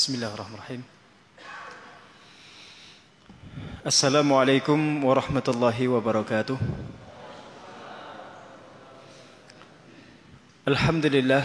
Bismillahirrahmanirrahim. 0.00 0.80
Assalamualaikum 3.84 5.04
warahmatullahi 5.04 5.92
wabarakatuh. 5.92 6.56
Alhamdulillah. 10.64 11.44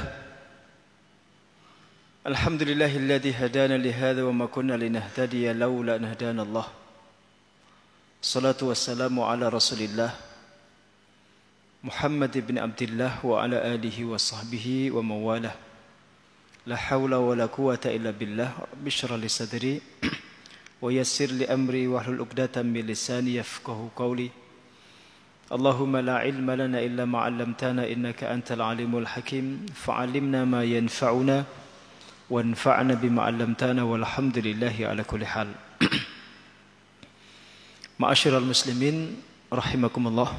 Alhamdulillahilladzi 2.23 3.35
hadana 3.35 3.75
li 3.75 3.91
hadza 3.91 4.23
wa 4.23 4.31
ma 4.31 4.47
kunna 4.47 4.79
linahtadiya 4.79 5.51
laula 5.51 5.99
an 5.99 6.15
hadana 6.15 6.47
Allah. 6.47 6.71
Salatu 8.23 8.71
wassalamu 8.71 9.27
ala 9.27 9.51
Rasulillah 9.51 10.15
Muhammad 11.83 12.31
ibn 12.39 12.55
Abdullah 12.55 13.19
wa 13.19 13.43
ala 13.43 13.59
alihi 13.67 14.07
wa 14.07 14.15
sahbihi 14.15 14.95
wa 14.95 15.03
mawalah. 15.03 15.51
La 15.51 15.64
لا 16.65 16.75
حول 16.75 17.13
ولا 17.13 17.45
قوة 17.45 17.79
إلا 17.85 18.09
بالله. 18.11 18.49
بشر 18.81 19.17
لصدري 19.17 19.81
ويسر 20.81 21.29
لي 21.37 21.45
أمري 21.45 21.85
الأقدة 21.85 22.65
من 22.65 22.81
لساني 22.89 23.35
يفقه 23.35 23.89
قولي. 23.95 24.29
اللهم 25.53 25.97
لا 25.97 26.15
علم 26.25 26.51
لنا 26.51 26.79
إلا 26.81 27.05
ما 27.05 27.19
علمتنا 27.19 27.85
إنك 27.85 28.23
أنت 28.23 28.57
العليم 28.57 28.97
الحكيم. 28.97 29.65
فعلمنا 29.77 30.45
ما 30.45 30.63
ينفعنا 30.65 31.43
وانفعنا 32.29 32.93
بما 32.93 33.21
علمتنا 33.21 33.83
والحمد 33.83 34.37
لله 34.37 34.75
على 34.89 35.03
كل 35.05 35.25
حال. 35.25 35.53
معاشر 38.01 38.37
المسلمين 38.37 39.21
رحمكم 39.53 40.07
الله. 40.07 40.29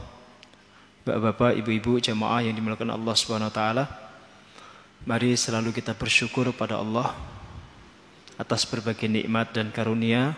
بابا 1.06 1.30
بابا 1.30 1.48
ابو 1.62 2.02
jamaah 2.02 2.42
yang 2.42 2.58
dimuliakan 2.58 2.90
Allah 2.90 3.14
Subhanahu 3.14 3.46
wa 3.46 3.54
taala. 3.54 4.05
Mari 5.04 5.36
selalu 5.36 5.76
kita 5.76 5.92
bersyukur 5.92 6.48
pada 6.56 6.80
Allah 6.80 7.12
atas 8.40 8.64
berbagai 8.64 9.04
nikmat 9.10 9.52
dan 9.52 9.68
karunia 9.68 10.32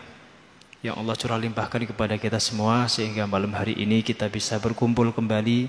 yang 0.82 0.94
Allah 0.98 1.18
curah 1.18 1.38
limpahkan 1.38 1.86
kepada 1.90 2.14
kita 2.14 2.38
semua 2.38 2.86
sehingga 2.86 3.26
malam 3.26 3.50
hari 3.50 3.74
ini 3.78 4.02
kita 4.02 4.30
bisa 4.30 4.58
berkumpul 4.62 5.10
kembali 5.10 5.66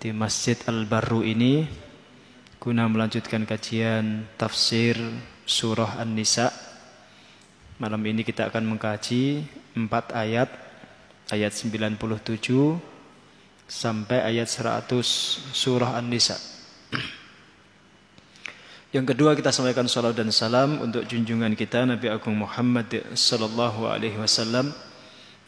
di 0.00 0.10
Masjid 0.12 0.56
Al-Barru 0.64 1.20
ini 1.24 1.68
guna 2.56 2.88
melanjutkan 2.88 3.44
kajian 3.44 4.24
tafsir 4.40 4.96
surah 5.44 6.00
An-Nisa. 6.00 6.48
Malam 7.76 8.00
ini 8.08 8.24
kita 8.24 8.48
akan 8.48 8.64
mengkaji 8.76 9.44
empat 9.76 10.16
ayat 10.16 10.48
ayat 11.28 11.52
97 11.52 12.00
sampai 13.68 14.24
ayat 14.24 14.48
100 14.48 14.92
surah 15.52 16.00
An-Nisa. 16.00 16.40
Yang 18.93 19.13
kedua 19.13 19.37
kita 19.37 19.53
sampaikan 19.53 19.85
salam 19.85 20.17
dan 20.17 20.33
salam 20.33 20.81
untuk 20.81 21.05
junjungan 21.05 21.53
kita 21.53 21.85
Nabi 21.85 22.09
Agung 22.09 22.33
Muhammad 22.33 22.89
sallallahu 23.13 23.85
alaihi 23.85 24.17
wasallam 24.17 24.73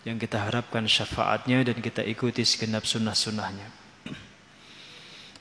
yang 0.06 0.22
kita 0.22 0.38
harapkan 0.38 0.86
syafaatnya 0.86 1.66
dan 1.66 1.78
kita 1.82 2.06
ikuti 2.06 2.46
segenap 2.46 2.86
sunnah-sunnahnya. 2.86 3.66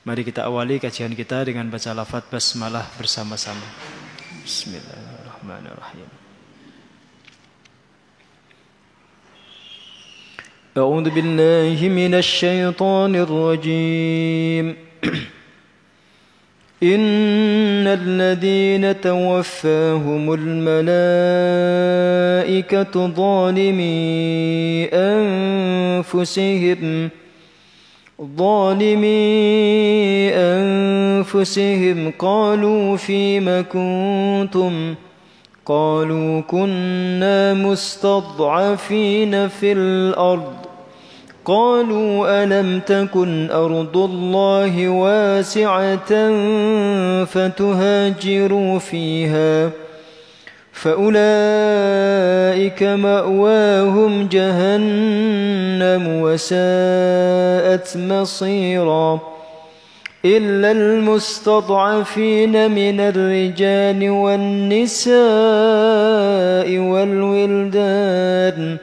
Mari 0.09 0.25
kita 0.25 0.49
awali 0.49 0.81
kajian 0.81 1.13
kita 1.13 1.45
dengan 1.45 1.69
baca 1.69 1.93
lafaz 1.93 2.25
basmalah 2.33 2.89
bersama-sama. 2.97 3.69
Bismillahirrahmanirrahim. 4.49 6.09
أعوذ 10.71 11.11
بالله 11.11 11.83
من 11.91 12.15
الشيطان 12.15 13.13
الرجيم 13.27 14.67
إن 16.86 17.88
الذين 17.88 19.02
توفاهم 19.02 20.34
الملائكة 20.34 21.26
ظالمي 23.08 24.86
أنفسهم 26.06 27.10
ظالمي 28.38 29.10
أنفسهم 30.34 32.12
قالوا 32.20 32.98
فيم 32.98 33.66
كنتم 33.74 34.96
قالوا 35.66 36.42
كنا 36.42 37.54
مستضعفين 37.54 39.48
في 39.48 39.72
الأرض 39.72 40.65
قالوا 41.46 42.44
ألم 42.44 42.80
تكن 42.80 43.52
أرض 43.52 43.98
الله 43.98 44.90
واسعة 44.90 46.10
فتهاجروا 47.26 48.80
فيها 48.80 49.70
فأولئك 50.74 51.24
مأواهم 52.84 54.28
جهنم 54.28 56.22
وساءت 56.22 57.98
مصيرا 57.98 59.20
إلا 60.26 60.72
المستضعفين 60.72 62.72
من 62.72 63.00
الرجال 63.00 64.10
والنساء 64.10 65.18
والولدان 66.78 68.78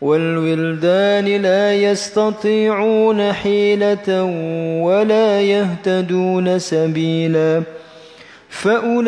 والولدان 0.00 1.24
لا 1.24 1.74
يستطيعون 1.74 3.32
حيلة 3.32 4.22
ولا 4.82 5.40
يهتدون 5.40 6.58
سبيلا. 6.58 7.62
فأولئك 8.48 9.06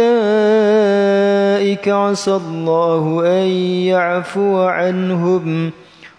عسى 1.88 2.30
الله 2.30 3.22
أن 3.26 3.46
يعفو 3.86 4.62
عنهم 4.62 5.70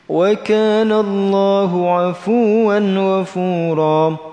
وكان 0.09 0.91
الله 0.91 1.91
عفوا 1.91 2.79
غفورا. 2.79 4.32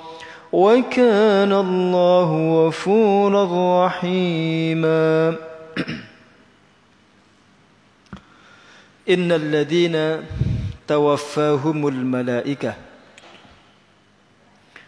وكان 0.52 1.52
الله 1.52 2.28
غفورا 2.68 3.44
رحيما 3.86 5.36
إن 9.14 9.28
الذين 9.32 9.96
tawaffahumul 10.86 12.00
malaikah 12.06 12.78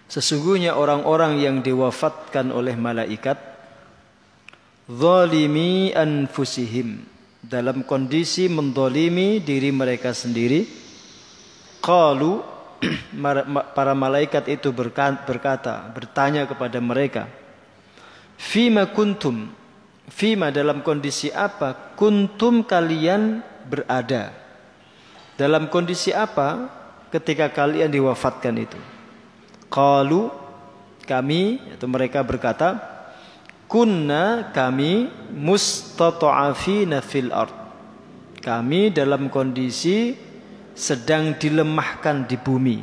Sesungguhnya 0.09 0.72
orang-orang 0.72 1.37
yang 1.37 1.61
diwafatkan 1.61 2.49
oleh 2.49 2.72
malaikat 2.81 3.37
zalimi 4.89 5.93
anfusihim 5.93 7.05
dalam 7.44 7.84
kondisi 7.84 8.49
mendolimi 8.49 9.37
diri 9.44 9.69
mereka 9.69 10.16
sendiri 10.16 10.65
qalu 11.84 12.41
para 13.76 13.94
malaikat 13.94 14.48
itu 14.50 14.70
berkata 14.74 15.84
bertanya 15.94 16.48
kepada 16.48 16.80
mereka 16.82 17.28
fima 18.38 18.88
kuntum 18.90 19.52
fima 20.09 20.52
dalam 20.52 20.84
kondisi 20.84 21.32
apa 21.32 21.96
kuntum 21.96 22.66
kalian 22.66 23.44
berada 23.68 24.44
dalam 25.34 25.66
kondisi 25.66 26.14
apa 26.14 26.70
ketika 27.09 27.50
kalian 27.50 27.90
diwafatkan 27.90 28.53
itu? 28.58 28.78
Qalu 29.70 30.29
kami 31.09 31.58
atau 31.74 31.90
mereka 31.90 32.22
berkata 32.22 32.78
kunna 33.66 34.53
kami 34.53 35.09
mustata'afina 35.34 37.02
fil 37.02 37.34
ard. 37.34 37.53
Kami 38.46 38.94
dalam 38.94 39.32
kondisi 39.32 40.14
sedang 40.73 41.37
dilemahkan 41.37 42.25
di 42.25 42.37
bumi. 42.37 42.78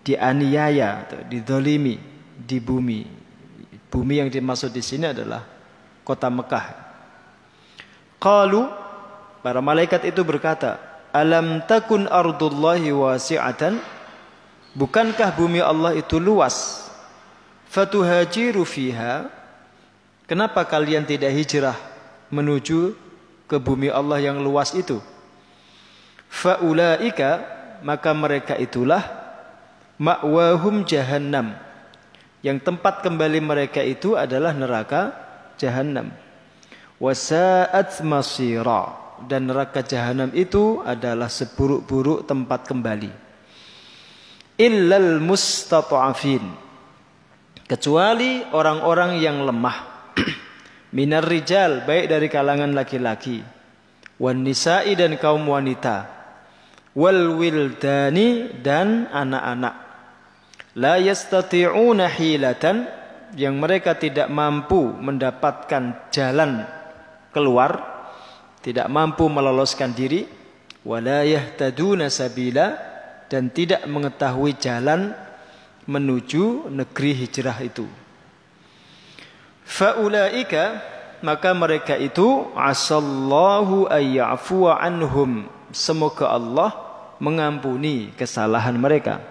Dianiaya 0.00 1.06
didolimi 1.28 2.00
di 2.34 2.58
bumi. 2.58 3.00
Bumi 3.90 4.14
yang 4.22 4.30
dimaksud 4.30 4.72
di 4.72 4.80
sini 4.80 5.10
adalah 5.10 5.44
kota 6.06 6.30
Mekah. 6.30 6.66
Qalu 8.22 8.70
para 9.44 9.60
malaikat 9.60 10.08
itu 10.08 10.22
berkata, 10.22 10.78
Alam 11.10 11.66
takun 11.66 12.06
ardullahi 12.06 12.94
wasi'atan 12.94 13.82
Bukankah 14.70 15.34
bumi 15.34 15.58
Allah 15.58 15.98
itu 15.98 16.22
luas 16.22 16.86
Fatuhajiru 17.66 18.62
fiha 18.62 19.26
Kenapa 20.30 20.62
kalian 20.62 21.02
tidak 21.02 21.34
hijrah 21.34 21.74
menuju 22.30 22.94
ke 23.50 23.58
bumi 23.58 23.90
Allah 23.90 24.22
yang 24.22 24.38
luas 24.38 24.70
itu. 24.78 25.02
Faulaika 26.30 27.42
maka 27.82 28.14
mereka 28.14 28.54
itulah 28.54 29.02
ma'wahum 29.98 30.86
jahannam. 30.86 31.58
Yang 32.40 32.64
tempat 32.64 33.04
kembali 33.04 33.42
mereka 33.42 33.84
itu 33.84 34.16
adalah 34.16 34.56
neraka 34.56 35.12
jahannam. 35.60 36.08
Wasa'at 36.96 38.00
masira 38.00 38.96
dan 39.28 39.52
neraka 39.52 39.84
jahanam 39.84 40.32
itu 40.32 40.80
adalah 40.80 41.28
seburuk-buruk 41.28 42.24
tempat 42.24 42.64
kembali. 42.64 43.12
Illal 44.56 45.20
mustata'afin 45.20 46.44
kecuali 47.64 48.44
orang-orang 48.52 49.20
yang 49.22 49.46
lemah 49.46 50.10
minar 50.96 51.24
rijal 51.24 51.86
baik 51.86 52.10
dari 52.12 52.28
kalangan 52.28 52.74
laki-laki 52.76 53.40
wan 54.20 54.42
nisa'i 54.44 54.98
dan 54.98 55.16
kaum 55.16 55.46
wanita 55.48 56.19
wal 56.94 57.38
wildani 57.38 58.60
dan 58.60 59.06
anak-anak 59.10 59.74
la 60.78 60.98
yastati'una 60.98 62.10
hilatan 62.10 62.86
yang 63.38 63.58
mereka 63.62 63.94
tidak 63.94 64.26
mampu 64.26 64.90
mendapatkan 64.90 66.10
jalan 66.10 66.66
keluar 67.30 67.78
tidak 68.60 68.90
mampu 68.90 69.30
meloloskan 69.30 69.94
diri 69.94 70.26
wala 70.82 71.22
yahtaduna 71.22 72.10
sabila 72.10 72.74
dan 73.30 73.54
tidak 73.54 73.86
mengetahui 73.86 74.58
jalan 74.58 75.14
menuju 75.86 76.70
negeri 76.74 77.12
hijrah 77.14 77.58
itu 77.62 77.86
Faulaika 79.70 80.82
maka 81.22 81.54
mereka 81.54 81.94
itu 81.94 82.48
asallahu 82.58 83.86
ayya'fuwa 83.86 84.82
anhum. 84.82 85.46
Semoga 85.70 86.30
Allah 86.34 86.70
mengampuni 87.22 88.10
kesalahan 88.18 88.74
mereka. 88.74 89.22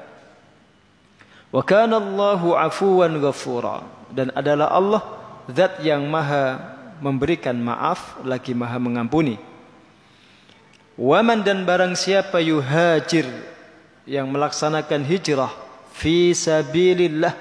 Wa 1.50 1.66
kana 1.66 1.98
Allahu 1.98 2.54
afuwan 2.54 3.18
ghafura 3.18 3.82
dan 4.14 4.30
adalah 4.38 4.70
Allah 4.70 5.02
zat 5.50 5.82
yang 5.82 6.06
maha 6.06 6.62
memberikan 7.02 7.58
maaf 7.58 8.22
lagi 8.22 8.54
maha 8.54 8.78
mengampuni. 8.78 9.42
Waman 11.00 11.42
dan 11.42 11.64
barang 11.64 11.96
siapa 11.96 12.44
yuhajir 12.44 13.26
yang 14.06 14.30
melaksanakan 14.30 15.08
hijrah 15.08 15.50
fi 15.96 16.36
sabilillah 16.36 17.34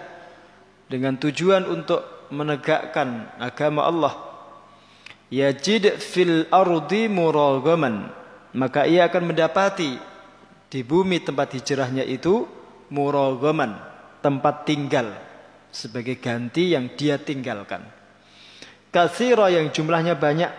dengan 0.88 1.18
tujuan 1.20 1.68
untuk 1.68 2.00
menegakkan 2.32 3.28
agama 3.36 3.84
Allah 3.84 4.14
yajid 5.28 6.00
fil 6.00 6.48
ardi 6.48 7.08
muragaman 7.12 8.08
maka 8.58 8.90
ia 8.90 9.06
akan 9.06 9.30
mendapati 9.30 9.94
di 10.66 10.82
bumi 10.82 11.22
tempat 11.22 11.54
hijrahnya 11.54 12.02
itu 12.02 12.42
muragaman 12.90 13.78
tempat 14.18 14.66
tinggal 14.66 15.14
sebagai 15.70 16.18
ganti 16.18 16.74
yang 16.74 16.90
dia 16.98 17.22
tinggalkan. 17.22 17.86
Kathira 18.90 19.46
yang 19.52 19.70
jumlahnya 19.70 20.18
banyak 20.18 20.50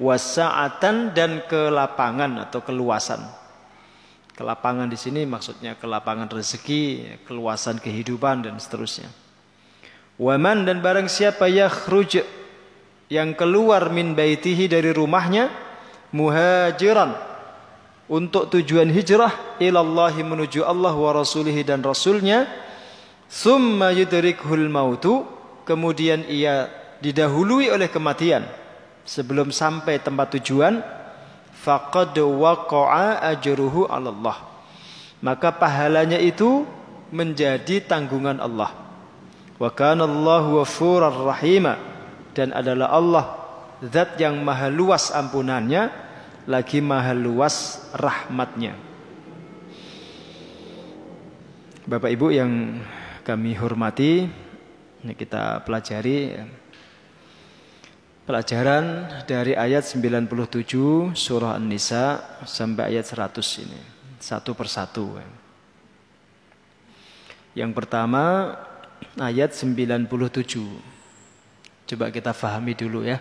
wasa'atan 0.00 1.12
dan 1.12 1.44
kelapangan 1.44 2.48
atau 2.48 2.64
keluasan. 2.64 3.20
Kelapangan 4.32 4.88
di 4.88 4.96
sini 4.96 5.28
maksudnya 5.28 5.76
kelapangan 5.76 6.32
rezeki 6.32 7.14
keluasan 7.28 7.76
kehidupan 7.76 8.48
dan 8.48 8.56
seterusnya. 8.56 9.12
Waman 10.16 10.64
dan 10.64 10.80
barang 10.80 11.12
siapa 11.12 11.50
yakhruj 11.52 12.24
yang 13.12 13.36
keluar 13.36 13.92
min 13.92 14.16
baitihi 14.16 14.72
dari 14.72 14.88
rumahnya 14.94 15.71
muhajiran. 16.12 17.16
Untuk 18.12 18.52
tujuan 18.52 18.92
hijrah 18.92 19.56
ilallahi 19.56 20.20
menuju 20.20 20.62
Allah 20.68 20.92
wa 20.92 21.10
rasulihi 21.16 21.64
dan 21.64 21.80
rasulnya. 21.80 22.44
Summa 23.26 23.90
yudrikhul 23.90 24.68
mautu. 24.68 25.24
Kemudian 25.64 26.26
ia 26.28 26.68
didahului 27.00 27.72
oleh 27.72 27.88
kematian. 27.88 28.44
Sebelum 29.02 29.50
sampai 29.50 29.98
tempat 29.98 30.38
tujuan 30.38 30.78
faqad 31.58 32.14
waqa'a 32.18 33.34
ajruhu 33.34 33.90
'ala 33.90 34.14
Allah 34.14 34.52
maka 35.22 35.54
pahalanya 35.54 36.18
itu 36.18 36.66
menjadi 37.14 37.78
tanggungan 37.86 38.42
Allah. 38.42 38.74
Wa 39.56 39.70
kana 39.70 40.04
Allahu 40.04 40.60
ghafurar 40.60 41.14
rahima. 41.14 41.78
Dan 42.34 42.50
adalah 42.50 42.90
Allah 42.90 43.24
zat 43.82 44.14
yang 44.22 44.38
maha 44.46 44.70
luas 44.70 45.10
ampunannya 45.10 45.90
lagi 46.46 46.78
maha 46.78 47.14
luas 47.14 47.86
rahmatnya. 47.94 48.78
Bapak 51.82 52.14
Ibu 52.14 52.30
yang 52.30 52.78
kami 53.26 53.58
hormati, 53.58 54.26
ini 55.02 55.12
kita 55.18 55.66
pelajari 55.66 56.38
pelajaran 58.22 59.10
dari 59.26 59.58
ayat 59.58 59.82
97 59.82 60.30
surah 61.18 61.58
An-Nisa 61.58 62.38
sampai 62.46 62.94
ayat 62.94 63.10
100 63.10 63.66
ini 63.66 63.80
satu 64.22 64.54
persatu. 64.54 65.18
Yang 67.58 67.70
pertama 67.74 68.54
ayat 69.18 69.50
97. 69.50 70.06
Coba 71.90 72.14
kita 72.14 72.30
fahami 72.30 72.78
dulu 72.78 73.02
ya. 73.02 73.18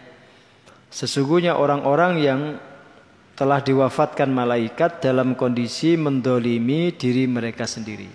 Sesungguhnya 0.91 1.55
orang-orang 1.55 2.13
yang 2.19 2.41
telah 3.39 3.63
diwafatkan 3.63 4.27
malaikat 4.27 4.99
dalam 4.99 5.33
kondisi 5.39 5.95
mendolimi 5.95 6.91
diri 6.93 7.25
mereka 7.25 7.63
sendiri. 7.63 8.11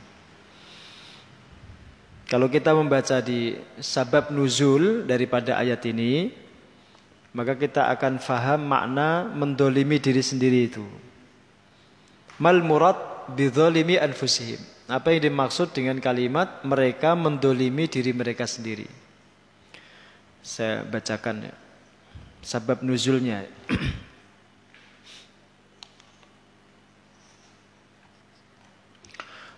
Kalau 2.28 2.52
kita 2.52 2.76
membaca 2.76 3.22
di 3.24 3.56
sabab 3.80 4.28
nuzul 4.28 5.08
daripada 5.08 5.56
ayat 5.56 5.82
ini, 5.88 6.30
maka 7.32 7.56
kita 7.56 7.88
akan 7.96 8.20
faham 8.20 8.66
makna 8.66 9.24
mendolimi 9.30 9.96
diri 9.96 10.20
sendiri 10.20 10.68
itu. 10.68 10.84
Mal 12.36 12.60
murad 12.60 13.26
bidzalimi 13.32 13.96
anfusihim. 13.96 14.60
Apa 14.86 15.10
yang 15.16 15.26
dimaksud 15.32 15.74
dengan 15.74 15.98
kalimat 15.98 16.62
mereka 16.62 17.18
mendolimi 17.18 17.90
diri 17.90 18.14
mereka 18.14 18.46
sendiri? 18.46 18.86
Saya 20.44 20.86
bacakan 20.86 21.50
ya. 21.50 21.65
Sebab 22.46 22.86
nuzulnya. 22.86 23.42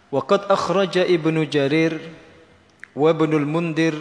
Waqad 0.09 0.49
akhraja 0.49 1.05
Ibnu 1.05 1.45
Jarir 1.53 2.01
wa 2.97 3.13
Ibnu 3.13 3.45
Mundir 3.45 3.93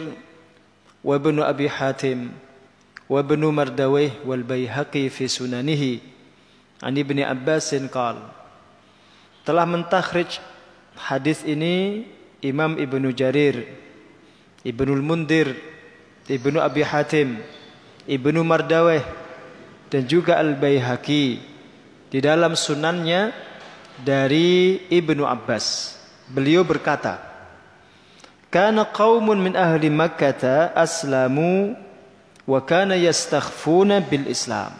wa 1.04 1.20
Ibnu 1.20 1.44
Abi 1.44 1.68
Hatim 1.68 2.32
wa 3.04 3.20
Ibnu 3.20 3.52
Mardawih 3.52 4.24
wal 4.24 4.40
Baihaqi 4.40 5.12
fi 5.12 5.28
sunanihi 5.28 6.00
an 6.80 6.96
Ibni 6.96 7.20
Abbasin 7.20 7.92
qala 7.92 8.32
telah 9.44 9.68
mentakhrij 9.68 10.40
Hadis 10.98 11.46
ini 11.46 12.08
Imam 12.42 12.74
Ibnu 12.74 13.14
Jarir, 13.14 13.70
Ibnu 14.66 14.98
Mundir, 14.98 15.54
Ibnu 16.26 16.58
Abi 16.58 16.82
Hatim, 16.82 17.38
Ibnu 18.08 18.40
Mardaweh 18.40 19.04
dan 19.92 20.08
juga 20.08 20.40
Al-Baihaqi 20.40 21.26
di 22.08 22.18
dalam 22.24 22.56
sunannya 22.56 23.36
dari 24.00 24.80
Ibnu 24.88 25.28
Abbas. 25.28 25.96
Beliau 26.32 26.64
berkata, 26.64 27.20
"Kana 28.48 28.88
qaumun 28.88 29.36
min 29.36 29.52
ahli 29.52 29.92
Makkah 29.92 30.72
aslamu 30.72 31.76
wa 32.48 32.60
kana 32.64 32.96
yastakhfuna 32.96 34.00
bil 34.00 34.24
Islam." 34.24 34.72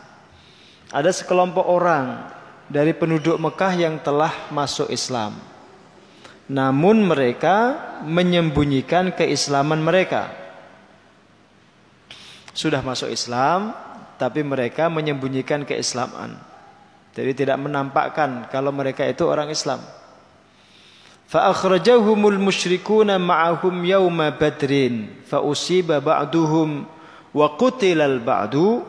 Ada 0.88 1.12
sekelompok 1.12 1.68
orang 1.68 2.32
dari 2.72 2.96
penduduk 2.96 3.36
Mekah 3.36 3.72
yang 3.76 4.00
telah 4.00 4.32
masuk 4.48 4.88
Islam 4.88 5.36
namun 6.48 7.04
mereka 7.04 7.76
menyembunyikan 8.08 9.12
keislaman 9.12 9.84
mereka. 9.84 10.32
Sudah 12.58 12.82
masuk 12.82 13.14
Islam, 13.14 13.70
tapi 14.18 14.42
mereka 14.42 14.90
menyembunyikan 14.90 15.62
keislaman. 15.62 16.34
Jadi 17.14 17.46
tidak 17.46 17.62
menampakkan 17.62 18.50
kalau 18.50 18.74
mereka 18.74 19.06
itu 19.06 19.22
orang 19.22 19.54
Islam. 19.54 19.78
Fa'akhrajahumul 21.30 22.40
musyrikuna 22.42 23.14
ma'ahum 23.14 23.78
yawma 23.86 24.34
badrin 24.34 25.22
fa'usiba 25.22 26.02
ba'duhum 26.02 26.82
wa 27.30 27.46
qutilal 27.54 28.18
ba'du. 28.18 28.82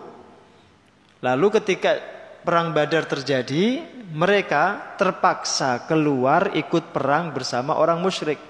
Lalu 1.21 1.47
ketika 1.61 1.99
perang 2.41 2.73
Badar 2.73 3.05
terjadi, 3.05 3.85
mereka 4.09 4.97
terpaksa 4.97 5.85
keluar 5.85 6.57
ikut 6.57 6.89
perang 6.89 7.29
bersama 7.37 7.77
orang 7.77 8.01
musyrik. 8.01 8.41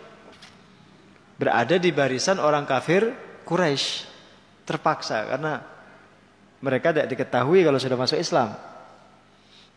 Berada 1.35 1.75
di 1.75 1.91
barisan 1.91 2.39
orang 2.39 2.63
kafir 2.63 3.11
Quraisy. 3.43 4.08
Terpaksa 4.69 5.25
karena 5.25 5.65
Mereka 6.59 6.91
tidak 6.91 7.07
diketahui 7.07 7.63
kalau 7.63 7.79
sudah 7.79 7.95
masuk 7.95 8.19
Islam. 8.19 8.51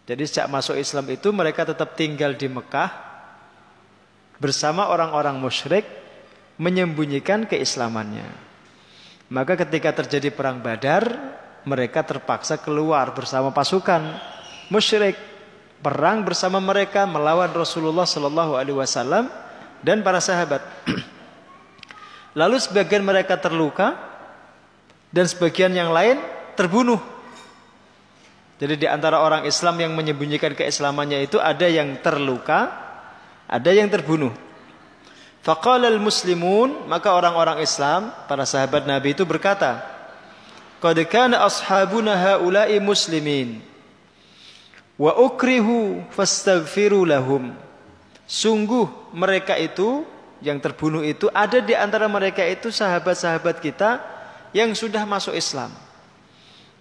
Jadi 0.03 0.23
sejak 0.27 0.51
masuk 0.51 0.75
Islam 0.75 1.07
itu 1.15 1.31
mereka 1.31 1.63
tetap 1.63 1.95
tinggal 1.95 2.35
di 2.35 2.51
Mekah 2.51 2.91
bersama 4.43 4.91
orang-orang 4.91 5.39
musyrik 5.39 5.87
menyembunyikan 6.59 7.47
keislamannya. 7.47 8.27
Maka 9.31 9.55
ketika 9.63 10.03
terjadi 10.03 10.35
perang 10.35 10.59
Badar, 10.59 11.07
mereka 11.63 12.03
terpaksa 12.03 12.59
keluar 12.59 13.15
bersama 13.15 13.55
pasukan 13.55 14.03
musyrik 14.67 15.15
perang 15.79 16.27
bersama 16.27 16.59
mereka 16.59 17.07
melawan 17.07 17.51
Rasulullah 17.55 18.07
Shallallahu 18.07 18.59
Alaihi 18.59 18.75
Wasallam 18.75 19.31
dan 19.87 20.03
para 20.03 20.19
sahabat. 20.19 20.63
Lalu 22.39 22.57
sebagian 22.59 23.07
mereka 23.07 23.39
terluka 23.39 24.12
dan 25.13 25.29
sebagian 25.29 25.71
yang 25.77 25.93
lain 25.93 26.19
terbunuh. 26.57 26.99
Jadi 28.57 28.81
di 28.83 28.87
antara 28.89 29.21
orang 29.21 29.45
Islam 29.45 29.77
yang 29.79 29.93
menyembunyikan 29.93 30.57
keislamannya 30.57 31.29
itu 31.29 31.37
ada 31.37 31.69
yang 31.69 32.01
terluka, 32.01 32.73
ada 33.47 33.71
yang 33.71 33.93
terbunuh. 33.93 34.33
Faqala 35.43 35.91
muslimun 35.99 36.87
maka 36.87 37.13
orang-orang 37.13 37.61
Islam, 37.61 38.15
para 38.31 38.47
sahabat 38.47 38.87
Nabi 38.87 39.13
itu 39.13 39.27
berkata, 39.27 39.83
"Qad 40.79 40.97
kana 41.11 41.43
ashabuna 41.43 42.15
haula'i 42.15 42.79
muslimin 42.79 43.59
wa 44.95 45.13
ukrihu 45.19 46.07
fastaghfiru 46.15 47.03
lahum." 47.03 47.51
Sungguh 48.31 48.87
mereka 49.11 49.59
itu 49.59 50.07
yang 50.39 50.63
terbunuh 50.63 51.03
itu 51.03 51.27
ada 51.35 51.59
di 51.59 51.75
antara 51.75 52.07
mereka 52.07 52.47
itu 52.47 52.71
sahabat-sahabat 52.71 53.59
kita 53.59 53.99
yang 54.53 54.73
sudah 54.77 55.05
masuk 55.09 55.37
Islam. 55.37 55.73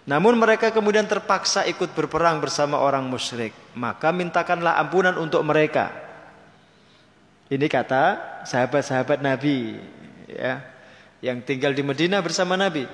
Namun 0.05 0.33
mereka 0.35 0.73
kemudian 0.73 1.05
terpaksa 1.05 1.63
ikut 1.69 1.93
berperang 1.93 2.41
bersama 2.41 2.81
orang 2.81 3.05
musyrik. 3.05 3.53
Maka 3.77 4.09
mintakanlah 4.09 4.75
ampunan 4.81 5.15
untuk 5.15 5.45
mereka. 5.45 5.93
Ini 7.51 7.67
kata 7.67 8.03
sahabat-sahabat 8.47 9.19
Nabi 9.19 9.75
ya, 10.25 10.63
yang 11.19 11.43
tinggal 11.43 11.75
di 11.75 11.83
Medina 11.83 12.23
bersama 12.23 12.55
Nabi. 12.55 12.87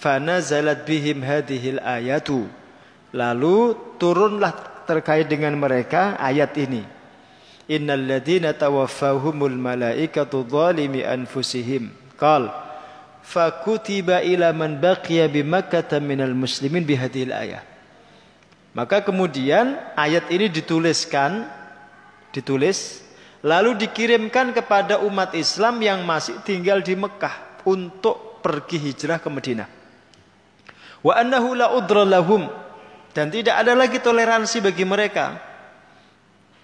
Fana 0.00 0.40
zalat 0.40 0.82
bihim 0.88 1.22
hadhil 1.22 1.78
ayatu. 1.80 2.48
Lalu 3.14 3.78
turunlah 4.00 4.84
terkait 4.90 5.30
dengan 5.30 5.54
mereka 5.54 6.18
ayat 6.18 6.50
ini. 6.58 6.82
Innal 7.70 8.04
ladina 8.04 8.52
tawaffahumul 8.52 9.54
malaikatu 9.54 10.42
zalimi 10.44 11.06
anfusihim. 11.06 11.94
Qal 12.18 12.63
fakutiba 13.24 14.20
ila 14.20 14.52
man 14.52 14.76
baqiya 14.76 15.26
bi 15.32 15.40
Makkah 15.40 15.88
minal 16.04 16.36
muslimin 16.36 16.84
bihadhil 16.84 17.32
ayat. 17.32 17.64
Maka 18.76 19.00
kemudian 19.00 19.80
ayat 19.96 20.28
ini 20.28 20.50
dituliskan 20.52 21.48
ditulis 22.34 23.00
lalu 23.40 23.78
dikirimkan 23.78 24.50
kepada 24.52 25.00
umat 25.06 25.32
Islam 25.32 25.80
yang 25.80 26.02
masih 26.02 26.42
tinggal 26.42 26.82
di 26.82 26.98
Mekah 26.98 27.64
untuk 27.64 28.42
pergi 28.42 28.76
hijrah 28.82 29.22
ke 29.22 29.30
Madinah. 29.30 29.68
Wa 31.00 31.22
annahu 31.22 31.54
la 31.54 31.70
lahum 32.04 32.50
dan 33.14 33.30
tidak 33.30 33.54
ada 33.54 33.78
lagi 33.78 34.02
toleransi 34.02 34.58
bagi 34.58 34.82
mereka. 34.82 35.38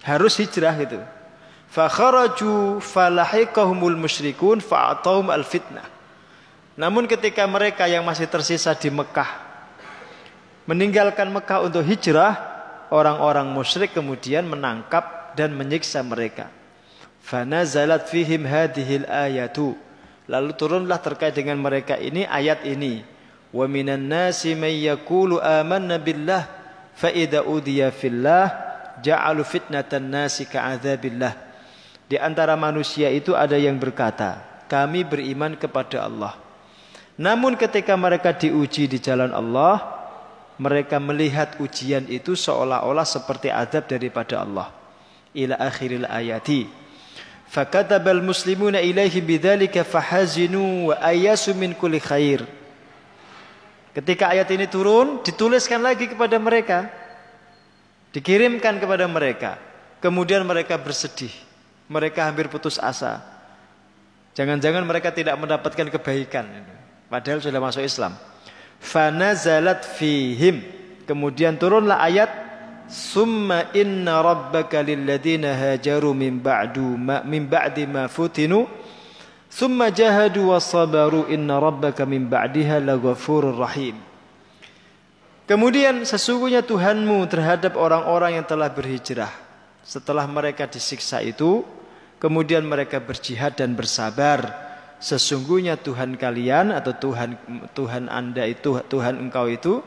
Harus 0.03 0.35
hijrah 0.35 0.75
gitu. 0.83 0.99
Fa 1.71 1.87
kharaju 1.87 2.83
falahiqahumul 2.83 3.95
musyrikun 3.95 4.59
fa'atahum 4.59 5.31
al 5.31 5.47
fitnah. 5.47 6.00
Namun 6.79 7.07
ketika 7.07 7.43
mereka 7.47 7.87
yang 7.87 8.03
masih 8.07 8.27
tersisa 8.31 8.71
di 8.75 8.87
Mekah 8.87 9.51
meninggalkan 10.69 11.27
Mekah 11.33 11.67
untuk 11.67 11.83
hijrah, 11.83 12.37
orang-orang 12.93 13.49
musyrik 13.49 13.91
kemudian 13.91 14.45
menangkap 14.45 15.35
dan 15.35 15.51
menyiksa 15.55 15.99
mereka. 16.05 16.47
Fanazalat 17.21 18.09
fihim 18.09 18.47
hadhil 18.47 19.05
ayatu. 19.07 19.77
Lalu 20.31 20.51
turunlah 20.55 21.01
terkait 21.03 21.35
dengan 21.35 21.59
mereka 21.59 21.99
ini 21.99 22.23
ayat 22.23 22.63
ini. 22.63 23.03
Wa 23.51 23.67
minan 23.67 24.07
nasi 24.07 24.55
may 24.55 24.79
yaqulu 24.87 25.43
amanna 25.43 25.99
billah 25.99 26.47
fa 26.95 27.11
idza 27.11 27.43
udiya 27.43 27.91
fillah 27.91 28.47
ja'alu 29.03 29.43
fitnatan 29.43 30.07
nasi 30.07 30.47
ka'adzabillah. 30.47 31.35
Di 32.07 32.15
antara 32.15 32.55
manusia 32.55 33.11
itu 33.11 33.35
ada 33.35 33.55
yang 33.55 33.75
berkata, 33.79 34.63
kami 34.71 35.03
beriman 35.03 35.55
kepada 35.55 36.07
Allah. 36.07 36.50
Namun 37.21 37.53
ketika 37.53 37.93
mereka 37.93 38.33
diuji 38.33 38.89
di 38.89 38.97
jalan 38.97 39.29
Allah, 39.29 39.77
mereka 40.57 40.97
melihat 40.97 41.53
ujian 41.61 42.09
itu 42.09 42.33
seolah-olah 42.33 43.05
seperti 43.05 43.53
adab 43.53 43.85
daripada 43.85 44.41
Allah. 44.41 44.73
Ila 45.37 45.53
akhiril 45.61 46.09
ayati. 46.09 46.65
Fakatabal 47.45 48.25
muslimuna 48.25 48.81
ilaihi 48.81 49.21
bidzalika 49.21 49.85
fahazinu 49.85 50.89
wa 50.89 50.97
ayasu 50.97 51.53
min 51.53 51.77
kulli 51.77 52.01
khair. 52.01 52.41
Ketika 53.93 54.33
ayat 54.33 54.49
ini 54.49 54.65
turun, 54.65 55.21
dituliskan 55.21 55.77
lagi 55.77 56.09
kepada 56.09 56.41
mereka. 56.41 56.89
Dikirimkan 58.17 58.81
kepada 58.81 59.05
mereka. 59.05 59.61
Kemudian 60.01 60.41
mereka 60.41 60.73
bersedih. 60.73 61.31
Mereka 61.85 62.25
hampir 62.25 62.49
putus 62.49 62.81
asa. 62.81 63.21
Jangan-jangan 64.33 64.81
mereka 64.89 65.13
tidak 65.13 65.37
mendapatkan 65.37 65.85
kebaikan. 65.91 66.80
Padahal 67.11 67.43
sudah 67.43 67.59
masuk 67.59 67.83
Islam. 67.83 68.15
Fanazalat 68.79 69.83
fihim. 69.83 70.63
Kemudian 71.03 71.59
turunlah 71.59 71.99
ayat 71.99 72.31
Summa 72.87 73.71
inna 73.71 74.19
rabbaka 74.19 74.83
lilladina 74.83 75.55
hajaru 75.55 76.11
min 76.11 76.39
ba'du 76.39 76.95
ma, 76.99 77.23
min 77.23 77.47
ba'di 77.47 77.87
ma 77.87 78.11
futinu 78.11 78.67
Summa 79.51 79.91
jahadu 79.91 80.55
wa 80.55 80.59
sabaru 80.59 81.27
inna 81.27 81.59
rabbaka 81.59 82.07
min 82.07 82.31
ba'diha 82.31 82.79
laghafurur 82.79 83.59
rahim. 83.59 83.99
Kemudian 85.51 86.07
sesungguhnya 86.07 86.63
Tuhanmu 86.63 87.27
terhadap 87.27 87.75
orang-orang 87.75 88.39
yang 88.39 88.47
telah 88.47 88.71
berhijrah 88.71 89.31
setelah 89.83 90.23
mereka 90.23 90.63
disiksa 90.63 91.19
itu 91.19 91.67
kemudian 92.15 92.63
mereka 92.63 93.03
berjihad 93.03 93.59
dan 93.59 93.75
bersabar 93.75 94.70
sesungguhnya 95.01 95.81
Tuhan 95.81 96.15
kalian 96.15 96.69
atau 96.71 96.93
Tuhan 96.93 97.35
Tuhan 97.73 98.05
Anda 98.07 98.45
itu 98.45 98.77
Tuhan 98.85 99.17
engkau 99.17 99.49
itu 99.49 99.81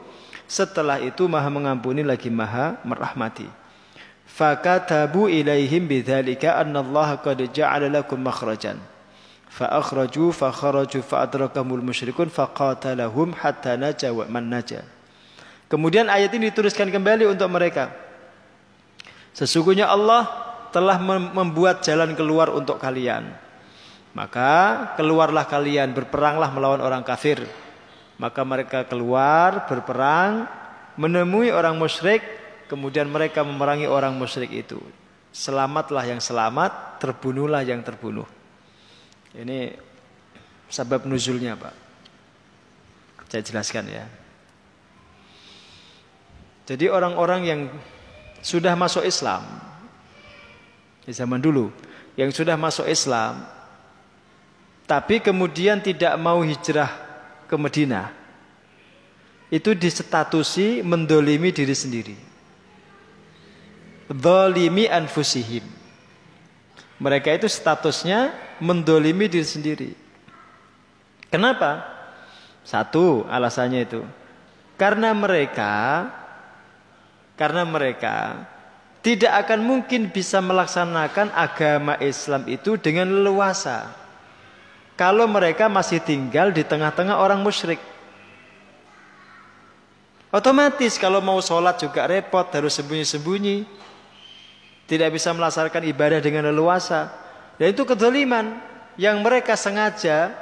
setelah 0.50 1.00
itu 1.00 1.30
Maha 1.30 1.48
mengampuni 1.48 2.02
lagi 2.02 2.28
Maha 2.28 2.82
merahmati. 2.82 3.46
Fakatabu 4.26 5.30
ilaihim 5.30 5.86
bidzalika 5.86 6.58
anna 6.58 6.82
Allah 6.82 7.16
qad 7.22 7.38
ja'ala 7.54 7.86
lakum 7.86 8.18
makhrajan. 8.18 8.82
Fa 9.46 9.70
akhraju 9.70 10.34
fa 10.34 10.50
kharaju 10.50 10.98
fa 11.06 11.22
adrakamul 11.22 11.78
musyrikun 11.78 12.26
faqatalahum 12.26 13.38
hatta 13.38 13.78
naja 13.78 14.10
wa 14.10 14.26
man 14.26 14.50
naja. 14.50 14.82
Kemudian 15.70 16.10
ayat 16.10 16.34
ini 16.34 16.50
dituliskan 16.50 16.90
kembali 16.90 17.30
untuk 17.30 17.46
mereka. 17.54 17.94
Sesungguhnya 19.30 19.86
Allah 19.86 20.26
telah 20.74 20.98
membuat 21.30 21.86
jalan 21.86 22.18
keluar 22.18 22.50
untuk 22.50 22.82
kalian 22.82 23.43
maka 24.14 24.50
keluarlah 24.94 25.42
kalian 25.42 25.90
berperanglah 25.90 26.48
melawan 26.54 26.78
orang 26.78 27.02
kafir. 27.02 27.42
Maka 28.14 28.46
mereka 28.46 28.86
keluar 28.86 29.66
berperang 29.66 30.46
menemui 30.94 31.50
orang 31.50 31.74
musyrik 31.74 32.22
kemudian 32.70 33.10
mereka 33.10 33.42
memerangi 33.42 33.90
orang 33.90 34.14
musyrik 34.14 34.54
itu. 34.54 34.78
Selamatlah 35.34 36.06
yang 36.06 36.22
selamat, 36.22 37.02
terbunuhlah 37.02 37.66
yang 37.66 37.82
terbunuh. 37.82 38.26
Ini 39.34 39.74
sebab 40.70 41.10
nuzulnya, 41.10 41.58
Pak. 41.58 41.74
Saya 43.34 43.42
jelaskan 43.42 43.90
ya. 43.90 44.06
Jadi 46.70 46.86
orang-orang 46.86 47.42
yang 47.42 47.60
sudah 48.38 48.78
masuk 48.78 49.02
Islam 49.02 49.42
di 51.02 51.10
zaman 51.10 51.42
dulu, 51.42 51.74
yang 52.14 52.30
sudah 52.30 52.54
masuk 52.54 52.86
Islam 52.86 53.42
tapi 54.84 55.20
kemudian 55.20 55.80
tidak 55.80 56.12
mau 56.20 56.44
hijrah 56.44 56.92
ke 57.48 57.56
Medina. 57.56 58.12
Itu 59.48 59.72
disestatusi 59.72 60.84
mendolimi 60.84 61.48
diri 61.54 61.72
sendiri. 61.72 62.16
Dolimi 64.12 64.84
anfusihim. 64.84 65.64
Mereka 67.00 67.32
itu 67.32 67.48
statusnya 67.48 68.32
mendolimi 68.60 69.24
diri 69.24 69.46
sendiri. 69.46 69.90
Kenapa? 71.32 71.80
Satu 72.64 73.24
alasannya 73.28 73.88
itu. 73.88 74.02
Karena 74.76 75.16
mereka 75.16 76.06
karena 77.34 77.66
mereka 77.66 78.46
tidak 79.00 79.46
akan 79.46 79.60
mungkin 79.64 80.08
bisa 80.12 80.38
melaksanakan 80.38 81.34
agama 81.34 81.98
Islam 81.98 82.46
itu 82.46 82.78
dengan 82.78 83.10
leluasa 83.10 84.03
kalau 84.94 85.26
mereka 85.26 85.66
masih 85.66 85.98
tinggal 85.98 86.54
di 86.54 86.62
tengah-tengah 86.62 87.18
orang 87.18 87.42
musyrik. 87.42 87.82
Otomatis 90.34 90.98
kalau 90.98 91.22
mau 91.22 91.38
sholat 91.38 91.78
juga 91.78 92.10
repot, 92.10 92.46
harus 92.50 92.74
sembunyi-sembunyi. 92.74 93.66
Tidak 94.84 95.08
bisa 95.14 95.30
melaksanakan 95.30 95.82
ibadah 95.90 96.18
dengan 96.18 96.50
leluasa. 96.50 97.10
Dan 97.54 97.70
itu 97.70 97.86
kedoliman 97.86 98.58
yang 98.98 99.22
mereka 99.22 99.54
sengaja 99.54 100.34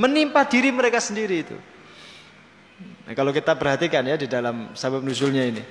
menimpa 0.00 0.44
diri 0.48 0.72
mereka 0.72 0.98
sendiri 0.98 1.44
itu. 1.44 1.56
Nah, 3.04 3.12
kalau 3.12 3.30
kita 3.30 3.52
perhatikan 3.52 4.00
ya 4.04 4.16
di 4.16 4.24
dalam 4.24 4.72
sabab 4.72 5.04
nuzulnya 5.04 5.44
ini. 5.44 5.62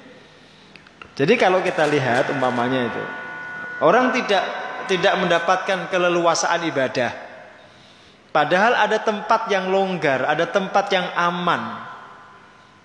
Jadi 1.14 1.34
kalau 1.38 1.62
kita 1.62 1.86
lihat 1.86 2.34
umpamanya 2.34 2.90
itu 2.90 3.04
orang 3.86 4.10
tidak 4.18 4.44
tidak 4.90 5.14
mendapatkan 5.22 5.90
keleluasaan 5.90 6.62
ibadah. 6.70 7.33
Padahal 8.34 8.74
ada 8.74 8.98
tempat 8.98 9.46
yang 9.54 9.70
longgar, 9.70 10.26
ada 10.26 10.50
tempat 10.50 10.90
yang 10.90 11.06
aman. 11.14 11.86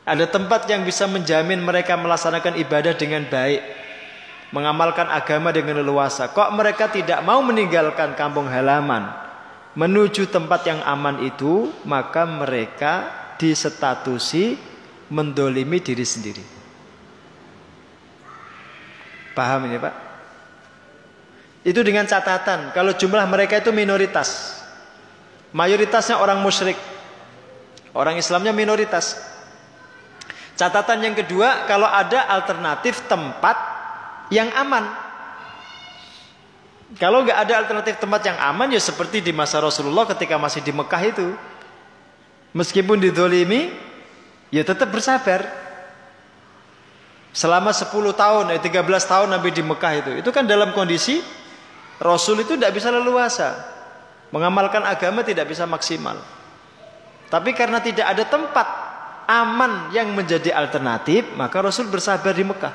Ada 0.05 0.29
tempat 0.29 0.69
yang 0.69 0.85
bisa 0.85 1.09
menjamin 1.09 1.61
mereka 1.65 1.97
melaksanakan 1.97 2.61
ibadah 2.61 2.93
dengan 2.93 3.25
baik. 3.25 3.61
Mengamalkan 4.53 5.09
agama 5.09 5.53
dengan 5.53 5.81
leluasa. 5.81 6.29
Kok 6.33 6.53
mereka 6.53 6.89
tidak 6.93 7.21
mau 7.25 7.41
meninggalkan 7.41 8.13
kampung 8.17 8.49
halaman 8.49 9.29
menuju 9.79 10.27
tempat 10.27 10.67
yang 10.67 10.81
aman 10.83 11.23
itu, 11.23 11.71
maka 11.87 12.27
mereka 12.27 13.15
disetatusi 13.39 14.59
mendolimi 15.07 15.79
diri 15.79 16.03
sendiri. 16.03 16.45
Paham 19.39 19.71
ini 19.71 19.79
Pak? 19.79 19.95
Itu 21.63 21.87
dengan 21.87 22.11
catatan 22.11 22.75
kalau 22.75 22.91
jumlah 22.99 23.23
mereka 23.31 23.63
itu 23.63 23.71
minoritas. 23.71 24.58
Mayoritasnya 25.53 26.21
orang 26.21 26.41
musyrik. 26.45 26.77
Orang 27.97 28.21
Islamnya 28.21 28.53
minoritas. 28.53 29.17
Catatan 30.59 31.01
yang 31.01 31.15
kedua, 31.15 31.65
kalau 31.71 31.87
ada 31.87 32.29
alternatif 32.29 33.07
tempat 33.07 33.57
yang 34.29 34.51
aman. 34.53 34.91
Kalau 36.99 37.23
nggak 37.23 37.39
ada 37.47 37.55
alternatif 37.63 38.01
tempat 38.01 38.27
yang 38.27 38.39
aman, 38.41 38.73
ya 38.73 38.81
seperti 38.81 39.21
di 39.21 39.31
masa 39.31 39.61
Rasulullah 39.61 40.09
ketika 40.09 40.41
masih 40.41 40.65
di 40.65 40.73
Mekah 40.73 41.03
itu. 41.05 41.37
Meskipun 42.57 42.99
didolimi, 42.99 43.71
ya 44.49 44.65
tetap 44.65 44.89
bersabar. 44.89 45.47
Selama 47.31 47.71
10 47.71 47.93
tahun, 48.17 48.45
eh 48.57 48.61
13 48.61 48.83
tahun 49.05 49.29
Nabi 49.31 49.53
di 49.53 49.63
Mekah 49.63 49.93
itu. 50.01 50.11
Itu 50.19 50.31
kan 50.33 50.49
dalam 50.49 50.73
kondisi 50.75 51.21
Rasul 52.03 52.43
itu 52.43 52.59
tidak 52.59 52.75
bisa 52.75 52.91
leluasa. 52.91 53.78
Mengamalkan 54.29 54.85
agama 54.85 55.25
tidak 55.25 55.49
bisa 55.49 55.65
maksimal. 55.65 56.21
Tapi 57.29 57.53
karena 57.53 57.81
tidak 57.81 58.09
ada 58.09 58.25
tempat 58.25 58.67
aman 59.29 59.93
yang 59.93 60.13
menjadi 60.17 60.57
alternatif, 60.57 61.29
maka 61.37 61.61
Rasul 61.61 61.93
bersabar 61.93 62.33
di 62.33 62.45
Mekah. 62.45 62.73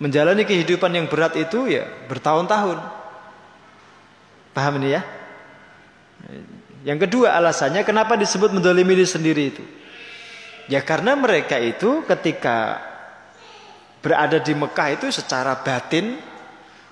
Menjalani 0.00 0.48
kehidupan 0.48 0.94
yang 0.94 1.06
berat 1.10 1.36
itu 1.36 1.68
ya 1.68 1.84
bertahun-tahun. 2.08 2.78
Paham 4.56 4.80
ini 4.80 4.96
ya? 4.96 5.02
Yang 6.86 7.08
kedua 7.08 7.36
alasannya 7.36 7.82
kenapa 7.84 8.16
disebut 8.16 8.54
mendolimi 8.54 8.96
diri 8.96 9.08
sendiri 9.08 9.42
itu? 9.52 9.64
Ya 10.68 10.84
karena 10.84 11.16
mereka 11.16 11.56
itu 11.60 12.04
ketika 12.06 12.80
berada 14.04 14.38
di 14.38 14.54
Mekah 14.54 14.88
itu 14.94 15.06
secara 15.10 15.58
batin, 15.60 16.20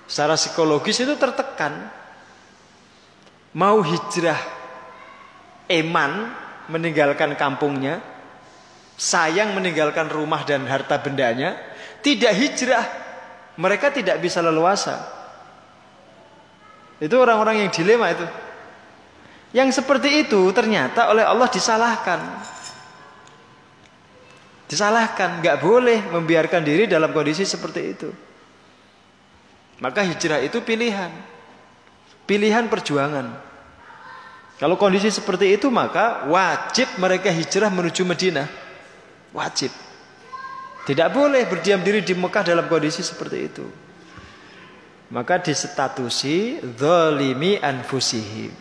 secara 0.05 0.35
psikologis 0.35 1.01
itu 1.01 1.13
tertekan. 1.15 1.89
Mau 3.57 3.81
hijrah 3.81 4.37
eman 5.65 6.29
meninggalkan 6.69 7.33
kampungnya, 7.33 8.05
sayang 8.93 9.57
meninggalkan 9.57 10.13
rumah 10.13 10.45
dan 10.45 10.69
harta 10.69 11.01
bendanya, 11.01 11.57
tidak 12.05 12.37
hijrah, 12.37 12.85
mereka 13.57 13.89
tidak 13.89 14.21
bisa 14.21 14.45
leluasa. 14.45 15.09
Itu 17.01 17.17
orang-orang 17.17 17.65
yang 17.65 17.73
dilema 17.73 18.13
itu. 18.13 18.27
Yang 19.57 19.81
seperti 19.81 20.21
itu 20.21 20.53
ternyata 20.53 21.09
oleh 21.09 21.25
Allah 21.25 21.49
disalahkan. 21.49 22.19
Disalahkan, 24.69 25.41
nggak 25.41 25.57
boleh 25.63 26.03
membiarkan 26.13 26.61
diri 26.61 26.85
dalam 26.85 27.09
kondisi 27.09 27.41
seperti 27.41 27.81
itu. 27.81 28.09
Maka 29.81 30.05
hijrah 30.05 30.45
itu 30.45 30.61
pilihan. 30.61 31.09
Pilihan 32.27 32.67
perjuangan. 32.67 33.46
Kalau 34.57 34.73
kondisi 34.73 35.13
seperti 35.13 35.53
itu 35.53 35.69
maka 35.69 36.25
wajib 36.25 36.89
mereka 36.97 37.29
hijrah 37.29 37.69
menuju 37.69 38.01
Madinah. 38.01 38.49
Wajib. 39.29 39.69
Tidak 40.87 41.09
boleh 41.13 41.45
berdiam 41.45 41.83
diri 41.83 42.01
di 42.01 42.17
Mekah 42.17 42.41
dalam 42.41 42.65
kondisi 42.65 43.05
seperti 43.05 43.37
itu. 43.37 43.65
Maka 45.13 45.37
disetatusi 45.39 46.63
zalimi 46.75 47.61
anfusihim. 47.61 48.51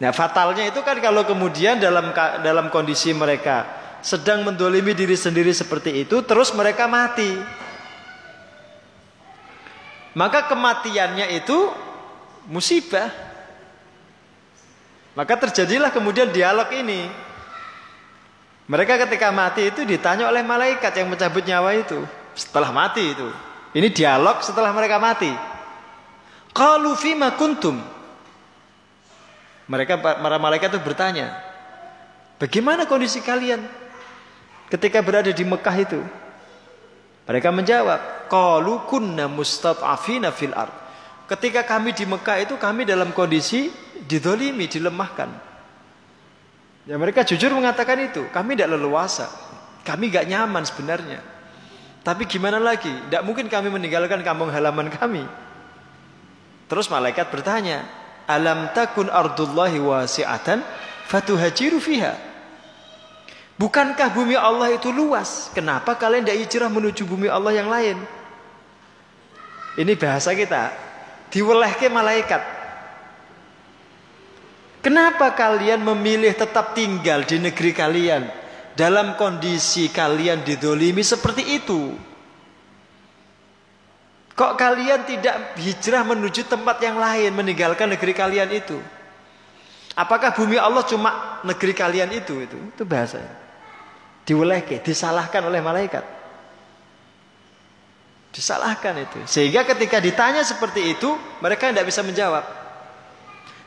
Nah 0.00 0.10
fatalnya 0.10 0.66
itu 0.66 0.80
kan 0.82 0.98
kalau 0.98 1.22
kemudian 1.22 1.78
dalam 1.78 2.10
dalam 2.42 2.66
kondisi 2.72 3.14
mereka 3.14 3.66
sedang 4.04 4.44
mendolimi 4.44 4.92
diri 4.92 5.16
sendiri 5.16 5.48
seperti 5.54 6.04
itu, 6.04 6.20
terus 6.26 6.52
mereka 6.52 6.84
mati. 6.84 7.34
Maka 10.14 10.46
kematiannya 10.46 11.34
itu 11.34 11.72
musibah. 12.46 13.33
Maka 15.14 15.38
terjadilah 15.38 15.94
kemudian 15.94 16.30
dialog 16.34 16.66
ini. 16.74 17.06
Mereka 18.66 18.98
ketika 19.06 19.30
mati 19.30 19.70
itu 19.70 19.86
ditanya 19.86 20.26
oleh 20.26 20.42
malaikat 20.42 20.90
yang 20.98 21.06
mencabut 21.06 21.46
nyawa 21.46 21.70
itu. 21.78 22.02
Setelah 22.34 22.74
mati 22.74 23.14
itu. 23.14 23.28
Ini 23.74 23.88
dialog 23.94 24.42
setelah 24.42 24.74
mereka 24.74 24.98
mati. 24.98 25.30
Qalu 26.50 26.94
fima 26.98 27.34
kuntum. 27.34 27.78
Mereka 29.64 29.98
para 29.98 30.36
malaikat 30.36 30.76
itu 30.76 30.80
bertanya, 30.82 31.34
"Bagaimana 32.36 32.84
kondisi 32.84 33.24
kalian 33.24 33.64
ketika 34.68 35.00
berada 35.00 35.32
di 35.32 35.44
Mekah 35.46 35.76
itu?" 35.80 36.00
Mereka 37.24 37.48
menjawab, 37.48 38.28
"Qalu 38.28 38.84
kunna 38.84 39.24
mustad'afina 39.24 40.30
fil 40.36 40.52
ard." 40.52 40.74
Ketika 41.24 41.64
kami 41.64 41.96
di 41.96 42.04
Mekah 42.04 42.44
itu 42.44 42.54
kami 42.60 42.84
dalam 42.84 43.08
kondisi 43.16 43.72
didolimi, 44.06 44.68
dilemahkan. 44.68 45.30
Ya 46.84 47.00
mereka 47.00 47.24
jujur 47.24 47.52
mengatakan 47.56 47.96
itu. 48.04 48.28
Kami 48.28 48.56
tidak 48.56 48.76
leluasa. 48.76 49.28
Kami 49.84 50.12
gak 50.12 50.28
nyaman 50.28 50.64
sebenarnya. 50.64 51.20
Tapi 52.04 52.28
gimana 52.28 52.60
lagi? 52.60 52.92
Tidak 52.92 53.24
mungkin 53.24 53.48
kami 53.48 53.72
meninggalkan 53.72 54.20
kampung 54.20 54.52
halaman 54.52 54.92
kami. 54.92 55.24
Terus 56.68 56.88
malaikat 56.92 57.32
bertanya, 57.32 57.84
Alam 58.24 58.72
takun 58.72 59.12
ardullahi 59.12 59.76
wasi'atan 59.80 60.64
fatuhajiru 61.08 61.76
fiha. 61.80 62.16
Bukankah 63.60 64.10
bumi 64.12 64.34
Allah 64.34 64.72
itu 64.72 64.90
luas? 64.90 65.52
Kenapa 65.52 65.94
kalian 65.94 66.24
tidak 66.26 66.40
hijrah 66.44 66.70
menuju 66.72 67.04
bumi 67.06 67.28
Allah 67.28 67.52
yang 67.54 67.68
lain? 67.68 67.96
Ini 69.78 69.92
bahasa 69.94 70.34
kita. 70.34 70.74
Diwelehke 71.30 71.86
malaikat. 71.92 72.63
Kenapa 74.84 75.32
kalian 75.32 75.80
memilih 75.80 76.36
tetap 76.36 76.76
tinggal 76.76 77.24
di 77.24 77.40
negeri 77.40 77.72
kalian 77.72 78.28
dalam 78.76 79.16
kondisi 79.16 79.88
kalian 79.88 80.44
didolimi 80.44 81.00
seperti 81.00 81.56
itu? 81.56 81.96
Kok 84.36 84.52
kalian 84.60 85.08
tidak 85.08 85.56
hijrah 85.56 86.04
menuju 86.04 86.44
tempat 86.44 86.84
yang 86.84 87.00
lain 87.00 87.32
meninggalkan 87.32 87.96
negeri 87.96 88.12
kalian 88.12 88.50
itu? 88.52 88.76
Apakah 89.96 90.36
bumi 90.36 90.60
Allah 90.60 90.84
cuma 90.84 91.40
negeri 91.48 91.72
kalian 91.72 92.12
itu? 92.12 92.44
Itu, 92.44 92.58
itu 92.60 92.82
bahasa. 92.84 93.24
Diwelehke, 94.28 94.84
disalahkan 94.84 95.48
oleh 95.48 95.64
malaikat. 95.64 96.04
Disalahkan 98.36 99.00
itu. 99.00 99.22
Sehingga 99.24 99.64
ketika 99.64 99.96
ditanya 99.96 100.44
seperti 100.44 100.92
itu, 100.92 101.14
mereka 101.40 101.72
tidak 101.72 101.88
bisa 101.88 102.02
menjawab. 102.04 102.42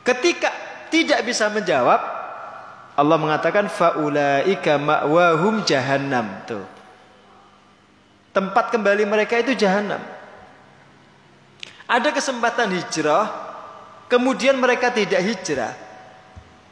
Ketika 0.03 0.66
tidak 0.87 1.23
bisa 1.27 1.47
menjawab, 1.51 1.99
Allah 2.97 3.17
mengatakan 3.21 3.69
faulaika 3.69 4.81
ma'wahum 4.81 5.61
jahannam 5.61 6.25
tuh. 6.49 6.65
Tempat 8.33 8.73
kembali 8.73 9.05
mereka 9.05 9.37
itu 9.37 9.53
jahanam. 9.53 10.01
Ada 11.87 12.09
kesempatan 12.11 12.73
hijrah, 12.73 13.25
kemudian 14.09 14.57
mereka 14.57 14.89
tidak 14.89 15.21
hijrah. 15.23 15.73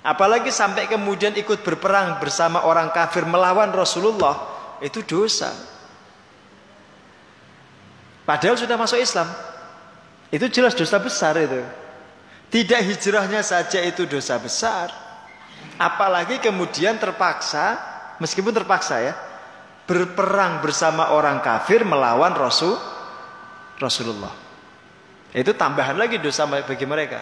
Apalagi 0.05 0.53
sampai 0.53 0.85
kemudian 0.85 1.33
ikut 1.33 1.65
berperang 1.65 2.21
bersama 2.21 2.65
orang 2.69 2.93
kafir 2.93 3.25
melawan 3.25 3.73
Rasulullah, 3.73 4.37
itu 4.81 5.01
dosa. 5.01 5.49
Padahal 8.25 8.57
sudah 8.57 8.77
masuk 8.77 8.97
Islam. 8.97 9.29
Itu 10.33 10.49
jelas 10.49 10.73
dosa 10.73 10.97
besar 10.97 11.37
itu. 11.37 11.61
Tidak 12.49 12.81
hijrahnya 12.81 13.41
saja 13.41 13.81
itu 13.81 14.05
dosa 14.05 14.39
besar. 14.39 14.93
Apalagi 15.75 16.39
kemudian 16.39 16.95
terpaksa 16.95 17.75
meskipun 18.21 18.55
terpaksa 18.55 19.01
ya, 19.03 19.13
berperang 19.85 20.63
bersama 20.63 21.11
orang 21.11 21.43
kafir 21.43 21.83
melawan 21.83 22.33
Rasul 22.33 22.79
Rasulullah. 23.77 24.31
Itu 25.35 25.51
tambahan 25.51 25.99
lagi 25.99 26.15
dosa 26.15 26.47
bagi 26.47 26.87
mereka. 26.87 27.19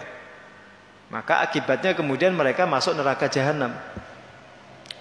Maka 1.10 1.42
akibatnya 1.42 1.98
kemudian 1.98 2.30
mereka 2.30 2.64
masuk 2.64 2.94
neraka 2.94 3.26
jahanam. 3.26 3.74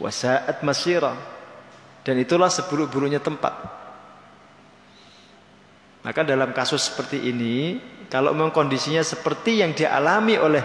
Wasaat 0.02 0.66
masyira. 0.66 1.14
Dan 2.04 2.20
itulah 2.20 2.50
seburuk-buruknya 2.50 3.24
tempat. 3.24 3.54
Maka 6.04 6.20
dalam 6.28 6.52
kasus 6.52 6.92
seperti 6.92 7.32
ini, 7.32 7.80
kalau 8.10 8.32
memang 8.36 8.56
kondisinya 8.56 9.04
seperti 9.04 9.62
yang 9.63 9.76
dialami 9.76 10.36
oleh 10.39 10.63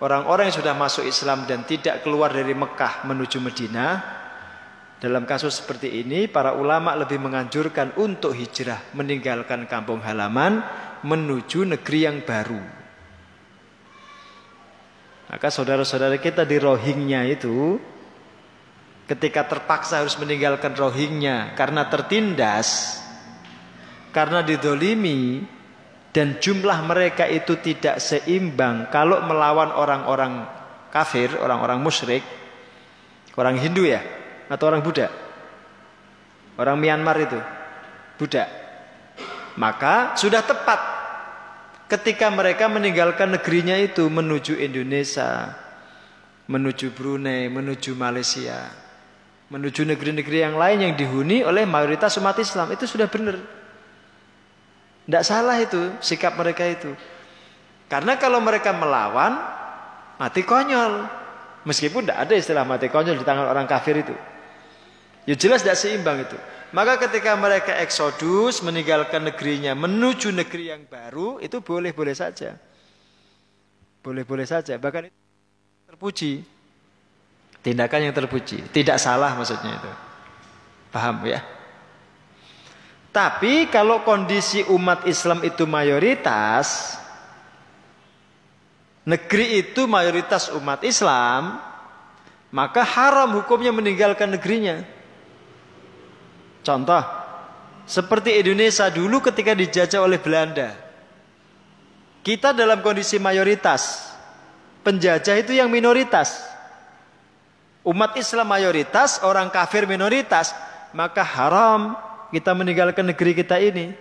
orang-orang 0.00 0.52
yang 0.52 0.58
sudah 0.60 0.74
masuk 0.76 1.08
Islam 1.08 1.48
dan 1.48 1.64
tidak 1.64 2.04
keluar 2.04 2.32
dari 2.32 2.52
Mekah 2.52 3.08
menuju 3.08 3.38
Medina, 3.40 4.02
dalam 4.96 5.28
kasus 5.28 5.60
seperti 5.60 6.00
ini 6.00 6.24
para 6.24 6.56
ulama 6.56 6.96
lebih 6.96 7.20
menganjurkan 7.20 7.96
untuk 8.00 8.32
hijrah 8.32 8.80
meninggalkan 8.96 9.68
kampung 9.68 10.00
halaman 10.00 10.64
menuju 11.04 11.68
negeri 11.68 12.00
yang 12.08 12.18
baru. 12.24 12.62
Maka 15.26 15.50
saudara-saudara 15.50 16.16
kita 16.22 16.46
di 16.46 16.56
Rohingya 16.56 17.26
itu 17.28 17.76
ketika 19.04 19.44
terpaksa 19.44 20.00
harus 20.00 20.16
meninggalkan 20.16 20.72
Rohingya 20.72 21.52
karena 21.58 21.86
tertindas, 21.90 22.98
karena 24.16 24.40
didolimi 24.40 25.44
dan 26.16 26.40
jumlah 26.40 26.80
mereka 26.88 27.28
itu 27.28 27.60
tidak 27.60 28.00
seimbang 28.00 28.88
kalau 28.88 29.20
melawan 29.28 29.68
orang-orang 29.68 30.48
kafir, 30.88 31.28
orang-orang 31.36 31.76
musyrik, 31.76 32.24
orang 33.36 33.60
Hindu 33.60 33.84
ya, 33.84 34.00
atau 34.48 34.64
orang 34.72 34.80
Buddha? 34.80 35.12
Orang 36.56 36.80
Myanmar 36.80 37.20
itu 37.20 37.36
Buddha. 38.16 38.48
Maka 39.60 40.16
sudah 40.16 40.40
tepat 40.40 40.80
ketika 41.84 42.32
mereka 42.32 42.64
meninggalkan 42.72 43.36
negerinya 43.36 43.76
itu 43.76 44.08
menuju 44.08 44.56
Indonesia, 44.56 45.52
menuju 46.48 46.96
Brunei, 46.96 47.52
menuju 47.52 47.92
Malaysia, 47.92 48.72
menuju 49.52 49.84
negeri-negeri 49.84 50.48
yang 50.48 50.56
lain 50.56 50.78
yang 50.80 50.92
dihuni 50.96 51.44
oleh 51.44 51.68
mayoritas 51.68 52.16
umat 52.16 52.40
Islam 52.40 52.72
itu 52.72 52.88
sudah 52.88 53.04
benar. 53.04 53.36
Tidak 55.06 55.22
salah 55.22 55.62
itu 55.62 55.94
sikap 56.02 56.34
mereka 56.34 56.66
itu. 56.66 56.90
Karena 57.86 58.18
kalau 58.18 58.42
mereka 58.42 58.74
melawan, 58.74 59.38
mati 60.18 60.42
konyol. 60.42 61.06
Meskipun 61.62 62.06
tidak 62.06 62.26
ada 62.26 62.34
istilah 62.34 62.66
mati 62.66 62.90
konyol 62.90 63.14
di 63.14 63.22
tangan 63.22 63.46
orang 63.46 63.70
kafir 63.70 64.02
itu. 64.02 64.14
Ya 65.26 65.38
jelas 65.38 65.62
tidak 65.62 65.78
seimbang 65.78 66.26
itu. 66.26 66.34
Maka 66.74 66.98
ketika 66.98 67.38
mereka 67.38 67.78
eksodus 67.78 68.62
meninggalkan 68.66 69.22
negerinya 69.22 69.78
menuju 69.78 70.34
negeri 70.34 70.74
yang 70.74 70.82
baru 70.90 71.38
itu 71.38 71.62
boleh-boleh 71.62 72.14
saja. 72.14 72.58
Boleh-boleh 74.02 74.46
saja. 74.46 74.74
Bahkan 74.74 75.10
itu 75.10 75.18
terpuji. 75.86 76.32
Tindakan 77.62 78.10
yang 78.10 78.14
terpuji. 78.14 78.62
Tidak 78.70 78.98
salah 78.98 79.34
maksudnya 79.38 79.78
itu. 79.78 79.92
Paham 80.90 81.22
ya? 81.26 81.42
Tapi 83.16 83.72
kalau 83.72 84.04
kondisi 84.04 84.60
umat 84.68 85.08
Islam 85.08 85.40
itu 85.40 85.64
mayoritas, 85.64 87.00
negeri 89.08 89.64
itu 89.64 89.88
mayoritas 89.88 90.52
umat 90.52 90.84
Islam, 90.84 91.56
maka 92.52 92.84
haram 92.84 93.40
hukumnya 93.40 93.72
meninggalkan 93.72 94.36
negerinya. 94.36 94.84
Contoh, 96.60 97.00
seperti 97.88 98.36
Indonesia 98.36 98.84
dulu 98.92 99.24
ketika 99.24 99.56
dijajah 99.56 100.04
oleh 100.04 100.20
Belanda. 100.20 100.76
Kita 102.20 102.52
dalam 102.52 102.84
kondisi 102.84 103.16
mayoritas, 103.16 104.12
penjajah 104.84 105.40
itu 105.40 105.56
yang 105.56 105.72
minoritas. 105.72 106.44
Umat 107.80 108.12
Islam 108.20 108.44
mayoritas, 108.44 109.24
orang 109.24 109.48
kafir 109.48 109.88
minoritas, 109.88 110.52
maka 110.92 111.24
haram 111.24 112.05
kita 112.34 112.50
meninggalkan 112.54 113.06
negeri 113.06 113.32
kita 113.36 113.58
ini. 113.60 113.94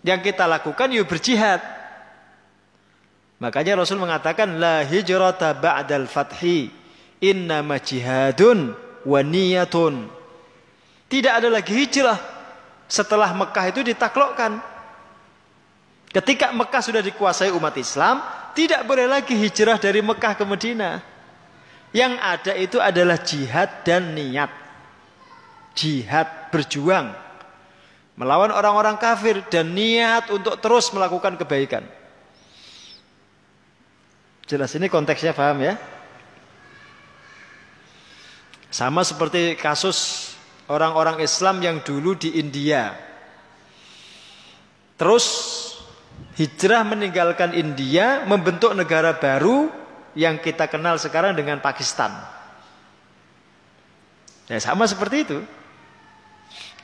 Yang 0.00 0.32
kita 0.32 0.48
lakukan 0.48 0.88
yuk 0.92 1.08
berjihad. 1.08 1.60
Makanya 3.40 3.80
Rasul 3.80 4.00
mengatakan 4.00 4.60
la 4.60 4.84
hijrata 4.84 5.56
ba'dal 5.56 6.08
fathi 6.08 6.68
inna 7.24 7.64
jihadun 7.80 8.76
wa 9.04 9.20
niyatun. 9.24 10.08
Tidak 11.08 11.32
ada 11.32 11.48
lagi 11.48 11.72
hijrah 11.72 12.16
setelah 12.84 13.32
Mekah 13.32 13.64
itu 13.72 13.80
ditaklukkan. 13.80 14.60
Ketika 16.10 16.52
Mekah 16.52 16.82
sudah 16.82 17.02
dikuasai 17.04 17.54
umat 17.54 17.74
Islam, 17.80 18.20
tidak 18.52 18.82
boleh 18.84 19.06
lagi 19.06 19.32
hijrah 19.36 19.78
dari 19.78 20.02
Mekah 20.04 20.34
ke 20.36 20.44
Madinah. 20.44 20.96
Yang 21.90 22.12
ada 22.22 22.52
itu 22.54 22.78
adalah 22.78 23.18
jihad 23.18 23.82
dan 23.82 24.14
niat 24.14 24.59
jihad 25.74 26.50
berjuang 26.50 27.14
melawan 28.20 28.52
orang-orang 28.52 29.00
kafir 29.00 29.40
dan 29.48 29.72
niat 29.72 30.28
untuk 30.28 30.60
terus 30.60 30.92
melakukan 30.92 31.40
kebaikan. 31.40 31.88
Jelas 34.44 34.76
ini 34.76 34.92
konteksnya 34.92 35.32
paham 35.32 35.64
ya? 35.64 35.80
Sama 38.68 39.00
seperti 39.08 39.56
kasus 39.56 40.30
orang-orang 40.68 41.24
Islam 41.24 41.64
yang 41.64 41.80
dulu 41.80 42.12
di 42.12 42.36
India. 42.36 42.92
Terus 45.00 45.24
hijrah 46.36 46.84
meninggalkan 46.84 47.56
India 47.56 48.28
membentuk 48.28 48.76
negara 48.76 49.16
baru 49.16 49.72
yang 50.12 50.36
kita 50.36 50.68
kenal 50.68 51.00
sekarang 51.00 51.32
dengan 51.32 51.56
Pakistan. 51.64 52.12
Ya 54.44 54.60
sama 54.60 54.84
seperti 54.84 55.24
itu. 55.24 55.38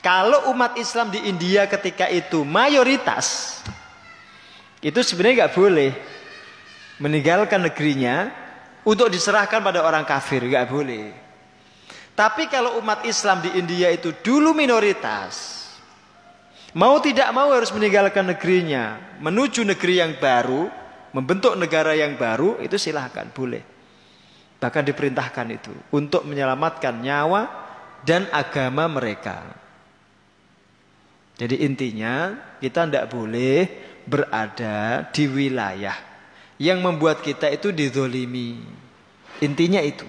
Kalau 0.01 0.53
umat 0.53 0.77
Islam 0.77 1.09
di 1.09 1.25
India 1.25 1.65
ketika 1.65 2.07
itu 2.07 2.45
mayoritas, 2.45 3.59
itu 4.79 4.99
sebenarnya 5.01 5.45
nggak 5.45 5.55
boleh 5.57 5.91
meninggalkan 7.01 7.65
negerinya 7.65 8.29
untuk 8.85 9.09
diserahkan 9.09 9.59
pada 9.59 9.81
orang 9.83 10.05
kafir, 10.05 10.45
nggak 10.45 10.69
boleh. 10.69 11.11
Tapi 12.17 12.49
kalau 12.49 12.81
umat 12.81 13.05
Islam 13.05 13.45
di 13.45 13.53
India 13.57 13.93
itu 13.93 14.09
dulu 14.09 14.53
minoritas, 14.57 15.65
mau 16.73 16.97
tidak 16.97 17.29
mau 17.29 17.53
harus 17.53 17.69
meninggalkan 17.69 18.25
negerinya, 18.25 18.97
menuju 19.21 19.61
negeri 19.61 20.01
yang 20.01 20.17
baru, 20.17 20.65
membentuk 21.13 21.53
negara 21.53 21.93
yang 21.93 22.17
baru, 22.17 22.57
itu 22.61 22.73
silahkan, 22.77 23.29
boleh. 23.29 23.61
Bahkan 24.57 24.83
diperintahkan 24.89 25.47
itu 25.53 25.73
untuk 25.93 26.25
menyelamatkan 26.25 26.97
nyawa 26.97 27.45
dan 28.01 28.25
agama 28.33 28.89
mereka. 28.89 29.66
Jadi 31.37 31.61
intinya 31.61 32.33
kita 32.57 32.89
tidak 32.89 33.13
boleh 33.13 33.69
berada 34.09 35.05
di 35.13 35.29
wilayah 35.29 35.93
yang 36.57 36.81
membuat 36.81 37.21
kita 37.21 37.53
itu 37.53 37.69
didolimi. 37.69 38.57
Intinya 39.45 39.77
itu. 39.77 40.05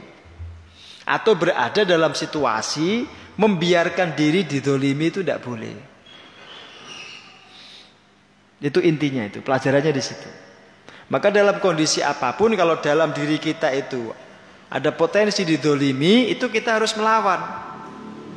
Atau 1.04 1.36
berada 1.36 1.84
dalam 1.84 2.16
situasi 2.16 3.04
membiarkan 3.36 4.16
diri 4.16 4.48
didolimi 4.48 5.12
itu 5.12 5.20
tidak 5.20 5.44
boleh. 5.44 5.76
Itu 8.58 8.82
intinya 8.82 9.22
itu, 9.22 9.44
pelajarannya 9.44 9.92
di 9.94 10.02
situ. 10.02 10.28
Maka 11.08 11.32
dalam 11.32 11.60
kondisi 11.62 12.04
apa 12.04 12.34
pun 12.36 12.52
kalau 12.58 12.80
dalam 12.82 13.14
diri 13.14 13.40
kita 13.40 13.72
itu 13.72 14.12
ada 14.68 14.92
potensi 14.92 15.44
didolimi, 15.44 16.28
itu 16.28 16.48
kita 16.48 16.76
harus 16.80 16.92
melawan. 16.98 17.40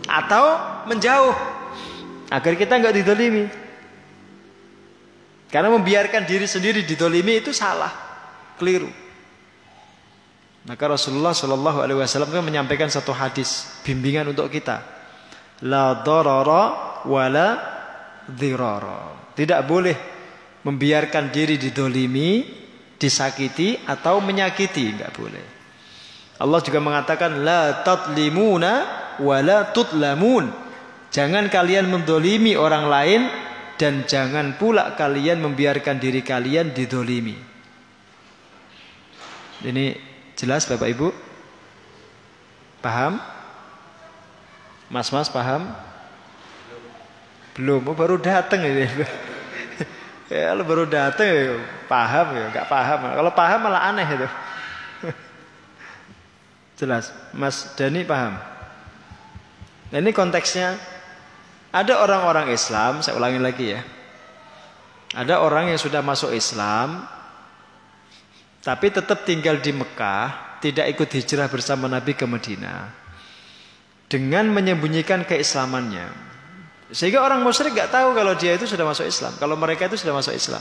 Atau 0.08 0.44
menjauh 0.88 1.61
agar 2.32 2.54
kita 2.56 2.80
nggak 2.80 2.96
didolimi. 2.96 3.46
Karena 5.52 5.68
membiarkan 5.68 6.24
diri 6.24 6.48
sendiri 6.48 6.88
didolimi 6.88 7.44
itu 7.44 7.52
salah, 7.52 7.92
keliru. 8.56 8.88
Maka 10.64 10.84
Rasulullah 10.96 11.36
Shallallahu 11.36 11.84
Alaihi 11.84 12.00
Wasallam 12.00 12.32
kan 12.32 12.46
menyampaikan 12.46 12.88
satu 12.88 13.12
hadis 13.12 13.68
bimbingan 13.84 14.32
untuk 14.32 14.48
kita. 14.48 14.80
La 15.68 16.00
dororo 16.06 17.04
wala 17.04 17.60
diroro. 18.32 19.34
Tidak 19.36 19.60
boleh 19.68 19.98
membiarkan 20.64 21.34
diri 21.34 21.58
didolimi, 21.58 22.46
disakiti 22.96 23.76
atau 23.84 24.22
menyakiti, 24.22 24.86
nggak 24.96 25.12
boleh. 25.18 25.46
Allah 26.42 26.60
juga 26.62 26.80
mengatakan 26.80 27.44
la 27.44 27.82
tatlimuna 27.82 28.74
wala 29.20 29.74
tutlamun. 29.74 30.71
Jangan 31.12 31.52
kalian 31.52 31.92
mendolimi 31.92 32.56
orang 32.56 32.88
lain 32.88 33.22
dan 33.76 34.08
jangan 34.08 34.56
pula 34.56 34.96
kalian 34.96 35.44
membiarkan 35.44 36.00
diri 36.00 36.24
kalian 36.24 36.72
didolimi. 36.72 37.36
Ini 39.62 39.86
jelas 40.40 40.64
Bapak 40.66 40.88
Ibu? 40.88 41.08
Paham? 42.80 43.20
Mas-mas 44.88 45.28
paham? 45.28 45.68
Belum, 47.60 47.84
oh, 47.92 47.96
baru 47.96 48.16
datang 48.16 48.64
ini. 48.64 48.88
ya, 50.32 50.56
lu 50.56 50.64
baru 50.64 50.88
datang 50.88 51.28
ya, 51.28 51.60
paham 51.92 52.28
ya, 52.40 52.46
nggak 52.56 52.68
paham. 52.72 53.00
Kalau 53.20 53.32
paham 53.36 53.60
malah 53.68 53.92
aneh 53.92 54.08
itu. 54.08 54.28
Jelas, 56.80 57.12
Mas 57.36 57.76
Dani 57.76 58.08
paham? 58.08 58.40
Nah, 59.92 60.00
ini 60.00 60.16
konteksnya 60.16 60.80
ada 61.72 62.04
orang-orang 62.04 62.52
Islam, 62.52 63.00
saya 63.00 63.16
ulangi 63.16 63.40
lagi 63.40 63.66
ya. 63.72 63.82
Ada 65.16 65.40
orang 65.40 65.72
yang 65.72 65.80
sudah 65.80 66.04
masuk 66.04 66.36
Islam, 66.36 67.08
tapi 68.60 68.92
tetap 68.92 69.24
tinggal 69.24 69.60
di 69.64 69.72
Mekah, 69.72 70.60
tidak 70.60 70.92
ikut 70.92 71.10
hijrah 71.10 71.48
bersama 71.48 71.88
Nabi 71.88 72.12
ke 72.12 72.28
Madinah. 72.28 72.92
Dengan 74.12 74.52
menyembunyikan 74.52 75.24
keislamannya. 75.24 76.12
Sehingga 76.92 77.24
orang 77.24 77.40
musyrik 77.40 77.72
gak 77.72 77.96
tahu 77.96 78.12
kalau 78.12 78.36
dia 78.36 78.60
itu 78.60 78.68
sudah 78.68 78.84
masuk 78.84 79.08
Islam. 79.08 79.32
Kalau 79.40 79.56
mereka 79.56 79.88
itu 79.88 79.96
sudah 79.96 80.12
masuk 80.12 80.36
Islam. 80.36 80.60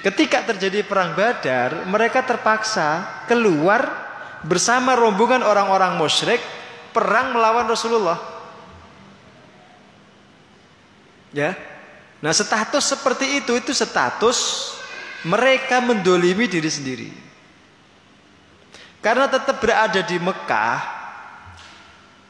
Ketika 0.00 0.48
terjadi 0.48 0.82
perang 0.82 1.12
Badar, 1.12 1.84
mereka 1.84 2.24
terpaksa 2.24 3.22
keluar 3.28 3.84
bersama 4.42 4.96
rombongan 4.96 5.44
orang-orang 5.44 5.94
musyrik 6.00 6.40
perang 6.92 7.34
melawan 7.34 7.66
Rasulullah. 7.66 8.20
Ya. 11.32 11.56
Nah, 12.22 12.30
status 12.30 12.92
seperti 12.92 13.42
itu 13.42 13.56
itu 13.58 13.74
status 13.74 14.70
mereka 15.26 15.82
mendolimi 15.82 16.46
diri 16.46 16.70
sendiri. 16.70 17.10
Karena 19.02 19.26
tetap 19.26 19.58
berada 19.58 19.98
di 19.98 20.14
Mekah, 20.22 20.78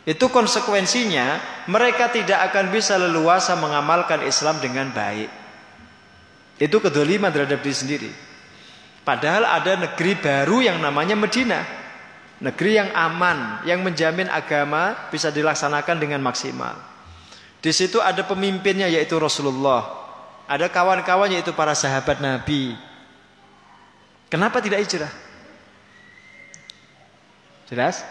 itu 0.09 0.27
konsekuensinya 0.33 1.39
mereka 1.69 2.09
tidak 2.09 2.51
akan 2.51 2.73
bisa 2.73 2.97
leluasa 2.97 3.53
mengamalkan 3.61 4.25
Islam 4.25 4.57
dengan 4.59 4.89
baik. 4.89 5.29
Itu 6.57 6.81
kedoliman 6.81 7.29
terhadap 7.29 7.61
diri 7.61 7.77
sendiri. 7.77 8.11
Padahal 9.03 9.45
ada 9.45 9.77
negeri 9.77 10.15
baru 10.17 10.63
yang 10.63 10.79
namanya 10.79 11.19
Medina. 11.19 11.82
Negeri 12.43 12.75
yang 12.75 12.91
aman, 12.91 13.63
yang 13.63 13.87
menjamin 13.87 14.27
agama 14.27 14.99
bisa 15.15 15.31
dilaksanakan 15.31 15.95
dengan 16.03 16.19
maksimal. 16.19 16.75
Di 17.63 17.71
situ 17.71 18.03
ada 18.03 18.27
pemimpinnya 18.27 18.91
yaitu 18.91 19.15
Rasulullah. 19.15 19.87
Ada 20.51 20.67
kawan-kawannya 20.67 21.39
yaitu 21.39 21.55
para 21.55 21.71
sahabat 21.79 22.19
Nabi. 22.19 22.75
Kenapa 24.27 24.59
tidak 24.59 24.83
hijrah? 24.83 25.15
Jelas? 27.71 28.03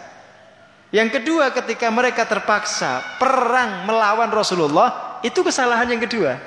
Yang 0.96 1.20
kedua 1.20 1.52
ketika 1.52 1.92
mereka 1.92 2.24
terpaksa 2.24 3.04
perang 3.20 3.84
melawan 3.84 4.32
Rasulullah, 4.32 5.20
itu 5.28 5.44
kesalahan 5.44 5.92
yang 5.92 6.00
kedua. 6.08 6.40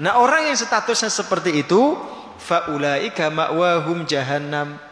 Nah 0.00 0.16
orang 0.16 0.48
yang 0.48 0.56
statusnya 0.56 1.12
seperti 1.12 1.60
itu, 1.60 2.00
faulaika 2.40 3.28
ma'wahum 3.28 4.08
jahannam. 4.08 4.87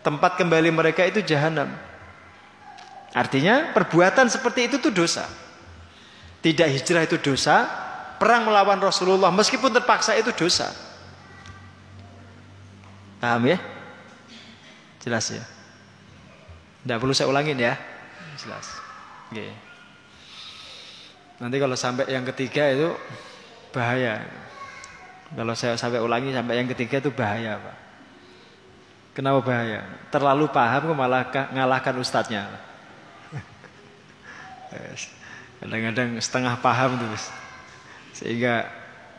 Tempat 0.00 0.40
kembali 0.40 0.72
mereka 0.72 1.04
itu 1.04 1.20
jahanam. 1.20 1.68
Artinya 3.12 3.74
perbuatan 3.74 4.30
seperti 4.30 4.70
itu 4.70 4.76
tuh 4.78 4.94
dosa. 4.94 5.26
Tidak 6.40 6.64
hijrah 6.64 7.04
itu 7.04 7.20
dosa, 7.20 7.68
perang 8.16 8.48
melawan 8.48 8.80
Rasulullah 8.80 9.28
meskipun 9.28 9.74
terpaksa 9.76 10.16
itu 10.16 10.32
dosa. 10.32 10.72
Paham 13.20 13.44
ya? 13.44 13.60
Jelas 15.04 15.28
ya? 15.28 15.44
Tidak 16.80 16.96
perlu 16.96 17.12
saya 17.12 17.28
ulangin 17.28 17.60
ya. 17.60 17.76
Jelas. 18.40 18.64
Oke. 19.28 19.52
Nanti 21.40 21.56
kalau 21.60 21.76
sampai 21.76 22.08
yang 22.08 22.24
ketiga 22.32 22.72
itu 22.72 22.96
bahaya. 23.72 24.24
Kalau 25.36 25.52
saya 25.52 25.76
sampai 25.76 26.00
ulangi 26.00 26.32
sampai 26.32 26.56
yang 26.56 26.68
ketiga 26.72 27.04
itu 27.04 27.12
bahaya, 27.12 27.60
Pak. 27.60 27.89
Kenapa 29.10 29.42
bahaya? 29.42 29.82
Terlalu 30.08 30.46
paham 30.54 30.94
kok 30.94 30.98
malah 30.98 31.26
ngalahkan 31.50 31.94
ustadznya. 31.98 32.46
Kadang-kadang 35.60 36.16
setengah 36.22 36.54
paham 36.62 36.96
terus. 36.96 37.28
Sehingga 38.14 38.70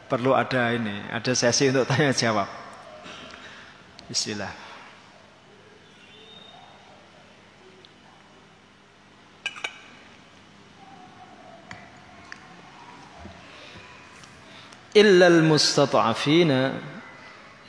perlu 0.08 0.32
ada 0.32 0.72
ini, 0.72 0.96
ada 1.12 1.32
sesi 1.36 1.70
untuk 1.70 1.86
tanya 1.88 2.16
jawab. 2.16 2.48
Bismillah. 4.08 4.72
illal 14.92 15.40
mustata'afina 15.48 16.76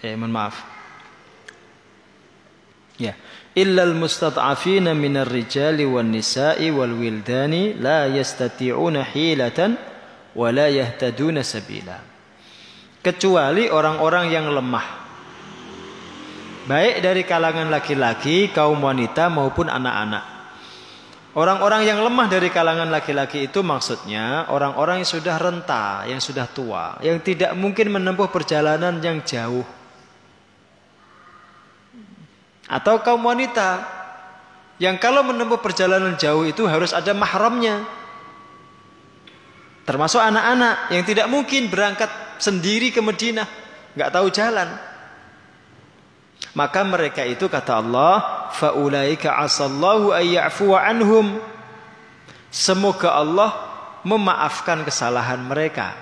eh 0.03 0.15
mohon 0.19 0.35
maaf 0.35 0.57
ya. 3.03 3.15
Illal 3.53 3.93
mustata'afina 3.93 4.97
minar 4.97 5.29
rijali 5.29 5.85
wan 5.85 6.09
nisa'i 6.09 6.73
wal 6.73 6.95
wildani 6.97 7.77
la 7.77 8.09
yastati'una 8.09 9.05
hilatan 9.13 9.77
wa 10.33 10.49
la 10.49 10.71
yahtaduna 10.73 11.45
sabila. 11.45 12.01
Kecuali 13.03 13.67
orang-orang 13.69 14.27
yang 14.31 14.47
lemah. 14.49 14.87
Baik 16.63 17.03
dari 17.03 17.27
kalangan 17.27 17.67
laki-laki 17.69 18.55
kaum 18.55 18.79
wanita 18.79 19.27
maupun 19.27 19.67
anak-anak. 19.67 20.25
Orang-orang 21.33 21.89
yang 21.89 22.05
lemah 22.05 22.29
dari 22.29 22.53
kalangan 22.53 22.93
laki-laki 22.93 23.49
itu 23.49 23.65
maksudnya 23.65 24.53
orang-orang 24.53 25.01
yang 25.01 25.09
sudah 25.09 25.37
renta, 25.41 26.05
yang 26.05 26.21
sudah 26.21 26.45
tua, 26.45 27.01
yang 27.01 27.25
tidak 27.25 27.57
mungkin 27.57 27.89
menempuh 27.89 28.29
perjalanan 28.29 29.01
yang 29.01 29.25
jauh. 29.25 29.82
Atau 32.73 33.05
kaum 33.05 33.21
wanita 33.29 33.85
yang 34.81 34.97
kalau 34.97 35.21
menempuh 35.21 35.61
perjalanan 35.61 36.17
jauh 36.17 36.49
itu 36.49 36.65
harus 36.65 36.97
ada 36.97 37.13
mahramnya. 37.13 37.85
Termasuk 39.85 40.19
anak-anak 40.19 40.89
yang 40.89 41.05
tidak 41.05 41.27
mungkin 41.29 41.69
berangkat 41.69 42.09
sendiri 42.41 42.89
ke 42.89 43.05
Madinah, 43.05 43.45
nggak 43.93 44.13
tahu 44.15 44.33
jalan. 44.33 44.73
Maka 46.57 46.81
mereka 46.83 47.23
itu 47.29 47.45
kata 47.47 47.79
Allah, 47.79 48.49
faulaika 48.57 49.37
asallahu 49.39 50.17
ayya'fu 50.17 50.73
anhum. 50.73 51.39
Semoga 52.49 53.13
Allah 53.13 53.51
memaafkan 54.03 54.81
kesalahan 54.83 55.41
mereka. 55.41 55.93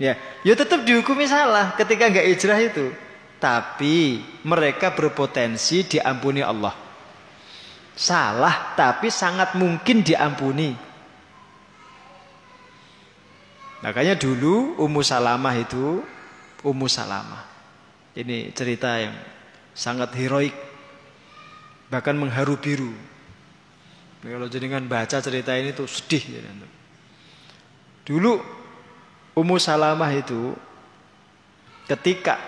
Ya, 0.00 0.18
ya 0.42 0.54
tetap 0.58 0.82
dihukumi 0.82 1.28
salah 1.28 1.74
ketika 1.78 2.10
nggak 2.10 2.26
hijrah 2.26 2.58
itu. 2.58 2.90
Tapi 3.42 4.22
mereka 4.46 4.94
berpotensi 4.94 5.82
diampuni 5.82 6.46
Allah. 6.46 6.78
Salah 7.98 8.78
tapi 8.78 9.10
sangat 9.10 9.58
mungkin 9.58 10.06
diampuni. 10.06 10.70
Makanya 13.82 14.14
dulu 14.14 14.78
Ummu 14.78 15.02
Salamah 15.02 15.58
itu 15.58 16.06
Ummu 16.62 16.86
Salamah 16.86 17.52
ini 18.12 18.52
cerita 18.52 19.00
yang 19.00 19.16
sangat 19.72 20.12
heroik, 20.20 20.52
bahkan 21.88 22.12
mengharu 22.12 22.60
biru. 22.60 22.92
Kalau 24.22 24.46
jenengan 24.46 24.84
baca 24.84 25.18
cerita 25.18 25.56
ini 25.56 25.72
tuh 25.72 25.88
sedih. 25.88 26.22
Ya, 26.38 26.40
Dulu 28.04 28.38
Ummu 29.32 29.56
Salamah 29.56 30.12
itu 30.12 30.52
ketika 31.88 32.38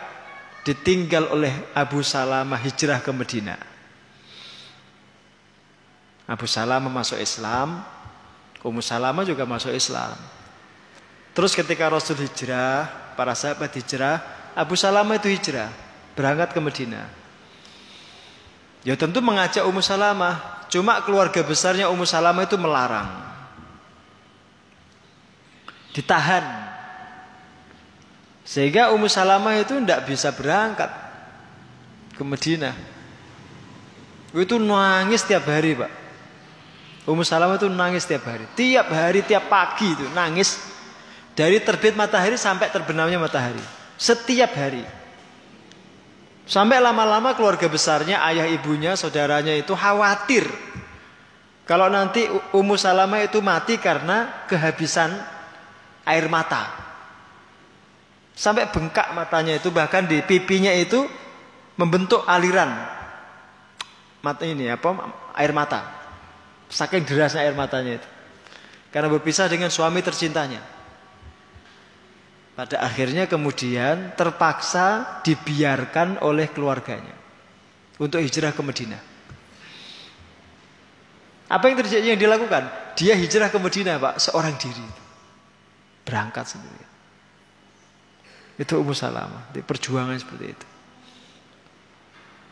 ditinggal 0.64 1.30
oleh 1.30 1.52
Abu 1.76 2.00
Salamah 2.00 2.58
hijrah 2.58 2.98
ke 3.04 3.12
Medina. 3.12 3.60
Abu 6.24 6.48
Salamah 6.48 6.88
masuk 6.88 7.20
Islam, 7.20 7.84
Ummu 8.64 8.80
Salamah 8.80 9.28
juga 9.28 9.44
masuk 9.44 9.76
Islam. 9.76 10.16
Terus 11.36 11.52
ketika 11.52 11.84
Rasul 11.92 12.16
hijrah, 12.24 12.88
para 13.12 13.36
sahabat 13.36 13.68
hijrah, 13.76 14.24
Abu 14.56 14.72
Salamah 14.72 15.20
itu 15.20 15.28
hijrah, 15.28 15.68
berangkat 16.16 16.56
ke 16.56 16.60
Medina. 16.64 17.04
Ya 18.88 18.96
tentu 18.96 19.20
mengajak 19.20 19.68
Ummu 19.68 19.84
Salamah, 19.84 20.64
cuma 20.72 20.96
keluarga 21.04 21.44
besarnya 21.44 21.92
Ummu 21.92 22.08
Salamah 22.08 22.48
itu 22.48 22.56
melarang. 22.56 23.08
Ditahan. 25.92 26.73
Sehingga 28.44 28.92
Ummu 28.92 29.08
Salamah 29.08 29.56
itu 29.56 29.80
tidak 29.80 30.04
bisa 30.04 30.28
berangkat 30.36 30.92
ke 32.12 32.22
Medina. 32.22 32.76
Itu 34.36 34.60
nangis 34.60 35.24
tiap 35.24 35.48
hari, 35.48 35.72
Pak. 35.72 35.92
Ummu 37.08 37.24
Salamah 37.24 37.56
itu 37.56 37.72
nangis 37.72 38.04
tiap 38.04 38.28
hari. 38.28 38.44
Tiap 38.52 38.92
hari, 38.92 39.24
tiap 39.24 39.48
pagi 39.48 39.96
itu 39.96 40.04
nangis 40.12 40.60
dari 41.32 41.56
terbit 41.64 41.96
matahari 41.96 42.36
sampai 42.36 42.68
terbenamnya 42.68 43.16
matahari. 43.16 43.60
Setiap 43.96 44.52
hari. 44.52 44.84
Sampai 46.44 46.76
lama-lama 46.76 47.32
keluarga 47.32 47.64
besarnya, 47.72 48.20
ayah 48.28 48.44
ibunya, 48.44 48.92
saudaranya 48.92 49.56
itu 49.56 49.72
khawatir. 49.72 50.44
Kalau 51.64 51.88
nanti 51.88 52.28
Ummu 52.52 52.76
Salamah 52.76 53.24
itu 53.24 53.40
mati 53.40 53.80
karena 53.80 54.44
kehabisan 54.44 55.16
air 56.04 56.28
mata. 56.28 56.83
Sampai 58.34 58.66
bengkak 58.66 59.14
matanya 59.14 59.54
itu 59.54 59.70
bahkan 59.70 60.10
di 60.10 60.18
pipinya 60.26 60.74
itu 60.74 61.06
membentuk 61.78 62.26
aliran 62.26 62.70
mata 64.24 64.42
ini 64.42 64.66
apa 64.66 64.90
air 65.38 65.54
mata. 65.54 66.02
Saking 66.66 67.06
derasnya 67.06 67.46
air 67.46 67.54
matanya 67.54 68.02
itu. 68.02 68.08
Karena 68.90 69.06
berpisah 69.12 69.46
dengan 69.46 69.70
suami 69.70 70.02
tercintanya. 70.02 70.62
Pada 72.54 72.82
akhirnya 72.86 73.26
kemudian 73.26 74.14
terpaksa 74.14 75.18
dibiarkan 75.26 76.22
oleh 76.22 76.50
keluarganya 76.54 77.14
untuk 77.98 78.22
hijrah 78.22 78.54
ke 78.54 78.62
Medina. 78.62 78.98
Apa 81.50 81.66
yang 81.66 81.76
terjadi 81.82 82.06
yang 82.14 82.20
dilakukan? 82.22 82.70
Dia 82.94 83.18
hijrah 83.18 83.50
ke 83.50 83.58
Medina, 83.58 83.98
Pak, 83.98 84.22
seorang 84.22 84.54
diri. 84.54 84.86
Berangkat 86.06 86.46
sendiri. 86.46 86.83
Itu 88.54 88.78
Ummu 88.78 88.94
Salamah, 88.94 89.50
perjuangan 89.66 90.14
seperti 90.14 90.46
itu. 90.54 90.66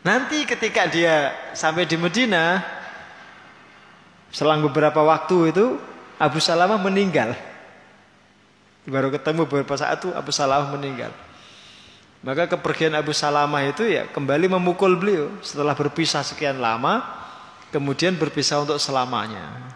Nanti 0.03 0.43
ketika 0.43 0.83
dia 0.91 1.31
sampai 1.55 1.87
di 1.87 1.95
Medina, 1.95 2.59
selang 4.35 4.59
beberapa 4.67 4.99
waktu 4.99 5.55
itu 5.55 5.79
Abu 6.19 6.43
Salamah 6.43 6.75
meninggal. 6.75 7.31
Baru 8.83 9.07
ketemu 9.15 9.47
beberapa 9.47 9.79
saat 9.79 10.03
itu 10.03 10.11
Abu 10.11 10.35
Salamah 10.35 10.75
meninggal. 10.75 11.15
Maka 12.19 12.51
kepergian 12.51 12.91
Abu 12.99 13.15
Salamah 13.15 13.63
itu 13.63 13.87
ya 13.87 14.07
kembali 14.11 14.51
memukul 14.51 14.99
beliau 14.99 15.31
setelah 15.39 15.71
berpisah 15.71 16.19
sekian 16.19 16.59
lama, 16.59 16.99
kemudian 17.71 18.19
berpisah 18.19 18.59
untuk 18.59 18.79
selamanya. 18.83 19.71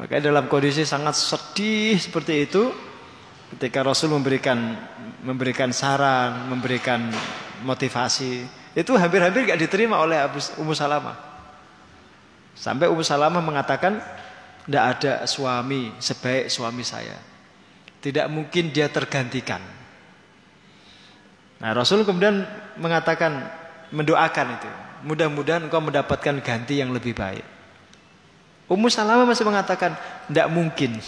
Maka 0.00 0.16
dalam 0.16 0.48
kondisi 0.48 0.88
sangat 0.88 1.16
sedih 1.16 2.00
seperti 2.00 2.48
itu, 2.48 2.72
ketika 3.54 3.80
Rasul 3.84 4.12
memberikan 4.12 4.76
memberikan 5.24 5.72
saran, 5.72 6.48
memberikan 6.48 7.08
motivasi, 7.64 8.46
itu 8.76 8.92
hampir-hampir 8.94 9.48
gak 9.48 9.60
diterima 9.60 9.98
oleh 9.98 10.22
Ummu 10.60 10.74
Salamah. 10.76 11.16
Sampai 12.54 12.90
Ummu 12.90 13.02
Salamah 13.02 13.42
mengatakan, 13.42 13.98
tidak 14.68 14.84
ada 14.98 15.12
suami 15.24 15.94
sebaik 15.96 16.52
suami 16.52 16.84
saya. 16.84 17.16
Tidak 17.98 18.28
mungkin 18.30 18.70
dia 18.70 18.86
tergantikan. 18.92 19.58
Nah 21.58 21.70
Rasul 21.74 22.06
kemudian 22.06 22.46
mengatakan 22.78 23.48
mendoakan 23.90 24.48
itu. 24.54 24.70
Mudah-mudahan 25.08 25.66
engkau 25.66 25.82
mendapatkan 25.82 26.42
ganti 26.42 26.78
yang 26.78 26.94
lebih 26.94 27.14
baik. 27.16 27.42
Ummu 28.68 28.92
Salamah 28.92 29.24
masih 29.24 29.48
mengatakan 29.48 29.96
tidak 30.28 30.46
mungkin. 30.52 31.00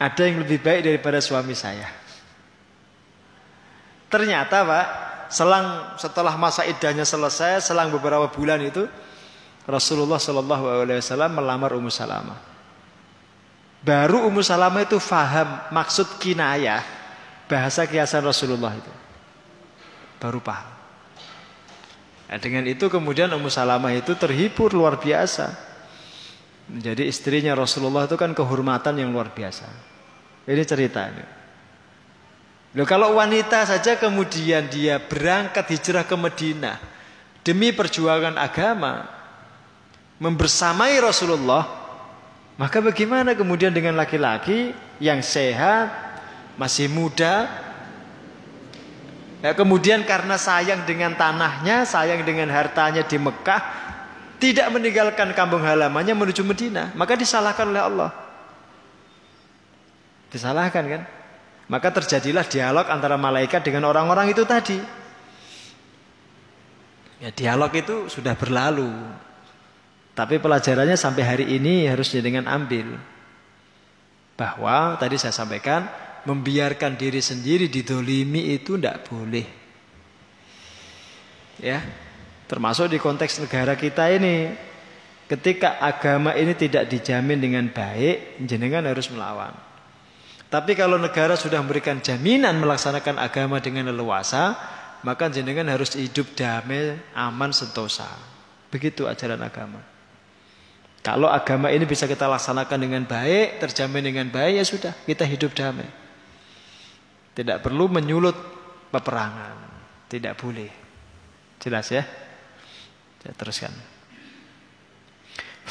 Ada 0.00 0.22
yang 0.24 0.40
lebih 0.40 0.64
baik 0.64 0.80
daripada 0.88 1.20
suami 1.20 1.52
saya. 1.52 1.84
Ternyata 4.08 4.64
Pak, 4.64 4.86
selang 5.28 5.94
setelah 6.00 6.34
masa 6.40 6.64
idahnya 6.64 7.04
selesai, 7.04 7.62
selang 7.68 7.92
beberapa 7.92 8.26
bulan 8.32 8.58
itu 8.64 8.88
Rasulullah 9.68 10.18
Shallallahu 10.18 10.64
Alaihi 10.66 10.98
Wasallam 10.98 11.36
melamar 11.36 11.76
Ummu 11.76 11.92
Salamah. 11.92 12.40
Baru 13.84 14.24
Ummu 14.26 14.40
Salamah 14.40 14.82
itu 14.82 14.96
faham 14.98 15.68
maksud 15.70 16.18
kinayah 16.18 16.82
bahasa 17.46 17.86
kiasan 17.86 18.26
Rasulullah 18.26 18.72
itu. 18.74 18.92
Baru 20.16 20.42
paham. 20.42 20.68
Nah, 22.30 22.38
dengan 22.38 22.66
itu 22.66 22.88
kemudian 22.88 23.30
Ummu 23.30 23.52
Salamah 23.52 23.94
itu 23.94 24.16
terhibur 24.18 24.74
luar 24.74 24.98
biasa. 24.98 25.54
Menjadi 26.70 27.06
istrinya 27.06 27.54
Rasulullah 27.58 28.06
itu 28.06 28.14
kan 28.14 28.30
kehormatan 28.34 28.98
yang 28.98 29.10
luar 29.10 29.34
biasa. 29.34 29.89
Ini 30.48 30.62
cerita 30.64 31.08
ini. 31.10 31.24
Loh, 32.78 32.86
kalau 32.86 33.18
wanita 33.18 33.66
saja 33.66 33.98
kemudian 33.98 34.70
dia 34.70 35.02
berangkat 35.02 35.74
hijrah 35.74 36.06
ke 36.06 36.14
Madinah 36.14 36.78
demi 37.42 37.74
perjuangan 37.74 38.38
agama, 38.38 39.10
membersamai 40.22 40.94
Rasulullah, 41.02 41.66
maka 42.54 42.78
bagaimana 42.78 43.34
kemudian 43.34 43.74
dengan 43.74 43.98
laki-laki 43.98 44.70
yang 45.02 45.18
sehat, 45.18 45.90
masih 46.54 46.86
muda, 46.86 47.50
ya, 49.42 49.50
kemudian 49.50 50.06
karena 50.06 50.38
sayang 50.38 50.86
dengan 50.86 51.18
tanahnya, 51.18 51.82
sayang 51.82 52.22
dengan 52.22 52.54
hartanya 52.54 53.02
di 53.02 53.18
Mekah, 53.18 53.62
tidak 54.38 54.70
meninggalkan 54.70 55.34
kampung 55.34 55.66
halamannya 55.66 56.14
menuju 56.14 56.46
Medina, 56.46 56.94
maka 56.94 57.18
disalahkan 57.18 57.66
oleh 57.66 57.82
Allah. 57.82 58.29
Disalahkan 60.30 60.86
kan? 60.86 61.02
Maka 61.70 61.94
terjadilah 61.94 62.46
dialog 62.46 62.86
antara 62.90 63.14
malaikat 63.14 63.62
dengan 63.62 63.86
orang-orang 63.86 64.34
itu 64.34 64.42
tadi. 64.42 64.78
Ya 67.22 67.30
dialog 67.30 67.70
itu 67.74 68.10
sudah 68.10 68.34
berlalu. 68.34 68.90
Tapi 70.14 70.42
pelajarannya 70.42 70.98
sampai 70.98 71.22
hari 71.22 71.46
ini 71.46 71.86
harus 71.86 72.10
dengan 72.10 72.50
ambil. 72.50 72.98
Bahwa 74.34 74.98
tadi 74.98 75.14
saya 75.14 75.30
sampaikan 75.30 75.86
membiarkan 76.26 76.98
diri 76.98 77.22
sendiri 77.22 77.70
didolimi 77.70 78.56
itu 78.56 78.74
tidak 78.74 79.06
boleh. 79.06 79.46
Ya, 81.60 81.84
termasuk 82.48 82.88
di 82.90 82.98
konteks 82.98 83.38
negara 83.44 83.76
kita 83.76 84.08
ini. 84.10 84.50
Ketika 85.30 85.78
agama 85.78 86.34
ini 86.34 86.58
tidak 86.58 86.90
dijamin 86.90 87.38
dengan 87.38 87.70
baik, 87.70 88.42
jenengan 88.42 88.82
harus 88.82 89.06
melawan. 89.12 89.69
Tapi 90.50 90.74
kalau 90.74 90.98
negara 90.98 91.38
sudah 91.38 91.62
memberikan 91.62 92.02
jaminan 92.02 92.58
melaksanakan 92.58 93.22
agama 93.22 93.62
dengan 93.62 93.86
leluasa, 93.86 94.58
maka 95.06 95.30
jenengan 95.30 95.70
harus 95.70 95.94
hidup 95.94 96.34
damai, 96.34 96.98
aman, 97.14 97.54
sentosa. 97.54 98.10
Begitu 98.74 99.06
ajaran 99.06 99.38
agama. 99.46 99.78
Kalau 101.00 101.30
agama 101.30 101.70
ini 101.70 101.86
bisa 101.86 102.04
kita 102.04 102.26
laksanakan 102.26 102.78
dengan 102.82 103.02
baik, 103.06 103.62
terjamin 103.62 104.04
dengan 104.10 104.26
baik, 104.28 104.60
ya 104.60 104.64
sudah, 104.66 104.92
kita 105.06 105.22
hidup 105.24 105.54
damai. 105.54 105.88
Tidak 107.32 107.62
perlu 107.62 107.86
menyulut 107.86 108.34
peperangan. 108.90 109.56
Tidak 110.10 110.34
boleh. 110.34 110.70
Jelas 111.62 111.86
ya? 111.94 112.02
Saya 113.22 113.32
teruskan. 113.38 113.72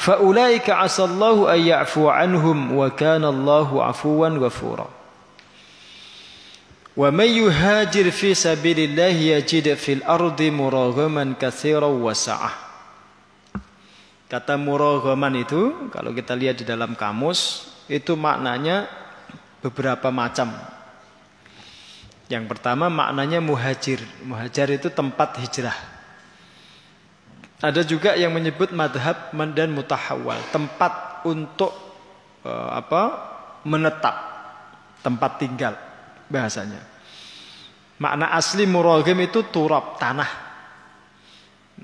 Faulaika 0.00 0.80
asallahu 0.80 1.44
ya'fu 1.52 2.08
anhum 2.08 2.72
wa 2.72 2.88
kana 2.88 3.28
Allahu 3.28 3.84
afuwan 3.84 4.40
ghafura. 4.40 4.88
Wa 6.96 7.12
man 7.12 7.28
yuhajir 7.28 8.08
fi 8.08 8.32
sabilillah 8.32 9.12
yajid 9.12 9.68
fil 9.76 10.00
ardi 10.08 10.48
muraghaman 10.48 11.36
katsiran 11.36 12.00
wa 12.00 12.16
sa'ah. 12.16 12.54
Kata 14.24 14.56
muraghaman 14.56 15.36
itu 15.36 15.92
kalau 15.92 16.16
kita 16.16 16.32
lihat 16.32 16.56
di 16.56 16.64
dalam 16.64 16.96
kamus 16.96 17.68
itu 17.84 18.16
maknanya 18.16 18.88
beberapa 19.60 20.08
macam. 20.08 20.48
Yang 22.32 22.48
pertama 22.48 22.88
maknanya 22.88 23.44
muhajir. 23.44 24.00
Muhajir 24.24 24.80
itu 24.80 24.88
tempat 24.88 25.36
hijrah. 25.44 25.99
Ada 27.60 27.84
juga 27.84 28.16
yang 28.16 28.32
menyebut 28.32 28.72
madhab 28.72 29.36
dan 29.52 29.68
mutahawal, 29.76 30.40
tempat 30.48 31.20
untuk 31.28 31.76
uh, 32.44 32.72
apa? 32.72 33.28
menetap, 33.60 34.16
tempat 35.04 35.36
tinggal 35.36 35.76
bahasanya. 36.32 36.80
Makna 38.00 38.32
asli 38.32 38.64
muraghim 38.64 39.20
itu 39.20 39.44
turab, 39.52 40.00
tanah. 40.00 40.48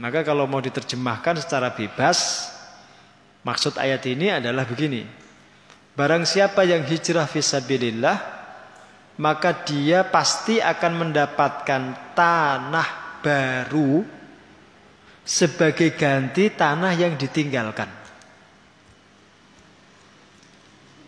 Maka 0.01 0.25
kalau 0.25 0.49
mau 0.49 0.65
diterjemahkan 0.65 1.45
secara 1.45 1.77
bebas, 1.77 2.49
maksud 3.45 3.77
ayat 3.77 4.01
ini 4.09 4.33
adalah 4.33 4.65
begini. 4.65 5.05
Barang 5.93 6.25
siapa 6.25 6.65
yang 6.65 6.89
hijrah 6.89 7.29
fisabilillah, 7.29 8.17
maka 9.21 9.53
dia 9.69 10.09
pasti 10.09 10.57
akan 10.57 10.93
mendapatkan 11.05 11.83
tanah 12.17 13.21
baru 13.21 14.16
sebagai 15.27 15.91
ganti 15.99 16.55
tanah 16.55 16.95
yang 16.95 17.19
ditinggalkan. 17.19 17.91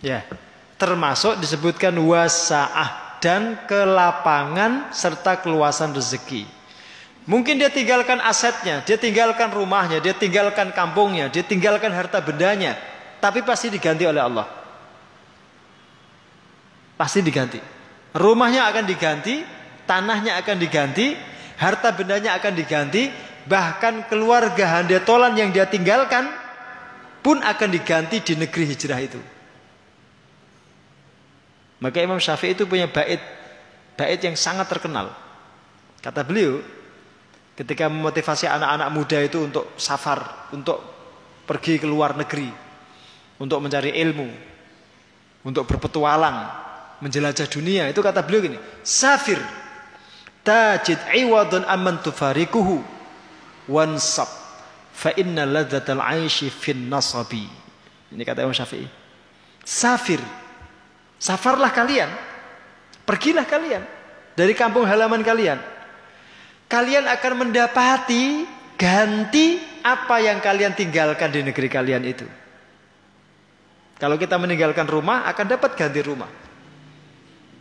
Ya, 0.02 0.26
termasuk 0.74 1.38
disebutkan 1.38 1.94
wasaah 1.94 3.22
dan 3.22 3.62
kelapangan 3.70 4.90
serta 4.90 5.38
keluasan 5.38 5.94
rezeki. 5.94 6.46
Mungkin 7.30 7.62
dia 7.62 7.70
tinggalkan 7.70 8.18
asetnya, 8.22 8.82
dia 8.82 8.98
tinggalkan 8.98 9.54
rumahnya, 9.54 10.02
dia 10.02 10.14
tinggalkan 10.14 10.74
kampungnya, 10.74 11.30
dia 11.30 11.46
tinggalkan 11.46 11.94
harta 11.94 12.18
bendanya, 12.18 12.74
tapi 13.22 13.46
pasti 13.46 13.70
diganti 13.70 14.02
oleh 14.06 14.22
Allah. 14.22 14.46
Pasti 16.98 17.22
diganti. 17.22 17.62
Rumahnya 18.16 18.66
akan 18.70 18.84
diganti, 18.86 19.44
tanahnya 19.86 20.40
akan 20.40 20.56
diganti, 20.58 21.06
Harta 21.58 21.90
bendanya 21.90 22.38
akan 22.38 22.54
diganti, 22.54 23.10
bahkan 23.48 24.04
keluarga 24.06 24.78
handetolan 24.78 25.32
yang 25.34 25.50
dia 25.50 25.64
tinggalkan 25.64 26.28
pun 27.24 27.40
akan 27.40 27.68
diganti 27.72 28.20
di 28.20 28.34
negeri 28.36 28.64
hijrah 28.68 29.00
itu. 29.00 29.20
Maka 31.80 31.98
Imam 32.04 32.20
Syafi'i 32.20 32.54
itu 32.54 32.68
punya 32.68 32.86
bait 32.86 33.18
bait 33.96 34.20
yang 34.20 34.36
sangat 34.38 34.68
terkenal. 34.70 35.10
Kata 35.98 36.22
beliau, 36.22 36.62
ketika 37.58 37.90
memotivasi 37.90 38.46
anak-anak 38.46 38.88
muda 38.94 39.18
itu 39.18 39.42
untuk 39.42 39.74
safar, 39.74 40.52
untuk 40.54 40.78
pergi 41.42 41.80
ke 41.82 41.86
luar 41.88 42.14
negeri, 42.14 42.46
untuk 43.42 43.58
mencari 43.58 43.98
ilmu, 43.98 44.28
untuk 45.42 45.66
berpetualang, 45.66 46.46
menjelajah 47.02 47.48
dunia, 47.50 47.90
itu 47.90 47.98
kata 47.98 48.22
beliau 48.22 48.46
gini, 48.46 48.58
safir 48.86 49.38
tajid 50.46 50.98
iwadun 51.14 51.66
amman 51.66 51.98
tufarikuhu 52.02 52.97
wansab 53.68 54.26
fa 54.90 55.14
inna 55.14 55.44
ladzatal 55.44 56.02
aishi 56.02 56.50
fin 56.50 56.88
nasabi. 56.88 57.46
Ini 58.08 58.22
kata 58.24 58.42
Imam 58.42 58.56
Syafi'i. 58.56 58.88
Safir. 59.62 60.18
Safarlah 61.20 61.70
kalian. 61.70 62.08
Pergilah 63.04 63.44
kalian 63.44 63.84
dari 64.36 64.52
kampung 64.52 64.84
halaman 64.84 65.24
kalian 65.24 65.60
kalian 66.68 67.08
akan 67.08 67.32
mendapati 67.48 68.44
ganti 68.76 69.58
apa 69.82 70.20
yang 70.20 70.38
kalian 70.38 70.76
tinggalkan 70.76 71.32
di 71.32 71.40
negeri 71.42 71.66
kalian 71.66 72.04
itu. 72.04 72.28
Kalau 73.98 74.14
kita 74.14 74.38
meninggalkan 74.38 74.86
rumah 74.86 75.26
akan 75.26 75.46
dapat 75.58 75.74
ganti 75.74 75.98
rumah. 76.04 76.30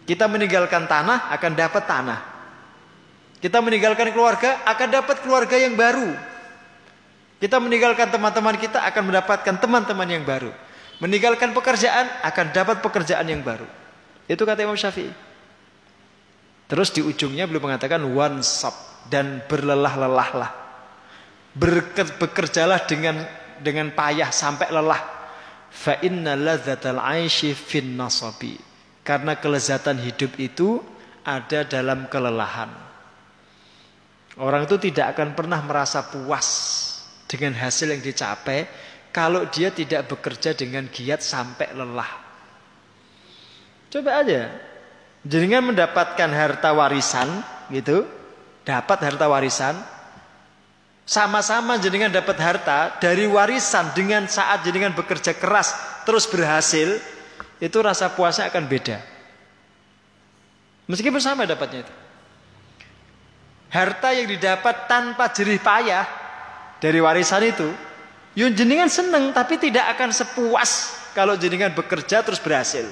Kita 0.05 0.29
meninggalkan 0.29 0.85
tanah 0.85 1.33
akan 1.33 1.51
dapat 1.57 1.83
tanah. 1.89 2.19
Kita 3.47 3.63
meninggalkan 3.63 4.11
keluarga 4.11 4.59
akan 4.67 4.87
dapat 4.91 5.23
keluarga 5.23 5.55
yang 5.55 5.79
baru. 5.79 6.11
Kita 7.39 7.63
meninggalkan 7.63 8.11
teman-teman 8.11 8.59
kita 8.59 8.83
akan 8.83 9.07
mendapatkan 9.07 9.55
teman-teman 9.55 10.03
yang 10.03 10.27
baru. 10.27 10.51
Meninggalkan 10.99 11.55
pekerjaan 11.55 12.11
akan 12.27 12.51
dapat 12.51 12.83
pekerjaan 12.83 13.23
yang 13.23 13.39
baru. 13.39 13.63
Itu 14.27 14.43
kata 14.43 14.67
Imam 14.67 14.75
Syafi'i. 14.75 15.15
Terus 16.67 16.91
di 16.91 16.99
ujungnya 16.99 17.47
beliau 17.47 17.63
mengatakan 17.63 18.03
one 18.03 18.43
stop 18.43 18.75
dan 19.07 19.39
berlelah-lelahlah. 19.47 20.51
Bekerjalah 22.19 22.83
dengan 22.83 23.23
dengan 23.63 23.95
payah 23.95 24.27
sampai 24.27 24.75
lelah. 24.75 25.07
Fa 25.71 26.03
inna 26.03 26.35
ladzatal 26.35 26.99
'aisy 26.99 27.55
fin 27.55 27.95
nasabi. 27.95 28.59
Karena 29.07 29.39
kelezatan 29.39 30.03
hidup 30.03 30.35
itu 30.35 30.83
ada 31.23 31.63
dalam 31.63 32.11
kelelahan. 32.11 32.86
Orang 34.37 34.69
itu 34.69 34.77
tidak 34.77 35.17
akan 35.17 35.33
pernah 35.33 35.57
merasa 35.65 36.05
puas 36.05 36.47
dengan 37.25 37.57
hasil 37.57 37.89
yang 37.89 38.01
dicapai 38.05 38.69
kalau 39.09 39.49
dia 39.49 39.73
tidak 39.73 40.05
bekerja 40.05 40.53
dengan 40.53 40.85
giat 40.93 41.25
sampai 41.25 41.73
lelah. 41.73 42.11
Coba 43.89 44.21
aja. 44.21 44.53
Jenengan 45.25 45.73
mendapatkan 45.73 46.29
harta 46.29 46.69
warisan 46.71 47.41
gitu, 47.73 48.05
dapat 48.67 48.99
harta 48.99 49.25
warisan 49.31 49.75
sama-sama 51.07 51.79
jenengan 51.79 52.11
dapat 52.11 52.35
harta 52.35 52.99
dari 52.99 53.23
warisan 53.31 53.95
dengan 53.95 54.27
saat 54.27 54.67
jenengan 54.67 54.91
bekerja 54.91 55.31
keras 55.39 55.71
terus 56.03 56.27
berhasil 56.27 56.99
itu 57.63 57.77
rasa 57.79 58.11
puasnya 58.11 58.51
akan 58.51 58.67
beda 58.67 58.99
meskipun 60.91 61.23
sama 61.23 61.47
dapatnya 61.47 61.87
itu 61.87 61.93
harta 63.67 64.15
yang 64.15 64.27
didapat 64.31 64.87
tanpa 64.87 65.31
jerih 65.31 65.59
payah 65.59 66.05
dari 66.79 66.99
warisan 67.03 67.43
itu 67.43 67.67
yun 68.37 68.53
jenengan 68.53 68.87
seneng 68.87 69.33
tapi 69.35 69.59
tidak 69.59 69.97
akan 69.97 70.13
sepuas 70.13 70.95
kalau 71.11 71.33
jenengan 71.35 71.73
bekerja 71.73 72.21
terus 72.21 72.39
berhasil 72.39 72.85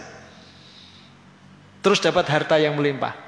terus 1.79 2.01
dapat 2.01 2.25
harta 2.27 2.57
yang 2.57 2.73
melimpah 2.75 3.25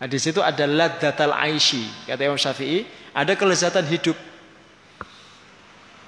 Nah, 0.00 0.08
di 0.08 0.16
situ 0.16 0.40
ada 0.40 0.64
ladzatal 0.64 1.36
aishi, 1.36 1.84
kata 2.08 2.24
Imam 2.24 2.40
Syafi'i, 2.40 2.88
ada 3.12 3.36
kelezatan 3.36 3.84
hidup. 3.84 4.16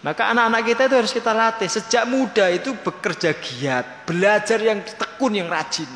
Maka 0.01 0.33
anak-anak 0.33 0.63
kita 0.65 0.83
itu 0.89 0.97
harus 0.97 1.13
kita 1.13 1.31
latih 1.37 1.69
sejak 1.69 2.09
muda 2.09 2.49
itu 2.49 2.73
bekerja 2.73 3.37
giat, 3.37 4.09
belajar 4.09 4.59
yang 4.65 4.81
tekun, 4.81 5.37
yang 5.37 5.47
rajin. 5.47 5.87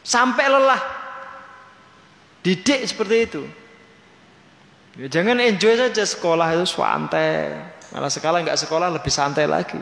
Sampai 0.00 0.48
lelah. 0.48 1.03
Didik 2.44 2.84
seperti 2.84 3.16
itu. 3.24 3.42
Ya, 5.00 5.08
jangan 5.08 5.40
enjoy 5.40 5.74
saja 5.80 6.04
sekolah 6.04 6.54
itu 6.54 6.68
santai. 6.68 7.56
Malah 7.90 8.12
sekarang 8.12 8.44
nggak 8.44 8.60
sekolah 8.60 8.92
lebih 8.92 9.08
santai 9.08 9.48
lagi. 9.48 9.80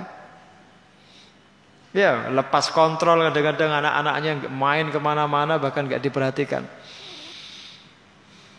Ya, 1.93 2.33
lepas 2.33 2.73
kontrol 2.73 3.21
kadang-kadang 3.29 3.69
anak-anaknya 3.69 4.49
main 4.49 4.89
ke 4.89 4.97
mana-mana 4.97 5.61
bahkan 5.61 5.85
nggak 5.85 6.01
diperhatikan. 6.01 6.65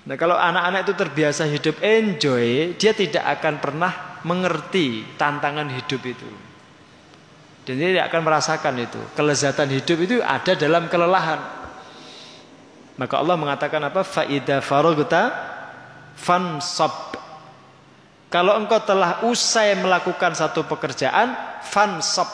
Nah 0.04 0.16
kalau 0.20 0.36
anak-anak 0.36 0.84
itu 0.84 0.93
terbiasa 0.99 1.47
hidup 1.47 1.80
enjoy, 1.80 2.76
dia 2.76 2.91
tidak 2.91 3.24
akan 3.39 3.64
pernah 3.64 4.20
mengerti 4.28 5.16
tantangan 5.16 5.72
hidup 5.72 6.01
itu. 6.04 6.30
Dan 7.64 7.80
dia 7.80 7.89
tidak 7.95 8.06
akan 8.12 8.22
merasakan 8.28 8.76
itu. 8.84 8.99
Kelezatan 9.16 9.72
hidup 9.72 9.97
itu 10.04 10.20
ada 10.20 10.51
dalam 10.60 10.91
kelelahan. 10.91 11.62
Maka 12.94 13.18
Allah 13.18 13.36
mengatakan 13.38 13.82
apa? 13.82 14.06
Faida 14.06 14.62
farogta 14.62 15.34
fansab. 16.14 17.18
Kalau 18.30 18.58
engkau 18.58 18.82
telah 18.82 19.26
usai 19.30 19.78
melakukan 19.78 20.34
satu 20.34 20.66
pekerjaan, 20.66 21.34
fansab. 21.62 22.30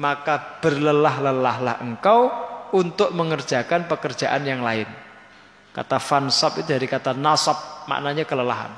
Maka 0.00 0.60
berlelah-lelahlah 0.62 1.82
engkau 1.84 2.30
untuk 2.72 3.12
mengerjakan 3.12 3.90
pekerjaan 3.90 4.46
yang 4.46 4.62
lain. 4.64 4.86
Kata 5.70 5.98
fansab 6.00 6.60
itu 6.60 6.70
dari 6.70 6.86
kata 6.88 7.12
nasab, 7.12 7.86
maknanya 7.90 8.24
kelelahan. 8.24 8.72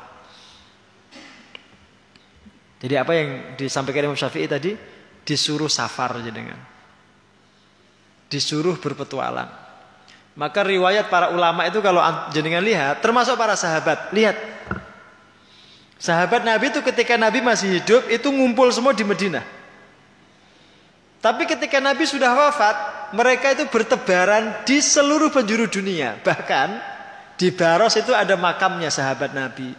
Jadi 2.83 2.95
apa 2.99 3.13
yang 3.15 3.29
disampaikan 3.55 4.11
Imam 4.11 4.19
Syafi'i 4.19 4.51
tadi? 4.51 4.75
Disuruh 5.23 5.71
safar 5.71 6.19
dengan 6.19 6.59
Disuruh 8.27 8.75
berpetualang. 8.75 9.62
Maka 10.33 10.65
riwayat 10.65 11.13
para 11.13 11.29
ulama 11.29 11.69
itu 11.69 11.85
kalau 11.85 12.01
jenengan 12.33 12.65
lihat, 12.65 13.05
termasuk 13.05 13.37
para 13.37 13.53
sahabat, 13.53 14.09
lihat. 14.17 14.37
Sahabat 16.01 16.43
Nabi 16.43 16.73
itu 16.73 16.81
ketika 16.81 17.15
Nabi 17.21 17.45
masih 17.45 17.79
hidup 17.79 18.09
itu 18.09 18.27
ngumpul 18.33 18.67
semua 18.73 18.97
di 18.97 19.05
Madinah. 19.05 19.45
Tapi 21.23 21.47
ketika 21.47 21.79
Nabi 21.79 22.03
sudah 22.03 22.35
wafat, 22.35 22.77
mereka 23.15 23.55
itu 23.55 23.71
bertebaran 23.71 24.67
di 24.67 24.83
seluruh 24.83 25.31
penjuru 25.31 25.71
dunia. 25.71 26.19
Bahkan 26.27 26.69
di 27.39 27.55
Baros 27.55 27.95
itu 27.95 28.11
ada 28.11 28.35
makamnya 28.35 28.91
sahabat 28.91 29.31
Nabi. 29.31 29.71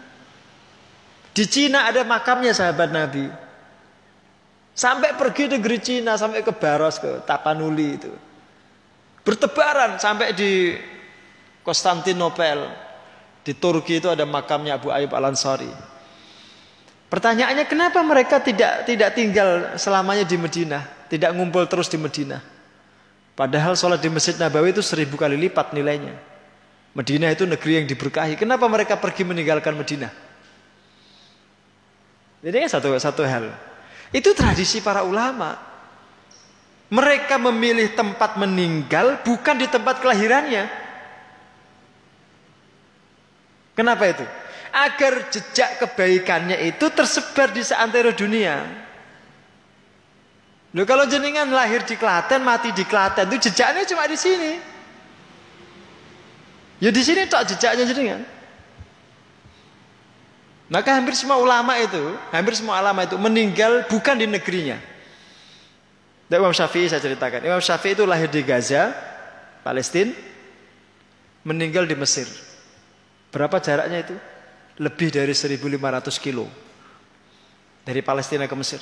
Di 1.33 1.43
Cina 1.49 1.89
ada 1.89 2.05
makamnya 2.07 2.55
sahabat 2.55 2.93
Nabi. 2.93 3.25
Sampai 4.73 5.17
pergi 5.17 5.49
negeri 5.49 5.77
Cina, 5.81 6.15
sampai 6.15 6.45
ke 6.45 6.53
Baros, 6.55 7.01
ke 7.01 7.25
Tapanuli 7.25 7.89
itu. 7.99 8.13
Bertebaran 9.23 9.97
sampai 9.97 10.35
di 10.35 10.75
Konstantinopel. 11.63 12.67
Di 13.43 13.51
Turki 13.55 13.99
itu 13.99 14.07
ada 14.07 14.23
makamnya 14.23 14.79
Abu 14.79 14.87
Ayyub 14.87 15.11
Al-Ansari. 15.11 15.67
Pertanyaannya 17.11 17.67
kenapa 17.67 17.99
mereka 18.01 18.39
tidak 18.39 18.87
tidak 18.87 19.11
tinggal 19.13 19.75
selamanya 19.75 20.23
di 20.23 20.39
Madinah? 20.39 21.11
Tidak 21.11 21.29
ngumpul 21.35 21.67
terus 21.67 21.91
di 21.91 21.99
Medina. 21.99 22.41
Padahal 23.37 23.77
sholat 23.77 24.01
di 24.01 24.09
Masjid 24.09 24.33
Nabawi 24.33 24.73
itu 24.73 24.81
seribu 24.81 25.19
kali 25.19 25.37
lipat 25.37 25.77
nilainya. 25.77 26.15
Medina 26.93 27.29
itu 27.29 27.45
negeri 27.49 27.81
yang 27.81 27.87
diberkahi. 27.89 28.37
Kenapa 28.37 28.69
mereka 28.69 28.97
pergi 28.97 29.25
meninggalkan 29.25 29.73
Medina? 29.73 30.13
Jadi 32.41 32.65
satu 32.69 32.93
satu 32.97 33.21
hal. 33.25 33.49
Itu 34.13 34.37
tradisi 34.37 34.81
para 34.81 35.01
ulama. 35.01 35.72
Mereka 36.93 37.41
memilih 37.41 37.89
tempat 37.97 38.37
meninggal 38.37 39.25
bukan 39.25 39.57
di 39.57 39.65
tempat 39.65 39.97
kelahirannya. 39.97 40.69
Kenapa 43.73 44.13
itu? 44.13 44.21
Agar 44.69 45.33
jejak 45.33 45.81
kebaikannya 45.81 46.69
itu 46.69 46.85
tersebar 46.93 47.49
di 47.49 47.65
seantero 47.65 48.13
dunia. 48.13 48.61
Loh 50.73 50.85
kalau 50.85 51.09
jenengan 51.09 51.49
lahir 51.49 51.81
di 51.81 51.97
Klaten, 51.97 52.45
mati 52.45 52.69
di 52.69 52.85
Klaten, 52.85 53.25
itu 53.29 53.49
jejaknya 53.49 53.89
cuma 53.89 54.05
di 54.05 54.17
sini. 54.17 54.51
Ya 56.77 56.93
di 56.93 57.01
sini 57.01 57.25
tak 57.25 57.49
jejaknya 57.49 57.89
jenengan. 57.89 58.21
Maka 60.69 60.93
hampir 60.93 61.17
semua 61.17 61.41
ulama 61.41 61.73
itu, 61.81 62.17
hampir 62.29 62.53
semua 62.53 62.81
ulama 62.85 63.05
itu 63.05 63.17
meninggal 63.17 63.85
bukan 63.89 64.13
di 64.17 64.29
negerinya. 64.29 64.92
Dan 66.33 66.41
Imam 66.41 66.49
Syafi'i 66.49 66.89
saya 66.89 66.97
ceritakan. 66.97 67.45
Imam 67.45 67.61
Syafi'i 67.61 67.93
itu 67.93 68.09
lahir 68.09 68.25
di 68.25 68.41
Gaza, 68.41 68.89
Palestina, 69.61 70.17
meninggal 71.45 71.85
di 71.85 71.93
Mesir. 71.93 72.25
Berapa 73.29 73.61
jaraknya 73.61 74.01
itu? 74.01 74.17
Lebih 74.81 75.13
dari 75.13 75.37
1500 75.37 75.77
kilo. 76.17 76.49
Dari 77.85 78.01
Palestina 78.01 78.49
ke 78.49 78.55
Mesir. 78.57 78.81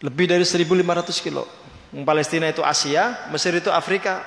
Lebih 0.00 0.32
dari 0.32 0.48
1500 0.48 1.12
kilo. 1.20 1.44
Palestina 1.92 2.48
itu 2.48 2.64
Asia, 2.64 3.28
Mesir 3.28 3.52
itu 3.60 3.68
Afrika. 3.68 4.24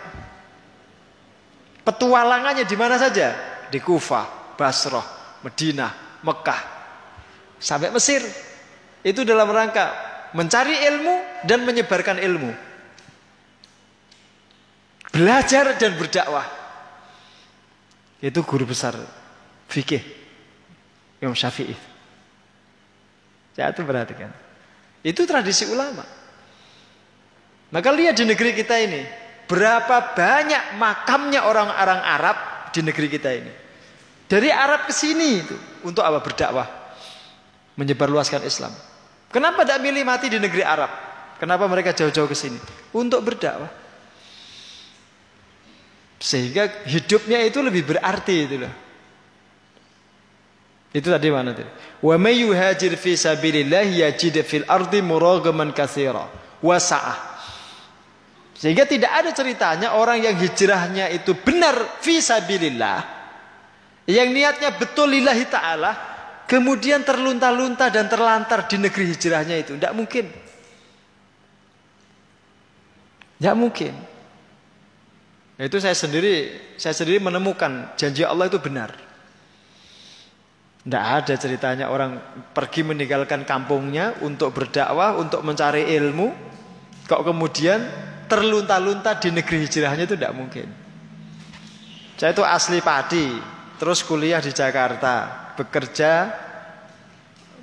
Petualangannya 1.81 2.61
di 2.61 2.77
mana 2.77 3.01
saja? 3.01 3.33
Di 3.73 3.81
Kufah, 3.81 4.53
Basrah, 4.53 5.41
Medina, 5.41 5.89
Mekah, 6.21 6.61
sampai 7.57 7.89
Mesir. 7.89 8.21
Itu 9.01 9.25
dalam 9.25 9.49
rangka 9.49 10.10
mencari 10.31 10.75
ilmu 10.87 11.45
dan 11.47 11.63
menyebarkan 11.63 12.19
ilmu. 12.19 12.51
Belajar 15.11 15.75
dan 15.75 15.99
berdakwah. 15.99 16.47
Itu 18.21 18.45
guru 18.45 18.69
besar 18.69 18.95
fikih 19.67 19.99
Imam 21.19 21.35
Syafi'i. 21.35 21.75
Saya 23.51 23.75
itu 23.75 23.83
perhatikan. 23.83 24.31
Itu 25.03 25.25
tradisi 25.27 25.67
ulama. 25.67 26.05
Maka 27.71 27.89
lihat 27.91 28.15
di 28.19 28.27
negeri 28.27 28.51
kita 28.55 28.77
ini, 28.77 29.01
berapa 29.47 30.15
banyak 30.15 30.75
makamnya 30.79 31.47
orang-orang 31.47 31.99
Arab 32.03 32.37
di 32.71 32.79
negeri 32.83 33.07
kita 33.11 33.29
ini. 33.31 33.51
Dari 34.27 34.47
Arab 34.47 34.87
ke 34.87 34.93
sini 34.95 35.43
itu 35.43 35.55
untuk 35.83 36.07
apa 36.07 36.23
berdakwah? 36.23 36.67
Menyebarluaskan 37.75 38.47
Islam. 38.47 38.71
Kenapa 39.31 39.63
tidak 39.63 39.79
milih 39.79 40.03
mati 40.03 40.27
di 40.27 40.37
negeri 40.37 40.61
Arab? 40.61 40.91
Kenapa 41.39 41.65
mereka 41.65 41.95
jauh-jauh 41.95 42.27
ke 42.27 42.35
sini? 42.35 42.59
Untuk 42.91 43.23
berdakwah. 43.23 43.71
Sehingga 46.21 46.85
hidupnya 46.85 47.41
itu 47.41 47.63
lebih 47.65 47.81
berarti 47.95 48.35
itu 48.45 48.55
loh. 48.61 48.73
Itu 50.91 51.07
tadi 51.07 51.31
mana 51.31 51.55
tadi? 51.55 51.65
Wa 52.03 52.19
may 52.19 52.43
yuhajir 52.43 52.93
fi 52.99 53.15
sabilillah 53.15 53.87
yajid 53.87 54.43
fil 54.43 54.67
ardi 54.67 54.99
muragaman 54.99 55.71
katsira 55.71 56.27
wa 56.61 56.77
sa'ah. 56.77 57.31
Sehingga 58.53 58.85
tidak 58.85 59.09
ada 59.09 59.33
ceritanya 59.33 59.97
orang 59.97 60.21
yang 60.21 60.37
hijrahnya 60.37 61.09
itu 61.09 61.33
benar 61.33 61.97
fi 62.03 62.21
sabilillah. 62.21 63.23
Yang 64.05 64.27
niatnya 64.29 64.69
betul 64.77 65.09
lillahi 65.09 65.45
taala 65.49 66.10
kemudian 66.51 67.07
terlunta-lunta 67.07 67.87
dan 67.87 68.11
terlantar 68.11 68.67
di 68.67 68.75
negeri 68.75 69.15
hijrahnya 69.15 69.55
itu. 69.55 69.79
Tidak 69.79 69.95
mungkin. 69.95 70.25
Tidak 73.39 73.55
mungkin. 73.55 73.93
Itu 75.55 75.79
saya 75.79 75.95
sendiri 75.95 76.51
saya 76.75 76.91
sendiri 76.91 77.23
menemukan 77.23 77.95
janji 77.95 78.27
Allah 78.27 78.51
itu 78.51 78.59
benar. 78.59 78.91
Tidak 80.81 81.05
ada 81.23 81.33
ceritanya 81.37 81.87
orang 81.87 82.17
pergi 82.51 82.81
meninggalkan 82.81 83.45
kampungnya 83.45 84.17
untuk 84.25 84.51
berdakwah, 84.51 85.15
untuk 85.15 85.45
mencari 85.45 85.87
ilmu. 85.93 86.33
Kok 87.05 87.21
kemudian 87.21 87.79
terlunta-lunta 88.25 89.15
di 89.21 89.29
negeri 89.29 89.69
hijrahnya 89.69 90.09
itu 90.09 90.17
tidak 90.17 90.33
mungkin. 90.33 90.67
Saya 92.17 92.33
itu 92.33 92.41
asli 92.41 92.81
padi, 92.81 93.37
terus 93.77 94.01
kuliah 94.01 94.41
di 94.41 94.49
Jakarta, 94.49 95.50
bekerja 95.61 96.33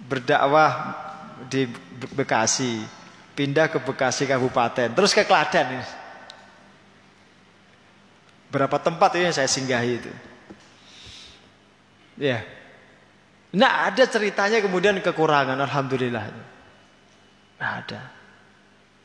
berdakwah 0.07 0.95
di 1.51 1.67
Bekasi, 2.15 2.79
pindah 3.35 3.67
ke 3.67 3.83
Bekasi 3.83 4.23
Kabupaten, 4.31 4.95
terus 4.95 5.11
ke 5.11 5.27
Klaten. 5.27 5.83
Berapa 8.49 8.79
tempat 8.79 9.19
ini 9.19 9.29
yang 9.29 9.37
saya 9.37 9.51
singgahi 9.51 9.93
itu. 9.99 10.13
Ya, 12.19 12.43
Nah 13.49 13.89
ada 13.89 14.05
ceritanya 14.05 14.61
kemudian 14.61 15.01
kekurangan 15.01 15.57
Alhamdulillah. 15.57 16.25
Nah 17.59 17.71
ada. 17.81 18.01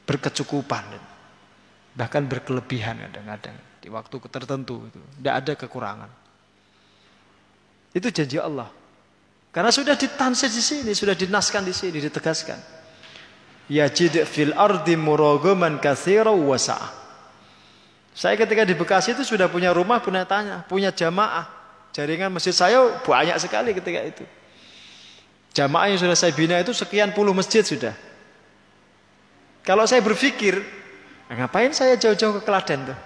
Berkecukupan. 0.03 0.83
Bahkan 1.95 2.25
berkelebihan 2.25 3.05
kadang-kadang 3.07 3.55
Di 3.79 3.87
waktu 3.87 4.15
tertentu 4.27 4.83
itu. 4.91 4.99
Tidak 4.99 5.35
ada 5.35 5.53
kekurangan. 5.55 6.11
Itu 7.95 8.11
janji 8.11 8.35
Allah 8.41 8.82
Karena 9.53 9.69
sudah 9.69 9.93
ditansi 9.93 10.49
di 10.49 10.63
sini 10.65 10.91
Sudah 10.97 11.13
dinaskan 11.13 11.61
di 11.61 11.69
sini 11.77 12.01
Ditegaskan 12.01 12.57
Yajid 13.69 14.25
fil 14.25 14.49
ardi 14.57 14.97
murogoman 14.97 15.77
kathira 15.77 16.33
wasa'ah 16.33 16.89
Saya 18.17 18.33
ketika 18.33 18.65
di 18.65 18.73
Bekasi 18.73 19.13
itu 19.13 19.21
sudah 19.21 19.45
punya 19.45 19.69
rumah 19.69 20.01
Punya 20.01 20.25
tanya 20.25 20.65
Punya 20.65 20.89
jamaah 20.89 21.63
Jaringan 21.93 22.33
masjid 22.33 22.51
saya 22.51 22.81
banyak 23.05 23.37
sekali 23.37 23.77
ketika 23.77 24.01
itu. 24.01 24.25
Jamaah 25.53 25.93
yang 25.93 26.01
sudah 26.01 26.17
saya 26.17 26.33
bina 26.33 26.57
itu 26.57 26.73
sekian 26.73 27.13
puluh 27.13 27.37
masjid 27.37 27.61
sudah. 27.61 27.93
Kalau 29.61 29.85
saya 29.85 30.01
berpikir, 30.01 30.57
ngapain 31.29 31.69
saya 31.71 31.93
jauh-jauh 31.93 32.41
ke 32.41 32.43
Klaten 32.43 32.89
tuh? 32.89 32.99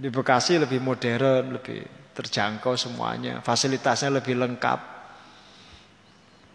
Di 0.00 0.08
Bekasi 0.08 0.56
lebih 0.56 0.80
modern, 0.80 1.60
lebih 1.60 1.84
terjangkau 2.16 2.72
semuanya, 2.80 3.44
fasilitasnya 3.44 4.08
lebih 4.08 4.40
lengkap. 4.40 4.80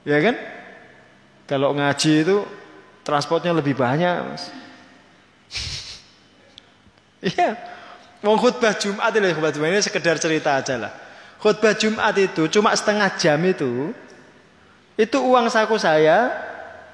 Ya 0.01 0.18
kan? 0.18 0.36
Kalau 1.45 1.78
ngaji 1.78 2.26
itu 2.26 2.41
transportnya 3.05 3.53
lebih 3.53 3.78
banyak, 3.78 4.16
Mas. 4.26 4.43
Iya. 7.22 7.53
Mau 8.26 8.34
khutbah 8.34 8.74
Jumat 8.74 9.14
ini 9.14 9.30
khutbah 9.30 9.53
Jumat 9.53 9.70
ini 9.70 9.82
sekedar 9.82 10.18
cerita 10.18 10.57
aja 10.57 10.74
lah. 10.74 10.93
Khutbah 11.38 11.78
Jumat 11.78 12.18
itu 12.18 12.49
cuma 12.49 12.74
setengah 12.74 13.14
jam 13.18 13.38
itu, 13.45 13.93
itu 14.97 15.18
uang 15.22 15.45
saku 15.49 15.78
saya 15.78 16.34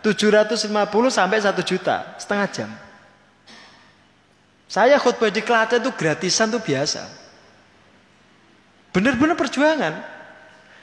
750 0.03 0.67
sampai 1.07 1.37
1 1.39 1.51
juta 1.63 2.15
setengah 2.19 2.47
jam. 2.51 2.69
Saya 4.67 4.99
khutbah 4.99 5.31
di 5.31 5.39
Klaten 5.39 5.79
itu 5.79 5.91
gratisan 5.95 6.51
tuh 6.51 6.59
biasa. 6.59 7.26
Bener-bener 8.97 9.37
perjuangan. 9.37 9.93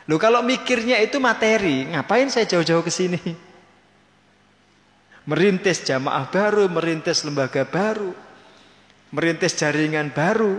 Loh 0.06 0.22
kalau 0.22 0.46
mikirnya 0.46 1.02
itu 1.02 1.18
materi, 1.18 1.90
ngapain 1.90 2.30
saya 2.30 2.46
jauh-jauh 2.46 2.86
ke 2.86 2.92
sini? 2.94 3.18
Merintis 5.26 5.82
jamaah 5.82 6.30
baru, 6.30 6.70
merintis 6.70 7.26
lembaga 7.26 7.66
baru 7.66 8.14
merintis 9.14 9.54
jaringan 9.54 10.10
baru. 10.10 10.58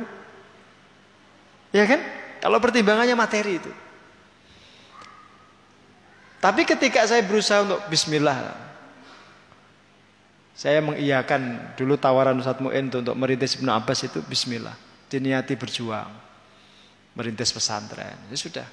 Ya 1.75 1.83
kan? 1.83 1.99
Kalau 2.39 2.63
pertimbangannya 2.63 3.19
materi 3.19 3.59
itu. 3.59 3.71
Tapi 6.39 6.63
ketika 6.63 7.03
saya 7.03 7.19
berusaha 7.27 7.67
untuk 7.67 7.83
bismillah. 7.91 8.63
Saya 10.55 10.79
mengiyakan 10.79 11.75
dulu 11.75 11.99
tawaran 11.99 12.39
Ustaz 12.39 12.63
Mu'in 12.63 12.87
untuk 12.87 13.11
merintis 13.19 13.59
Ibnu 13.59 13.67
Abbas 13.67 14.07
itu 14.07 14.23
bismillah. 14.23 14.71
Diniati 15.11 15.59
berjuang. 15.59 16.24
Merintis 17.15 17.55
pesantren. 17.55 18.19
Ya 18.27 18.37
sudah. 18.37 18.67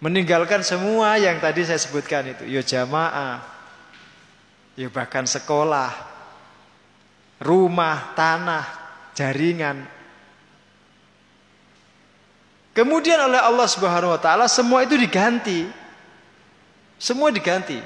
Meninggalkan 0.00 0.64
semua 0.64 1.20
yang 1.20 1.38
tadi 1.38 1.62
saya 1.64 1.78
sebutkan 1.78 2.24
itu. 2.32 2.44
Ya 2.48 2.64
jamaah. 2.64 3.44
Ya 4.74 4.90
bahkan 4.90 5.22
sekolah 5.28 6.14
rumah, 7.44 8.16
tanah, 8.16 8.64
jaringan. 9.14 9.86
Kemudian 12.74 13.20
oleh 13.22 13.38
Allah 13.38 13.68
Subhanahu 13.70 14.16
wa 14.16 14.20
taala 14.20 14.50
semua 14.50 14.82
itu 14.82 14.98
diganti. 14.98 15.68
Semua 16.98 17.30
diganti. 17.30 17.78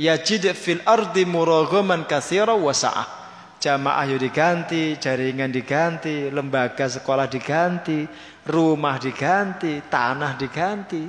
Yajid 0.00 0.48
fil 0.56 0.80
ardi 0.88 1.28
muraghaman 1.28 2.08
katsira 2.08 2.56
wa 2.56 2.72
sa'ah. 2.72 3.19
Jamaah 3.60 4.08
yo 4.08 4.16
diganti, 4.16 4.96
jaringan 4.96 5.52
diganti, 5.52 6.32
lembaga 6.32 6.88
sekolah 6.88 7.28
diganti, 7.28 8.08
rumah 8.48 8.96
diganti, 8.96 9.84
tanah 9.84 10.32
diganti. 10.40 11.04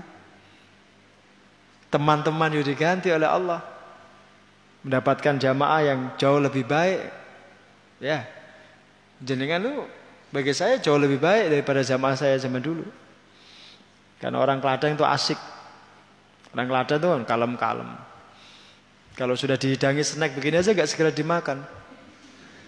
Teman-teman 1.88 2.52
yo 2.52 2.60
diganti 2.60 3.08
oleh 3.08 3.28
Allah. 3.32 3.64
Mendapatkan 4.84 5.40
jamaah 5.40 5.82
yang 5.86 6.00
jauh 6.20 6.42
lebih 6.44 6.68
baik 6.68 7.22
Ya. 8.02 8.26
Jenengan 9.22 9.62
lu 9.62 9.86
bagi 10.34 10.52
saya 10.58 10.82
jauh 10.82 10.98
lebih 10.98 11.22
baik 11.22 11.54
daripada 11.54 11.86
jamaah 11.86 12.18
saya 12.18 12.36
zaman 12.42 12.60
dulu. 12.60 12.84
Karena 14.18 14.42
orang 14.42 14.58
Klaten 14.58 14.98
itu 14.98 15.06
asik. 15.06 15.38
Orang 16.58 16.68
Klaten 16.68 16.98
itu 16.98 17.08
kan 17.08 17.24
kalem-kalem. 17.30 17.90
Kalau 19.14 19.38
sudah 19.38 19.56
dihidangi 19.56 20.02
snack 20.02 20.34
begini 20.34 20.66
aja 20.66 20.74
gak 20.74 20.90
segera 20.90 21.14
dimakan. 21.14 21.62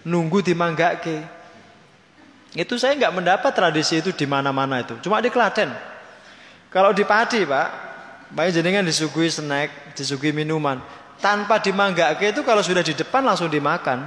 Nunggu 0.04 0.44
ke. 0.44 1.16
Itu 2.54 2.78
saya 2.78 2.94
nggak 2.94 3.14
mendapat 3.18 3.50
tradisi 3.50 3.98
itu 3.98 4.14
di 4.14 4.28
mana-mana 4.30 4.84
itu. 4.84 4.94
Cuma 5.02 5.18
di 5.18 5.32
Klaten. 5.32 5.74
Kalau 6.70 6.94
di 6.94 7.02
Padi 7.02 7.42
pak, 7.42 7.68
baik 8.30 8.54
jenengan 8.54 8.86
disuguhi 8.86 9.26
snack, 9.26 9.96
disuguhi 9.98 10.30
minuman. 10.30 10.78
Tanpa 11.18 11.58
ke 11.58 12.24
itu 12.30 12.44
kalau 12.46 12.62
sudah 12.62 12.84
di 12.84 12.94
depan 12.94 13.26
langsung 13.26 13.50
dimakan. 13.50 14.06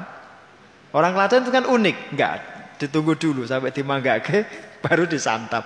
Orang 0.95 1.11
Klaten 1.11 1.43
itu 1.43 1.51
kan 1.51 1.67
unik, 1.67 1.97
enggak 2.15 2.33
ditunggu 2.77 3.17
dulu 3.17 3.43
sampai 3.43 3.73
dimanggake 3.73 4.45
baru 4.85 5.09
disantap. 5.09 5.65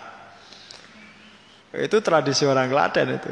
Itu 1.72 2.04
tradisi 2.04 2.44
orang 2.48 2.68
Klaten 2.72 3.08
itu. 3.16 3.32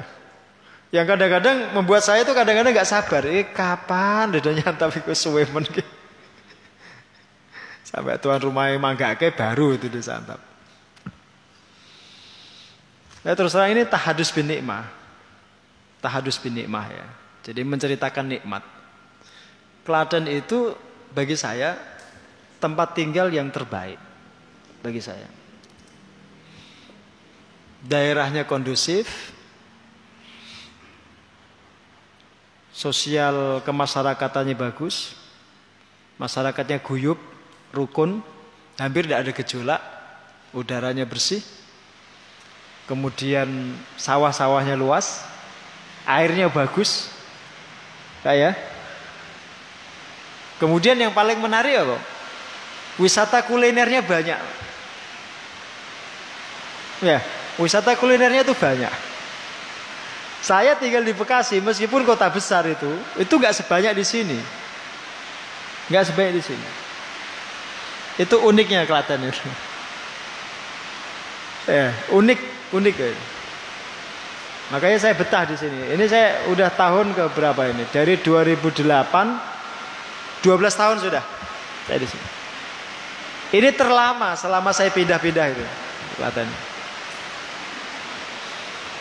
Yang 0.90 1.06
kadang-kadang 1.16 1.58
membuat 1.78 2.02
saya 2.02 2.26
itu 2.26 2.34
kadang-kadang 2.34 2.74
nggak 2.74 2.88
sabar. 2.88 3.26
Eh 3.26 3.50
kapan 3.50 4.34
dedanya 4.34 4.74
tapi 4.82 5.02
kok 5.02 5.18
suwe 5.18 5.46
men 5.50 5.66
Sampai 7.90 8.22
tuan 8.22 8.38
rumahnya 8.38 8.78
manggake 8.78 9.34
baru 9.34 9.74
itu 9.74 9.90
disantap. 9.90 10.38
Nah, 13.26 13.34
terus 13.34 13.58
terang 13.58 13.74
ini 13.74 13.82
tahadus 13.82 14.30
bin 14.30 14.46
nikmah. 14.46 14.86
Tahadus 15.98 16.38
bin 16.38 16.54
nikmah 16.54 16.86
ya. 16.86 17.08
Jadi 17.50 17.66
menceritakan 17.66 18.30
nikmat. 18.30 18.62
Klaten 19.82 20.30
itu 20.30 20.78
bagi 21.10 21.34
saya 21.34 21.74
tempat 22.62 22.94
tinggal 22.94 23.34
yang 23.34 23.50
terbaik 23.50 23.98
bagi 24.86 25.02
saya. 25.02 25.26
Daerahnya 27.82 28.46
kondusif, 28.46 29.34
sosial 32.70 33.66
kemasyarakatannya 33.66 34.54
bagus, 34.54 35.18
masyarakatnya 36.22 36.84
guyup, 36.84 37.18
rukun, 37.74 38.22
hampir 38.80 39.06
tidak 39.06 39.20
ada 39.26 39.32
gejolak, 39.32 39.82
udaranya 40.54 41.06
bersih, 41.06 41.44
kemudian 42.90 43.78
sawah-sawahnya 44.00 44.74
luas, 44.74 45.22
airnya 46.10 46.50
bagus, 46.50 47.14
kayak. 48.26 48.58
Kemudian 50.60 51.00
yang 51.00 51.16
paling 51.16 51.40
menarik 51.40 51.72
apa? 51.72 51.98
Wisata 53.00 53.40
kulinernya 53.48 54.04
banyak. 54.04 54.40
Ya, 57.00 57.24
wisata 57.56 57.96
kulinernya 57.96 58.44
itu 58.44 58.52
banyak. 58.52 58.92
Saya 60.44 60.76
tinggal 60.76 61.04
di 61.04 61.16
Bekasi, 61.16 61.64
meskipun 61.64 62.04
kota 62.04 62.28
besar 62.28 62.68
itu, 62.68 62.92
itu 63.16 63.34
nggak 63.40 63.56
sebanyak 63.56 63.92
di 63.96 64.04
sini, 64.08 64.40
nggak 65.92 66.12
sebanyak 66.12 66.34
di 66.40 66.44
sini. 66.44 66.89
Itu 68.20 68.36
uniknya 68.44 68.84
Klaten 68.84 69.24
itu. 69.24 69.48
Ya, 71.72 71.96
unik, 72.12 72.40
unik. 72.76 72.96
Ya. 73.00 73.16
Makanya 74.76 74.98
saya 75.00 75.14
betah 75.16 75.48
di 75.48 75.56
sini. 75.56 75.96
Ini 75.96 76.04
saya 76.06 76.52
udah 76.52 76.68
tahun 76.76 77.16
ke 77.16 77.32
berapa 77.32 77.72
ini? 77.72 77.88
Dari 77.90 78.20
2008 78.20 79.50
12 80.40 80.56
tahun 80.72 80.98
sudah 81.04 81.24
saya 81.88 82.00
di 82.00 82.08
sini. 82.08 82.28
Ini 83.50 83.74
terlama 83.74 84.38
selama 84.38 84.70
saya 84.76 84.94
pindah-pindah 84.94 85.46
itu. 85.52 85.66
Klaten. 86.20 86.48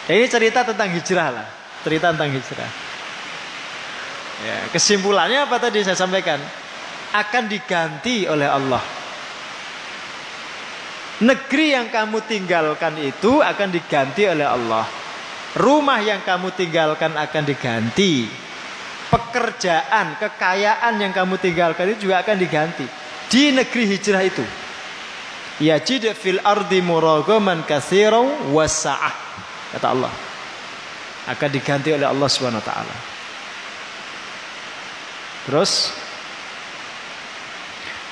Ya, 0.08 0.12
ini 0.16 0.26
cerita 0.30 0.64
tentang 0.64 0.88
hijrah 0.88 1.28
lah. 1.34 1.46
Cerita 1.84 2.16
tentang 2.16 2.32
hijrah. 2.32 2.70
Ya, 4.38 4.56
kesimpulannya 4.72 5.44
apa 5.44 5.58
tadi 5.60 5.84
saya 5.84 5.98
sampaikan? 5.98 6.40
Akan 7.12 7.50
diganti 7.50 8.24
oleh 8.24 8.48
Allah. 8.48 8.80
Negeri 11.18 11.74
yang 11.74 11.90
kamu 11.90 12.22
tinggalkan 12.30 12.94
itu 13.02 13.42
akan 13.42 13.68
diganti 13.74 14.22
oleh 14.30 14.46
Allah. 14.46 14.86
Rumah 15.58 15.98
yang 15.98 16.22
kamu 16.22 16.54
tinggalkan 16.54 17.18
akan 17.18 17.42
diganti 17.42 18.30
pekerjaan, 19.10 20.14
kekayaan 20.22 20.94
yang 21.02 21.10
kamu 21.10 21.40
tinggalkan 21.42 21.90
itu 21.90 22.06
juga 22.06 22.22
akan 22.22 22.36
diganti 22.38 22.86
di 23.26 23.50
negeri 23.50 23.84
hijrah 23.98 24.22
itu. 24.22 24.44
Ya 25.58 25.82
jid 25.82 26.06
fil 26.14 26.38
ardi 26.46 26.78
muragaman 26.78 27.66
wasa'ah. 28.54 29.14
Kata 29.74 29.86
Allah. 29.90 30.12
Akan 31.26 31.50
diganti 31.50 31.90
oleh 31.90 32.06
Allah 32.06 32.28
Subhanahu 32.30 32.62
wa. 32.62 32.98
Terus 35.50 35.97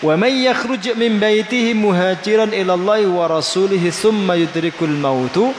Wa 0.05 0.13
may 0.21 0.45
yakhruj 0.45 0.93
min 0.93 1.17
baitihi 1.17 1.73
muhajiran 1.73 2.53
ila 2.53 2.77
Allah 2.77 3.09
wa 3.09 3.25
rasulih 3.33 3.81
thumma 3.89 4.37
yudrikul 4.37 4.93
mautu 4.93 5.57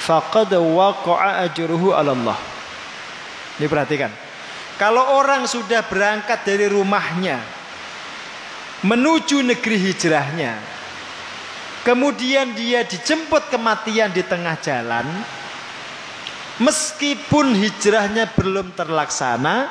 faqad 0.00 0.56
waqa'a 0.56 1.44
ajruhu. 1.44 1.92
Ini 3.56 3.66
perhatikan. 3.68 4.12
Kalau 4.76 5.16
orang 5.20 5.48
sudah 5.48 5.84
berangkat 5.88 6.44
dari 6.44 6.68
rumahnya 6.68 7.40
menuju 8.84 9.40
negeri 9.40 9.76
hijrahnya, 9.80 10.60
kemudian 11.80 12.52
dia 12.52 12.84
dijemput 12.84 13.48
kematian 13.48 14.12
di 14.12 14.20
tengah 14.20 14.56
jalan, 14.60 15.08
meskipun 16.60 17.56
hijrahnya 17.56 18.28
belum 18.36 18.76
terlaksana, 18.76 19.68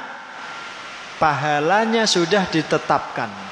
pahalanya 1.22 2.10
sudah 2.10 2.50
ditetapkan. 2.50 3.45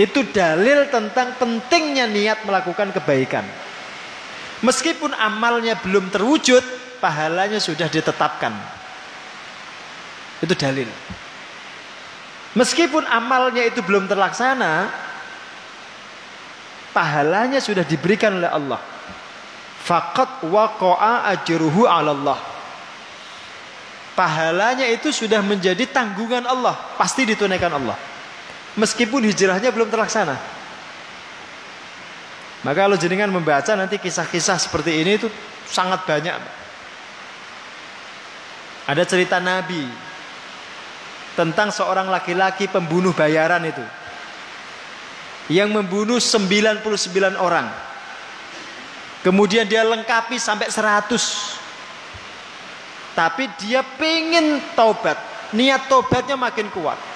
Itu 0.00 0.24
dalil 0.32 0.88
tentang 0.88 1.36
pentingnya 1.36 2.08
niat 2.08 2.48
melakukan 2.48 2.88
kebaikan. 2.96 3.44
Meskipun 4.64 5.12
amalnya 5.12 5.76
belum 5.76 6.08
terwujud, 6.08 6.64
pahalanya 7.04 7.60
sudah 7.60 7.84
ditetapkan. 7.84 8.56
Itu 10.40 10.56
dalil. 10.56 10.88
Meskipun 12.56 13.04
amalnya 13.04 13.60
itu 13.68 13.84
belum 13.84 14.08
terlaksana, 14.08 14.88
pahalanya 16.96 17.60
sudah 17.60 17.84
diberikan 17.84 18.40
oleh 18.40 18.48
Allah. 18.48 18.80
Fakat 19.84 20.48
waqa'a 20.48 21.28
ajruhu 21.28 21.84
'ala 21.84 22.16
Allah. 22.16 22.40
Pahalanya 24.16 24.88
itu 24.88 25.12
sudah 25.12 25.44
menjadi 25.44 25.84
tanggungan 25.92 26.48
Allah, 26.48 26.72
pasti 26.96 27.28
ditunaikan 27.28 27.76
Allah. 27.76 28.09
Meskipun 28.78 29.26
hijrahnya 29.26 29.74
belum 29.74 29.90
terlaksana. 29.90 30.36
Maka 32.60 32.78
kalau 32.86 32.94
jenengan 33.00 33.32
membaca 33.32 33.72
nanti 33.74 33.96
kisah-kisah 33.96 34.60
seperti 34.60 35.00
ini 35.00 35.16
itu 35.16 35.26
sangat 35.66 36.04
banyak. 36.04 36.36
Ada 38.86 39.02
cerita 39.08 39.40
Nabi 39.40 39.88
tentang 41.34 41.72
seorang 41.72 42.12
laki-laki 42.12 42.68
pembunuh 42.68 43.16
bayaran 43.16 43.64
itu. 43.64 43.82
Yang 45.50 45.82
membunuh 45.82 46.22
99 46.22 47.34
orang. 47.40 47.66
Kemudian 49.26 49.66
dia 49.66 49.82
lengkapi 49.82 50.38
sampai 50.38 50.70
100 50.70 51.58
tapi 53.18 53.50
dia 53.58 53.82
pengen 53.98 54.62
taubat. 54.78 55.18
Niat 55.50 55.90
taubatnya 55.90 56.38
makin 56.38 56.70
kuat 56.70 57.09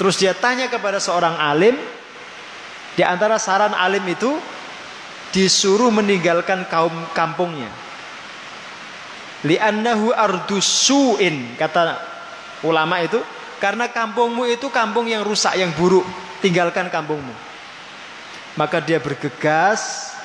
terus 0.00 0.16
dia 0.16 0.32
tanya 0.32 0.72
kepada 0.72 0.96
seorang 0.96 1.36
alim. 1.36 1.76
Di 2.96 3.04
antara 3.04 3.36
saran 3.36 3.76
alim 3.76 4.00
itu 4.08 4.32
disuruh 5.36 5.92
meninggalkan 5.92 6.64
kaum 6.72 6.92
kampungnya. 7.12 7.68
Li'annahu 9.44 10.16
ardusuin 10.16 11.52
kata 11.60 12.00
ulama 12.64 13.04
itu. 13.04 13.20
Karena 13.60 13.92
kampungmu 13.92 14.48
itu 14.48 14.72
kampung 14.72 15.04
yang 15.04 15.20
rusak 15.20 15.52
yang 15.60 15.68
buruk. 15.76 16.08
Tinggalkan 16.40 16.88
kampungmu. 16.88 17.36
Maka 18.56 18.80
dia 18.80 18.96
bergegas 18.96 20.16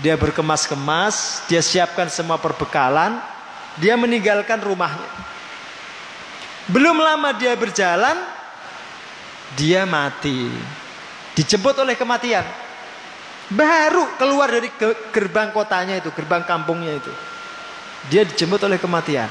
dia 0.00 0.16
berkemas-kemas 0.16 1.44
dia 1.52 1.60
siapkan 1.60 2.08
semua 2.08 2.40
perbekalan 2.40 3.20
dia 3.76 3.96
meninggalkan 3.96 4.60
rumahnya. 4.60 5.08
Belum 6.68 6.96
lama 6.96 7.32
dia 7.36 7.52
berjalan 7.56 8.16
dia 9.56 9.84
mati. 9.84 10.48
Dijemput 11.32 11.76
oleh 11.80 11.96
kematian. 11.96 12.44
Baru 13.52 14.16
keluar 14.16 14.48
dari 14.48 14.72
gerbang 15.12 15.52
kotanya 15.52 16.00
itu 16.00 16.08
gerbang 16.12 16.44
kampungnya 16.44 16.96
itu. 16.96 17.12
Dia 18.08 18.24
dijemput 18.24 18.60
oleh 18.64 18.80
kematian. 18.80 19.28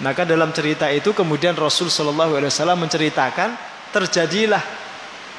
Maka 0.00 0.24
dalam 0.24 0.48
cerita 0.52 0.88
itu 0.88 1.12
kemudian 1.12 1.52
Rasul 1.52 1.92
Shallallahu 1.92 2.36
Alaihi 2.36 2.48
Wasallam 2.48 2.80
menceritakan 2.80 3.52
terjadilah 3.92 4.64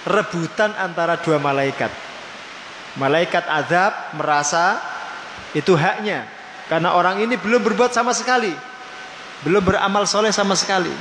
rebutan 0.05 0.73
antara 0.77 1.17
dua 1.17 1.41
malaikat. 1.41 1.89
Malaikat 2.97 3.45
azab 3.49 3.93
merasa 4.17 4.77
itu 5.57 5.73
haknya. 5.73 6.27
Karena 6.69 6.95
orang 6.95 7.19
ini 7.25 7.35
belum 7.35 7.59
berbuat 7.67 7.91
sama 7.91 8.15
sekali, 8.15 8.53
belum 9.43 9.59
beramal 9.65 10.07
soleh 10.07 10.31
sama 10.31 10.55
sekali. 10.55 10.93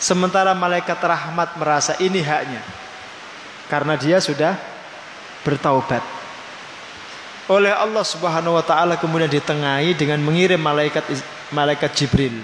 Sementara 0.00 0.56
malaikat 0.56 0.96
rahmat 0.96 1.60
merasa 1.60 1.92
ini 2.00 2.24
haknya 2.24 2.64
karena 3.68 4.00
dia 4.00 4.16
sudah 4.16 4.56
bertaubat. 5.44 6.00
Oleh 7.52 7.74
Allah 7.74 8.00
Subhanahu 8.00 8.56
wa 8.56 8.64
taala 8.64 8.96
kemudian 8.96 9.28
ditengahi 9.28 9.92
dengan 9.92 10.24
mengirim 10.24 10.56
malaikat 10.56 11.04
malaikat 11.52 11.92
Jibril 11.92 12.40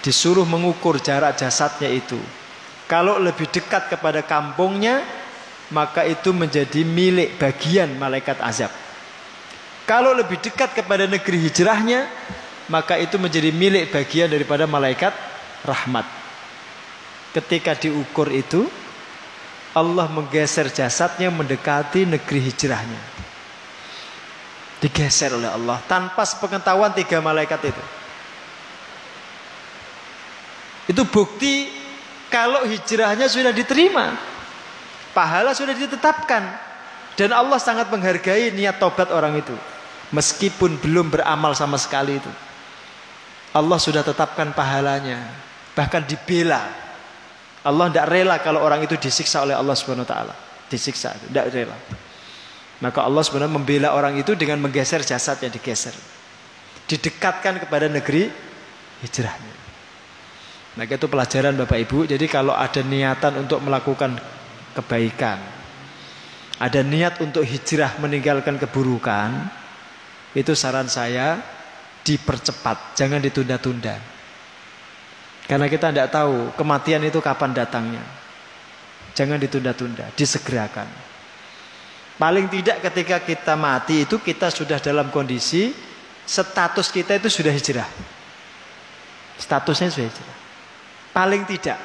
disuruh 0.00 0.48
mengukur 0.48 0.96
jarak 1.00 1.36
jasadnya 1.36 1.92
itu. 1.92 2.16
Kalau 2.88 3.16
lebih 3.16 3.48
dekat 3.48 3.92
kepada 3.92 4.20
kampungnya, 4.20 5.00
maka 5.72 6.04
itu 6.04 6.32
menjadi 6.32 6.84
milik 6.84 7.40
bagian 7.40 7.96
malaikat 7.96 8.36
azab. 8.44 8.68
Kalau 9.84 10.12
lebih 10.12 10.40
dekat 10.40 10.76
kepada 10.76 11.04
negeri 11.08 11.44
hijrahnya, 11.48 12.08
maka 12.68 12.96
itu 13.00 13.16
menjadi 13.16 13.52
milik 13.52 13.92
bagian 13.92 14.28
daripada 14.28 14.68
malaikat 14.68 15.12
rahmat. 15.64 16.23
Ketika 17.34 17.74
diukur 17.74 18.30
itu, 18.30 18.70
Allah 19.74 20.06
menggeser 20.06 20.70
jasadnya 20.70 21.34
mendekati 21.34 22.06
negeri 22.06 22.46
hijrahnya. 22.46 23.02
Digeser 24.78 25.34
oleh 25.34 25.50
Allah 25.50 25.82
tanpa 25.90 26.22
sepengetahuan 26.22 26.94
tiga 26.94 27.18
malaikat 27.18 27.74
itu. 27.74 27.84
Itu 30.94 31.02
bukti 31.10 31.72
kalau 32.30 32.62
hijrahnya 32.70 33.26
sudah 33.26 33.50
diterima. 33.50 34.14
Pahala 35.10 35.58
sudah 35.58 35.74
ditetapkan. 35.74 36.42
Dan 37.18 37.30
Allah 37.30 37.58
sangat 37.58 37.90
menghargai 37.90 38.54
niat 38.54 38.78
tobat 38.78 39.10
orang 39.10 39.38
itu. 39.38 39.54
Meskipun 40.14 40.78
belum 40.78 41.10
beramal 41.10 41.54
sama 41.58 41.78
sekali 41.78 42.18
itu. 42.18 42.30
Allah 43.54 43.78
sudah 43.78 44.06
tetapkan 44.06 44.54
pahalanya. 44.54 45.18
Bahkan 45.74 46.06
dibela. 46.06 46.83
Allah 47.64 47.88
tidak 47.88 48.06
rela 48.12 48.36
kalau 48.44 48.60
orang 48.60 48.84
itu 48.84 49.00
disiksa 49.00 49.40
oleh 49.40 49.56
Allah 49.56 49.72
Subhanahu 49.72 50.04
Taala. 50.04 50.36
Disiksa, 50.68 51.16
tidak 51.16 51.48
rela. 51.48 51.76
Maka 52.84 53.00
Allah 53.00 53.24
sebenarnya 53.24 53.56
membela 53.56 53.88
orang 53.96 54.20
itu 54.20 54.36
dengan 54.36 54.60
menggeser 54.60 55.00
jasad 55.00 55.40
yang 55.40 55.48
digeser. 55.48 55.96
Didekatkan 56.84 57.64
kepada 57.64 57.88
negeri 57.88 58.28
hijrahnya. 59.00 59.54
Maka 60.76 60.92
itu 60.98 61.06
pelajaran 61.08 61.56
Bapak 61.56 61.78
Ibu. 61.88 61.98
Jadi 62.04 62.26
kalau 62.28 62.52
ada 62.52 62.84
niatan 62.84 63.40
untuk 63.40 63.64
melakukan 63.64 64.20
kebaikan, 64.76 65.38
ada 66.60 66.80
niat 66.84 67.22
untuk 67.24 67.46
hijrah 67.46 67.96
meninggalkan 68.02 68.60
keburukan, 68.60 69.30
itu 70.34 70.52
saran 70.52 70.90
saya 70.90 71.40
dipercepat, 72.04 72.98
jangan 72.98 73.22
ditunda-tunda. 73.22 74.13
Karena 75.44 75.68
kita 75.68 75.92
tidak 75.92 76.08
tahu 76.08 76.56
kematian 76.56 77.04
itu 77.04 77.20
kapan 77.20 77.52
datangnya. 77.52 78.04
Jangan 79.12 79.36
ditunda-tunda, 79.38 80.08
disegerakan. 80.16 80.88
Paling 82.14 82.46
tidak 82.46 82.80
ketika 82.90 83.18
kita 83.20 83.54
mati 83.58 84.06
itu 84.06 84.22
kita 84.22 84.48
sudah 84.48 84.78
dalam 84.78 85.10
kondisi 85.10 85.74
status 86.24 86.88
kita 86.88 87.18
itu 87.20 87.28
sudah 87.28 87.52
hijrah. 87.52 87.88
Statusnya 89.36 89.90
sudah 89.92 90.06
hijrah. 90.08 90.36
Paling 91.12 91.42
tidak. 91.46 91.78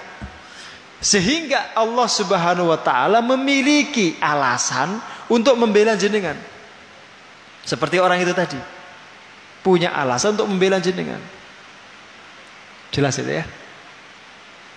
Sehingga 1.00 1.76
Allah 1.76 2.08
Subhanahu 2.08 2.72
wa 2.72 2.80
taala 2.80 3.20
memiliki 3.24 4.20
alasan 4.20 5.00
untuk 5.32 5.56
membela 5.56 5.96
jenengan. 5.96 6.36
Seperti 7.64 8.02
orang 8.02 8.20
itu 8.22 8.34
tadi. 8.34 8.58
Punya 9.62 9.94
alasan 9.94 10.34
untuk 10.40 10.50
membela 10.50 10.82
jenengan. 10.82 11.20
Jelas 12.90 13.18
itu 13.22 13.30
ya. 13.30 13.46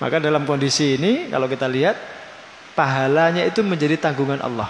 Maka 0.02 0.18
dalam 0.18 0.42
kondisi 0.42 0.98
ini 0.98 1.30
kalau 1.30 1.46
kita 1.46 1.70
lihat 1.70 1.94
pahalanya 2.74 3.46
itu 3.46 3.62
menjadi 3.62 3.96
tanggungan 3.98 4.42
Allah. 4.42 4.68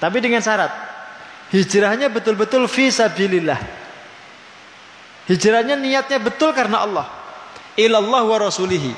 Tapi 0.00 0.20
dengan 0.20 0.40
syarat 0.40 0.70
hijrahnya 1.52 2.12
betul-betul 2.12 2.68
visabilillah. 2.68 3.60
Hijrahnya 5.30 5.78
niatnya 5.78 6.18
betul 6.20 6.52
karena 6.52 6.84
Allah 6.84 7.20
ilallah 7.80 8.22
wa 8.28 8.36
rasulihi. 8.36 8.92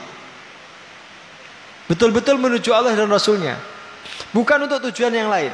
Betul-betul 1.91 2.41
menuju 2.41 2.73
Allah 2.73 2.97
dan 2.97 3.11
Rasulnya. 3.11 3.59
Bukan 4.33 4.65
untuk 4.65 4.81
tujuan 4.91 5.13
yang 5.13 5.29
lain. 5.29 5.53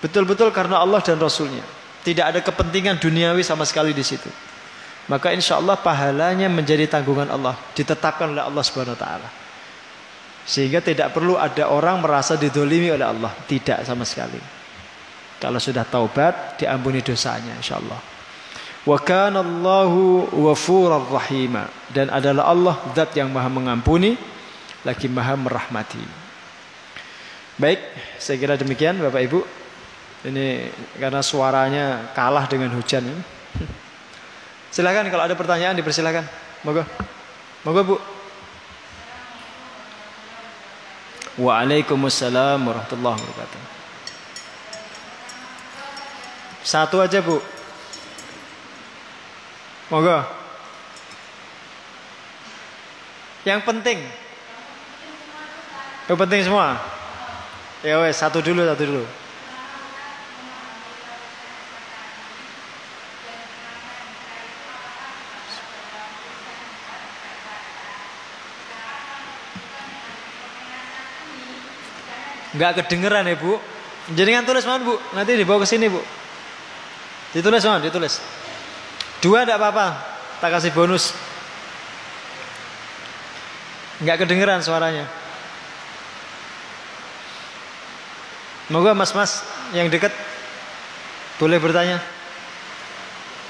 Betul-betul 0.00 0.48
karena 0.54 0.80
Allah 0.80 1.02
dan 1.04 1.20
Rasulnya. 1.20 1.60
Tidak 2.04 2.24
ada 2.24 2.40
kepentingan 2.40 3.00
duniawi 3.00 3.44
sama 3.44 3.68
sekali 3.68 3.92
di 3.92 4.04
situ. 4.04 4.28
Maka 5.04 5.36
insya 5.36 5.60
Allah 5.60 5.76
pahalanya 5.76 6.48
menjadi 6.48 6.88
tanggungan 6.88 7.28
Allah. 7.28 7.56
Ditetapkan 7.76 8.32
oleh 8.32 8.40
Allah 8.40 8.62
subhanahu 8.64 8.96
wa 8.96 9.00
ta'ala. 9.00 9.28
Sehingga 10.44 10.80
tidak 10.80 11.12
perlu 11.12 11.36
ada 11.36 11.68
orang 11.68 12.00
merasa 12.00 12.36
didolimi 12.40 12.88
oleh 12.88 13.04
Allah. 13.04 13.32
Tidak 13.44 13.84
sama 13.84 14.08
sekali. 14.08 14.40
Kalau 15.40 15.60
sudah 15.60 15.84
taubat, 15.84 16.56
diampuni 16.56 17.04
dosanya 17.04 17.52
insya 17.60 17.76
Allah. 17.76 18.00
Wa 18.84 19.00
kana 19.00 19.40
Allahu 19.40 20.28
ghafurur 20.28 21.08
rahima 21.08 21.72
dan 21.88 22.12
adalah 22.12 22.52
Allah 22.52 22.76
zat 22.92 23.16
yang 23.16 23.32
Maha 23.32 23.48
mengampuni 23.48 24.12
lagi 24.84 25.08
Maha 25.08 25.40
merahmati. 25.40 26.04
Baik, 27.56 27.80
saya 28.20 28.36
kira 28.36 28.60
demikian 28.60 29.00
Bapak 29.00 29.24
Ibu. 29.24 29.40
Ini 30.24 30.68
karena 31.00 31.20
suaranya 31.20 32.12
kalah 32.12 32.44
dengan 32.48 32.72
hujan 32.76 33.04
ini. 33.04 33.22
Silakan 34.74 35.06
kalau 35.06 35.22
ada 35.22 35.38
pertanyaan 35.38 35.78
dipersilakan. 35.78 36.26
Moga. 36.66 36.82
Moga 37.62 37.80
Bu. 37.86 37.96
Waalaikumsalam 41.38 42.58
warahmatullahi 42.58 43.22
wabarakatuh. 43.22 43.62
Satu 46.66 46.98
aja 46.98 47.22
Bu. 47.22 47.38
Monggo. 49.94 50.26
Yang 53.46 53.60
penting. 53.62 53.98
Yang 56.10 56.18
penting 56.18 56.40
semua. 56.50 56.82
Ya 57.84 58.02
wes, 58.02 58.18
satu 58.18 58.42
dulu, 58.42 58.66
satu 58.66 58.82
dulu. 58.90 59.04
Enggak 72.54 72.86
kedengeran 72.86 73.26
ya 73.26 73.34
bu 73.34 73.58
Jenengan 74.14 74.46
tulis 74.46 74.62
mana 74.64 74.80
bu 74.86 74.94
Nanti 75.12 75.34
dibawa 75.34 75.62
ke 75.62 75.68
sini 75.68 75.90
bu 75.90 76.00
Ditulis 77.34 77.62
mana 77.66 77.82
ditulis 77.82 78.22
Dua 79.24 79.40
tidak 79.40 79.56
apa-apa, 79.56 79.96
tak 80.36 80.52
kasih 80.52 80.68
bonus. 80.76 81.16
Nggak 84.04 84.20
kedengeran 84.20 84.60
suaranya. 84.60 85.08
Moga 88.68 88.92
mas-mas 88.92 89.40
yang 89.72 89.88
dekat 89.88 90.12
boleh 91.40 91.56
bertanya 91.56 92.04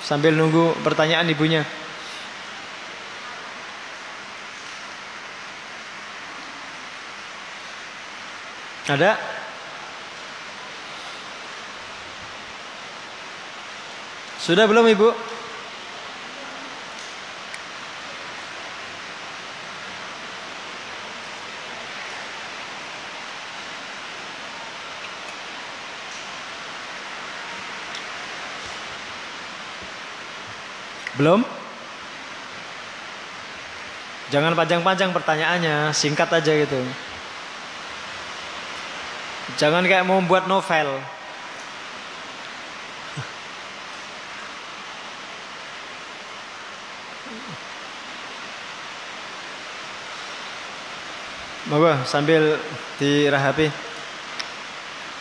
sambil 0.06 0.30
nunggu 0.30 0.78
pertanyaan 0.86 1.26
ibunya. 1.26 1.66
Ada? 8.84 9.16
Sudah 14.36 14.68
belum 14.68 14.84
ibu? 14.92 15.08
Belum? 31.16 31.40
Jangan 34.28 34.52
panjang-panjang 34.52 35.08
pertanyaannya, 35.16 35.88
singkat 35.96 36.28
aja 36.28 36.52
gitu. 36.52 36.84
Jangan 39.54 39.86
kayak 39.86 40.02
mau 40.02 40.18
buat 40.26 40.50
novel. 40.50 40.98
Moga 51.64 52.04
sambil 52.04 52.60
dirahapi 53.00 53.72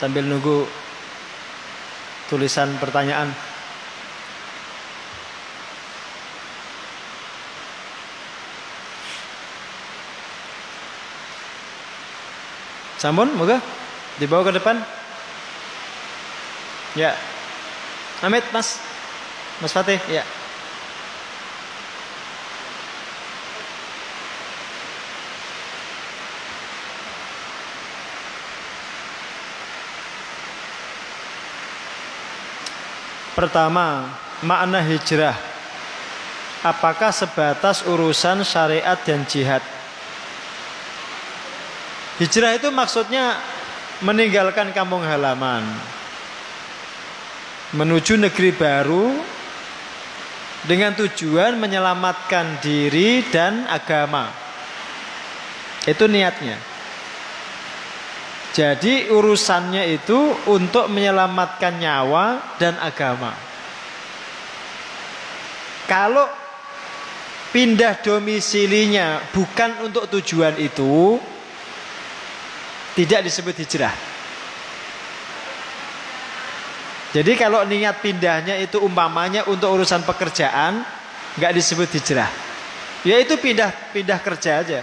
sambil 0.01 0.27
nunggu 0.27 0.67
tulisan 2.27 2.75
pertanyaan. 2.81 3.31
Sampun, 12.99 13.31
moga 13.39 13.82
Dibawa 14.22 14.45
ke 14.45 14.53
depan. 14.61 14.78
Ya. 16.93 17.18
Amit, 18.22 18.45
Mas. 18.53 18.78
Mas 19.57 19.74
Fatih, 19.74 19.97
ya. 20.05 20.22
Pertama, 33.34 34.14
makna 34.45 34.78
hijrah. 34.78 35.34
Apakah 36.61 37.09
sebatas 37.09 37.82
urusan 37.84 38.45
syariat 38.45 38.95
dan 39.01 39.26
jihad? 39.26 39.59
Hijrah 42.22 42.55
itu 42.55 42.70
maksudnya 42.70 43.41
meninggalkan 44.03 44.75
kampung 44.75 45.01
halaman, 45.01 45.63
menuju 47.71 48.19
negeri 48.19 48.51
baru 48.51 49.15
dengan 50.67 50.95
tujuan 50.99 51.55
menyelamatkan 51.55 52.59
diri 52.59 53.23
dan 53.31 53.63
agama. 53.67 54.31
Itu 55.83 56.07
niatnya. 56.07 56.55
Jadi 58.53 59.09
urusannya 59.09 59.97
itu 59.97 60.45
untuk 60.45 60.85
menyelamatkan 60.85 61.73
nyawa 61.81 62.55
dan 62.61 62.77
agama. 62.77 63.33
Kalau 65.89 66.29
pindah 67.49 67.97
domisilinya 68.05 69.25
bukan 69.33 69.89
untuk 69.89 70.05
tujuan 70.05 70.61
itu, 70.61 71.17
tidak 72.93 73.25
disebut 73.25 73.55
hijrah. 73.57 73.93
Jadi 77.13 77.37
kalau 77.37 77.61
niat 77.61 78.01
pindahnya 78.01 78.57
itu 78.57 78.81
umpamanya 78.81 79.45
untuk 79.45 79.69
urusan 79.69 80.01
pekerjaan, 80.01 80.81
nggak 81.37 81.53
disebut 81.53 81.89
hijrah. 81.93 82.29
Ya 83.05 83.21
itu 83.21 83.37
pindah 83.37 83.93
pindah 83.93 84.17
kerja 84.17 84.65
aja. 84.65 84.81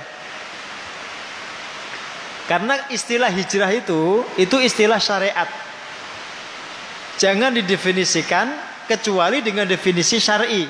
Karena 2.47 2.87
istilah 2.91 3.31
hijrah 3.31 3.71
itu 3.75 4.23
itu 4.39 4.57
istilah 4.63 5.03
syariat. 5.03 5.51
Jangan 7.19 7.55
didefinisikan 7.55 8.47
kecuali 8.87 9.43
dengan 9.43 9.67
definisi 9.67 10.19
syar'i. 10.23 10.67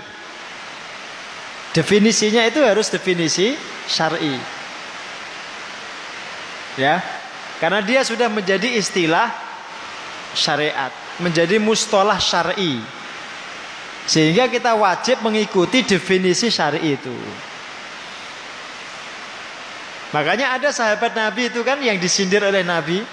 Definisinya 1.77 2.45
itu 2.45 2.61
harus 2.65 2.89
definisi 2.89 3.57
syar'i. 3.89 4.35
Ya. 6.81 7.20
Karena 7.61 7.85
dia 7.85 8.01
sudah 8.01 8.33
menjadi 8.33 8.81
istilah 8.81 9.29
syariat 10.33 10.91
menjadi 11.21 11.61
mustolah 11.61 12.17
syar'i. 12.17 12.81
Sehingga 14.09 14.51
kita 14.51 14.75
wajib 14.75 15.23
mengikuti 15.23 15.85
definisi 15.85 16.49
syar'i 16.51 16.97
itu. 16.97 17.15
Makanya 20.11 20.59
ada 20.59 20.75
sahabat 20.75 21.15
Nabi 21.15 21.53
itu 21.53 21.63
kan 21.63 21.79
yang 21.79 21.95
disindir 22.01 22.43
oleh 22.43 22.67
Nabi. 22.67 23.05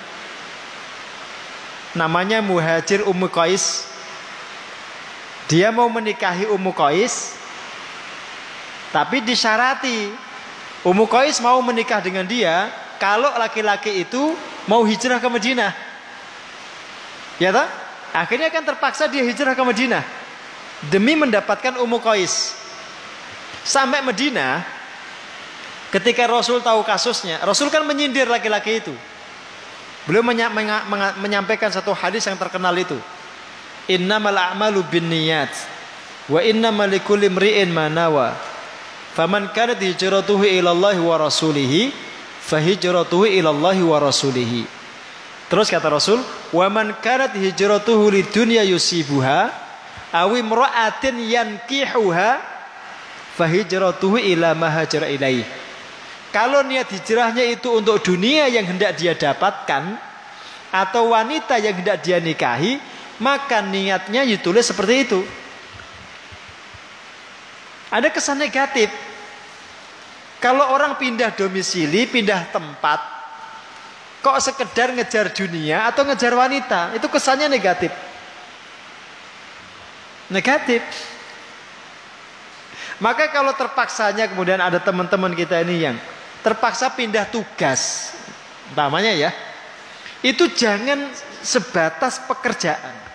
Namanya 1.93 2.41
Muhajir 2.41 3.05
Ummu 3.05 3.29
Qais. 3.29 3.85
Dia 5.45 5.69
mau 5.69 5.85
menikahi 5.91 6.49
Ummu 6.49 6.73
Qais. 6.73 7.37
Tapi 8.89 9.21
disyarati 9.21 10.09
Ummu 10.81 11.05
Qais 11.05 11.37
mau 11.37 11.61
menikah 11.61 12.01
dengan 12.01 12.25
dia 12.25 12.73
kalau 12.97 13.31
laki-laki 13.37 14.03
itu 14.03 14.35
mau 14.65 14.83
hijrah 14.83 15.21
ke 15.21 15.29
Madinah. 15.29 15.71
Ya 17.37 17.53
tak? 17.53 17.69
Akhirnya 18.13 18.49
kan 18.49 18.65
terpaksa 18.65 19.05
dia 19.05 19.21
hijrah 19.21 19.53
ke 19.53 19.63
Madinah 19.63 20.03
demi 20.89 21.17
mendapatkan 21.17 21.77
Ummu 21.81 21.97
Qais. 22.01 22.53
Sampai 23.67 23.99
Madinah, 23.99 24.63
ketika 25.91 26.23
Rasul 26.29 26.63
tahu 26.63 26.81
kasusnya, 26.87 27.41
Rasul 27.43 27.67
kan 27.67 27.83
menyindir 27.83 28.29
laki-laki 28.29 28.79
itu. 28.79 28.95
Beliau 30.07 30.23
menya 30.23 30.47
menya 30.47 30.87
menyampaikan 31.19 31.67
satu 31.67 31.91
hadis 31.91 32.23
yang 32.23 32.39
terkenal 32.39 32.71
itu. 32.79 32.95
Innamal 33.91 34.35
a'malu 34.35 34.83
binniyat 34.87 35.51
wa 36.31 36.39
innamal 36.39 36.87
likulli 36.87 37.27
imri'in 37.27 37.67
ma 37.71 37.91
nawa. 37.91 38.35
Faman 39.19 39.51
kanat 39.51 39.83
hijratuhu 39.83 40.47
ila 40.47 40.71
Allah 40.71 40.95
wa 41.01 41.15
rasulih, 41.19 41.91
fa 42.47 42.63
hijratuhu 42.63 43.27
ila 43.27 43.51
Allah 43.51 43.75
wa 43.83 43.99
rasulih. 43.99 44.63
Terus 45.51 45.67
kata 45.67 45.91
Rasul, 45.91 46.23
"Wa 46.55 46.71
man 46.71 46.95
kanat 47.03 47.35
hijratuhu 47.35 48.07
lidunya 48.07 48.63
yusibuha 48.63 49.51
aw 50.15 50.31
imra'atin 50.31 51.19
yankihuha 51.19 52.31
fa 53.35 53.45
hijratuhu 53.47 54.15
ila 54.19 54.55
ma 54.55 54.71
hajara 54.71 55.11
ilaih." 55.11 55.43
Kalau 56.31 56.63
niat 56.63 56.91
hijrahnya 56.91 57.43
itu 57.47 57.67
untuk 57.71 58.03
dunia 58.03 58.47
yang 58.51 58.67
hendak 58.67 58.95
dia 58.99 59.15
dapatkan 59.15 59.95
atau 60.71 61.15
wanita 61.15 61.55
yang 61.59 61.79
hendak 61.79 62.03
dia 62.03 62.19
nikahi, 62.19 62.79
maka 63.23 63.63
niatnya 63.63 64.27
ditulis 64.27 64.67
seperti 64.67 64.95
itu. 65.07 65.19
Ada 67.87 68.11
kesan 68.11 68.35
negatif. 68.35 68.91
Kalau 70.37 70.69
orang 70.69 71.01
pindah 71.01 71.33
domisili, 71.33 72.05
pindah 72.05 72.53
tempat, 72.53 73.17
Kok 74.27 74.43
sekedar 74.43 74.91
ngejar 74.91 75.29
dunia 75.31 75.87
atau 75.87 76.03
ngejar 76.03 76.33
wanita? 76.33 76.97
Itu 76.97 77.07
kesannya 77.07 77.47
negatif. 77.47 77.93
Negatif. 80.27 80.83
Maka 82.99 83.31
kalau 83.31 83.55
terpaksanya 83.55 84.27
kemudian 84.27 84.57
ada 84.57 84.81
teman-teman 84.81 85.31
kita 85.31 85.61
ini 85.63 85.85
yang 85.85 85.95
terpaksa 86.43 86.91
pindah 86.91 87.29
tugas, 87.29 88.11
utamanya 88.73 89.15
ya, 89.15 89.31
itu 90.25 90.49
jangan 90.51 91.07
sebatas 91.39 92.19
pekerjaan. 92.27 93.05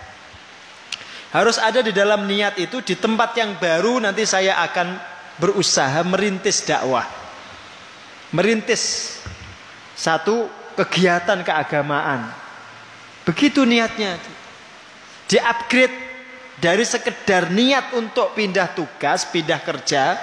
Harus 1.35 1.61
ada 1.61 1.85
di 1.85 1.93
dalam 1.93 2.25
niat 2.25 2.57
itu 2.57 2.81
di 2.81 2.97
tempat 2.97 3.37
yang 3.37 3.59
baru 3.61 4.01
nanti 4.01 4.25
saya 4.25 4.65
akan 4.65 4.97
berusaha 5.43 6.07
merintis 6.07 6.63
dakwah. 6.63 7.03
Merintis 8.31 9.19
satu 9.99 10.47
kegiatan 10.79 11.43
keagamaan. 11.43 12.31
Begitu 13.27 13.67
niatnya. 13.67 14.23
Di-upgrade 15.27 15.99
dari 16.63 16.87
sekedar 16.87 17.51
niat 17.51 17.91
untuk 17.99 18.39
pindah 18.39 18.71
tugas, 18.71 19.27
pindah 19.27 19.59
kerja 19.59 20.15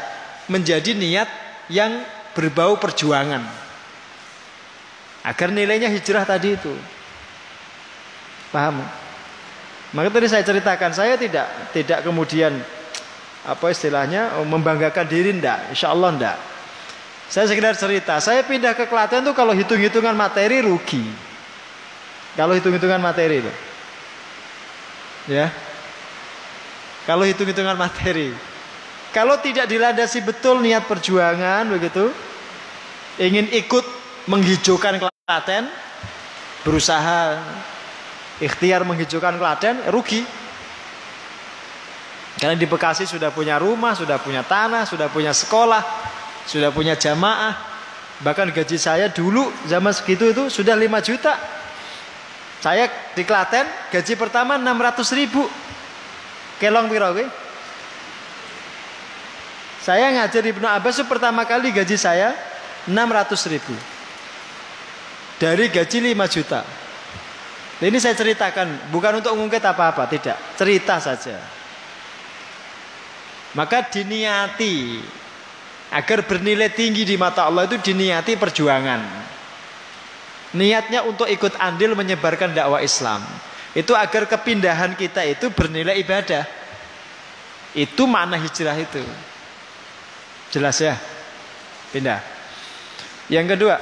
menjadi 0.47 0.95
niat 0.95 1.28
yang 1.67 1.99
berbau 2.32 2.80
perjuangan. 2.80 3.43
Agar 5.28 5.51
nilainya 5.51 5.91
hijrah 5.91 6.24
tadi 6.24 6.55
itu. 6.55 6.72
Paham? 8.55 8.80
Maka 9.91 10.07
tadi 10.15 10.28
saya 10.32 10.47
ceritakan, 10.47 10.91
saya 10.95 11.20
tidak 11.20 11.45
tidak 11.76 12.07
kemudian 12.07 12.55
apa 13.47 13.71
istilahnya 13.71 14.39
membanggakan 14.43 15.05
diri 15.07 15.31
ndak, 15.35 15.71
insya 15.71 15.95
Allah 15.95 16.11
ndak. 16.15 16.37
Saya 17.29 17.45
sekedar 17.45 17.77
cerita, 17.77 18.17
saya 18.17 18.41
pindah 18.41 18.73
ke 18.73 18.89
Klaten 18.89 19.21
tuh 19.21 19.37
kalau 19.37 19.53
hitung-hitungan 19.53 20.17
materi 20.17 20.65
rugi. 20.65 21.05
Kalau 22.33 22.57
hitung-hitungan 22.57 22.97
materi 22.97 23.45
itu. 23.45 23.53
Ya. 25.29 25.53
Kalau 27.05 27.23
hitung-hitungan 27.29 27.77
materi. 27.77 28.33
Kalau 29.13 29.37
tidak 29.41 29.69
dilandasi 29.69 30.21
betul 30.21 30.61
niat 30.61 30.85
perjuangan 30.85 31.65
begitu, 31.69 32.13
ingin 33.21 33.49
ikut 33.53 33.85
menghijaukan 34.29 35.01
Klaten, 35.01 35.69
berusaha 36.65 37.41
ikhtiar 38.41 38.85
menghijaukan 38.85 39.37
Klaten, 39.37 39.85
rugi. 39.89 40.25
Karena 42.39 42.55
di 42.55 42.63
Bekasi 42.63 43.03
sudah 43.03 43.35
punya 43.35 43.59
rumah, 43.59 43.91
sudah 43.91 44.15
punya 44.15 44.47
tanah, 44.47 44.87
sudah 44.87 45.11
punya 45.11 45.35
sekolah, 45.35 45.83
sudah 46.47 46.71
punya 46.71 46.95
jamaah. 46.95 47.51
Bahkan 48.23 48.55
gaji 48.55 48.79
saya 48.79 49.11
dulu 49.11 49.51
zaman 49.67 49.91
segitu 49.91 50.31
itu 50.31 50.47
sudah 50.47 50.71
5 50.71 51.03
juta. 51.03 51.35
Saya 52.63 52.87
di 53.11 53.27
Klaten 53.27 53.67
gaji 53.91 54.15
pertama 54.15 54.55
600 54.55 55.19
ribu. 55.19 55.43
Kelong 56.59 56.91
piro 56.91 57.11
Saya 59.79 60.11
ngajar 60.11 60.43
Ibnu 60.43 60.67
Abbas 60.67 60.99
itu 60.99 61.07
pertama 61.07 61.43
kali 61.47 61.71
gaji 61.71 61.95
saya 61.99 62.35
600 62.87 63.51
ribu. 63.51 63.75
Dari 65.39 65.71
gaji 65.71 66.15
5 66.15 66.35
juta. 66.35 66.63
Ini 67.79 67.95
saya 67.99 68.15
ceritakan 68.15 68.91
bukan 68.91 69.23
untuk 69.23 69.35
mengungkit 69.39 69.63
apa-apa, 69.63 70.03
tidak. 70.11 70.35
Cerita 70.59 70.99
saja. 70.99 71.59
Maka 73.57 73.81
diniati 73.89 75.01
Agar 75.89 76.21
bernilai 76.21 76.69
tinggi 76.69 77.01
di 77.01 77.17
mata 77.17 77.49
Allah 77.49 77.65
itu 77.65 77.81
diniati 77.81 78.37
perjuangan. 78.37 79.01
Niatnya 80.53 81.01
untuk 81.01 81.25
ikut 81.25 81.57
andil 81.57 81.97
menyebarkan 81.97 82.53
dakwah 82.53 82.77
Islam. 82.85 83.25
Itu 83.73 83.97
agar 83.97 84.29
kepindahan 84.29 84.93
kita 84.93 85.25
itu 85.25 85.49
bernilai 85.49 85.97
ibadah. 85.97 86.45
Itu 87.73 88.05
makna 88.05 88.37
hijrah 88.37 88.77
itu. 88.77 89.01
Jelas 90.53 90.77
ya? 90.77 90.93
Pindah. 91.89 92.21
Yang 93.29 93.57
kedua, 93.57 93.77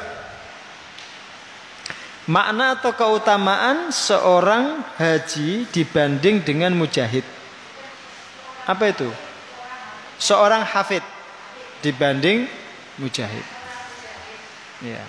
makna 2.28 2.80
atau 2.80 2.91
keutamaan 2.95 3.91
seorang 3.91 4.84
haji 4.95 5.68
dibanding 5.72 6.43
dengan 6.43 6.72
mujahid. 6.76 7.24
apa 8.68 8.91
itu? 8.91 9.07
Seorang 10.18 10.65
hafid 10.65 11.05
dibanding 11.86 12.49
mujahid. 12.97 13.45
Ya. 14.82 15.01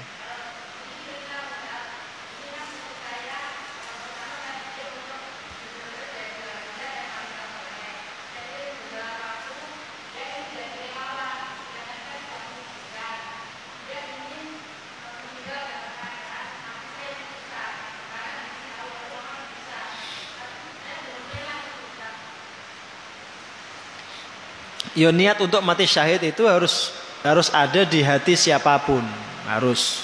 Ya 24.98 25.14
niat 25.14 25.38
untuk 25.38 25.62
mati 25.62 25.86
syahid 25.86 26.18
itu 26.26 26.42
harus 26.42 26.90
harus 27.22 27.54
ada 27.54 27.86
di 27.86 28.02
hati 28.02 28.34
siapa 28.34 28.74
pun, 28.82 29.06
harus. 29.46 30.02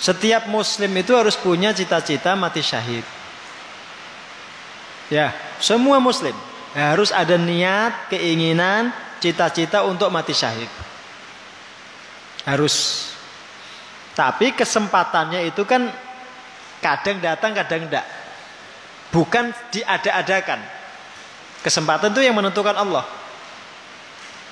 Setiap 0.00 0.48
muslim 0.48 0.88
itu 0.96 1.12
harus 1.12 1.36
punya 1.36 1.76
cita-cita 1.76 2.32
mati 2.32 2.64
syahid. 2.64 3.04
Ya, 5.12 5.36
semua 5.60 6.00
muslim 6.00 6.32
harus 6.72 7.12
ada 7.12 7.36
niat, 7.36 8.08
keinginan, 8.08 8.88
cita-cita 9.20 9.84
untuk 9.84 10.08
mati 10.08 10.32
syahid. 10.32 10.72
Harus. 12.48 13.08
Tapi 14.16 14.56
kesempatannya 14.56 15.44
itu 15.44 15.60
kan 15.68 15.92
kadang 16.80 17.20
datang, 17.20 17.52
kadang 17.52 17.84
tidak. 17.84 18.06
Bukan 19.12 19.52
diada-adakan. 19.68 20.60
Kesempatan 21.60 22.16
itu 22.16 22.24
yang 22.24 22.36
menentukan 22.36 22.72
Allah. 22.72 23.23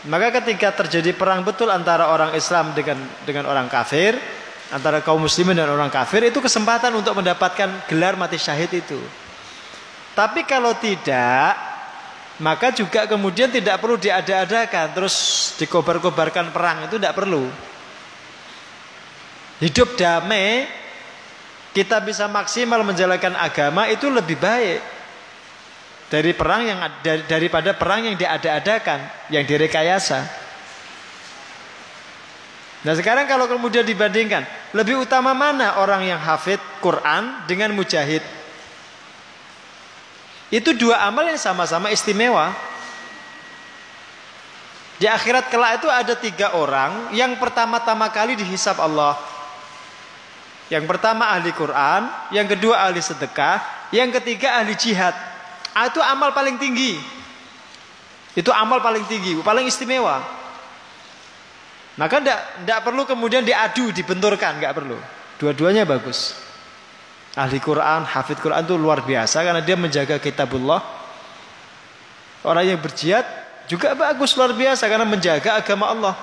Maka 0.02 0.34
ketika 0.42 0.74
terjadi 0.74 1.14
perang 1.14 1.46
betul 1.46 1.70
antara 1.70 2.10
orang 2.10 2.34
Islam 2.34 2.74
dengan 2.74 2.98
dengan 3.22 3.46
orang 3.46 3.70
kafir, 3.70 4.18
antara 4.74 4.98
kaum 4.98 5.22
muslimin 5.22 5.54
dan 5.54 5.70
orang 5.70 5.94
kafir 5.94 6.26
itu 6.26 6.42
kesempatan 6.42 6.90
untuk 6.98 7.14
mendapatkan 7.14 7.86
gelar 7.86 8.18
mati 8.18 8.34
syahid 8.34 8.72
itu. 8.74 8.98
Tapi 10.18 10.42
kalau 10.42 10.74
tidak, 10.74 11.54
maka 12.42 12.74
juga 12.74 13.06
kemudian 13.06 13.46
tidak 13.54 13.78
perlu 13.78 13.94
diada-adakan 13.94 14.90
terus 14.90 15.14
dikobar-kobarkan 15.62 16.50
perang 16.50 16.90
itu 16.90 16.98
tidak 16.98 17.14
perlu. 17.14 17.46
Hidup 19.62 19.94
damai 19.94 20.66
kita 21.70 22.02
bisa 22.02 22.26
maksimal 22.26 22.82
menjalankan 22.82 23.38
agama 23.38 23.86
itu 23.86 24.10
lebih 24.10 24.34
baik 24.34 24.82
dari 26.12 26.36
perang 26.36 26.68
yang 26.68 26.78
daripada 27.24 27.72
perang 27.72 28.04
yang 28.04 28.20
diada-adakan, 28.20 29.00
yang 29.32 29.48
direkayasa. 29.48 30.20
Nah 32.84 32.92
sekarang 32.92 33.24
kalau 33.24 33.48
kemudian 33.48 33.80
dibandingkan, 33.80 34.44
lebih 34.76 35.00
utama 35.00 35.32
mana 35.32 35.80
orang 35.80 36.04
yang 36.04 36.20
hafid 36.20 36.60
Quran 36.84 37.48
dengan 37.48 37.72
mujahid? 37.72 38.20
Itu 40.52 40.76
dua 40.76 41.00
amal 41.08 41.32
yang 41.32 41.40
sama-sama 41.40 41.88
istimewa. 41.88 42.52
Di 45.00 45.08
akhirat 45.08 45.48
kelak 45.48 45.80
itu 45.80 45.88
ada 45.88 46.12
tiga 46.12 46.52
orang 46.52 47.08
yang 47.16 47.40
pertama-tama 47.40 48.12
kali 48.12 48.36
dihisap 48.36 48.76
Allah. 48.76 49.16
Yang 50.68 50.84
pertama 50.92 51.32
ahli 51.32 51.56
Quran, 51.56 52.04
yang 52.36 52.44
kedua 52.44 52.84
ahli 52.84 53.00
sedekah, 53.00 53.64
yang 53.96 54.12
ketiga 54.12 54.60
ahli 54.60 54.76
jihad. 54.76 55.31
Ah, 55.72 55.88
itu 55.88 56.00
amal 56.00 56.36
paling 56.36 56.60
tinggi. 56.60 57.00
Itu 58.32 58.48
amal 58.52 58.80
paling 58.80 59.04
tinggi, 59.08 59.36
paling 59.44 59.68
istimewa. 59.68 60.24
Maka 62.00 62.24
tidak 62.24 62.80
perlu 62.80 63.04
kemudian 63.04 63.44
diadu, 63.44 63.92
dibenturkan, 63.92 64.56
nggak 64.56 64.72
perlu. 64.72 64.96
Dua-duanya 65.36 65.84
bagus. 65.84 66.32
Ahli 67.36 67.60
Quran, 67.60 68.04
hafid 68.04 68.40
Quran 68.40 68.64
itu 68.64 68.76
luar 68.76 69.04
biasa 69.04 69.40
karena 69.44 69.60
dia 69.60 69.76
menjaga 69.76 70.16
kitabullah. 70.16 70.80
Orang 72.44 72.64
yang 72.64 72.80
berjihad 72.80 73.24
juga 73.68 73.92
bagus 73.92 74.36
luar 74.36 74.52
biasa 74.56 74.88
karena 74.88 75.04
menjaga 75.04 75.60
agama 75.60 75.88
Allah. 75.92 76.14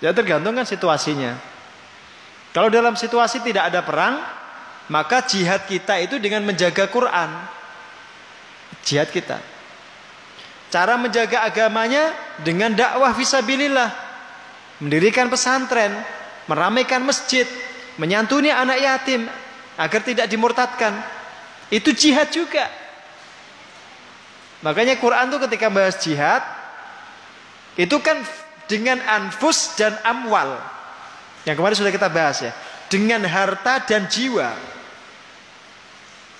Ya 0.00 0.12
tergantung 0.12 0.52
kan 0.56 0.64
situasinya. 0.68 1.36
Kalau 2.52 2.68
dalam 2.68 2.92
situasi 2.96 3.40
tidak 3.40 3.72
ada 3.72 3.80
perang, 3.80 4.20
maka 4.92 5.24
jihad 5.24 5.64
kita 5.64 6.04
itu 6.04 6.20
dengan 6.20 6.44
menjaga 6.44 6.84
Quran. 6.92 7.32
Jihad 8.84 9.08
kita. 9.08 9.40
Cara 10.68 11.00
menjaga 11.00 11.48
agamanya 11.48 12.12
dengan 12.44 12.76
dakwah 12.76 13.16
visabilillah. 13.16 13.88
Mendirikan 14.84 15.32
pesantren, 15.32 15.96
meramaikan 16.44 17.00
masjid, 17.00 17.48
menyantuni 17.96 18.52
anak 18.52 18.84
yatim 18.84 19.24
agar 19.80 20.00
tidak 20.04 20.28
dimurtadkan. 20.28 20.92
Itu 21.72 21.96
jihad 21.96 22.28
juga. 22.28 22.68
Makanya 24.60 25.00
Quran 25.00 25.32
tuh 25.32 25.40
ketika 25.48 25.72
bahas 25.72 25.96
jihad 26.04 26.44
itu 27.80 27.96
kan 28.04 28.20
dengan 28.68 29.00
anfus 29.08 29.72
dan 29.80 29.96
amwal. 30.04 30.60
Yang 31.48 31.56
kemarin 31.56 31.76
sudah 31.80 31.92
kita 31.96 32.12
bahas 32.12 32.44
ya. 32.44 32.52
Dengan 32.92 33.24
harta 33.24 33.80
dan 33.88 34.04
jiwa. 34.04 34.71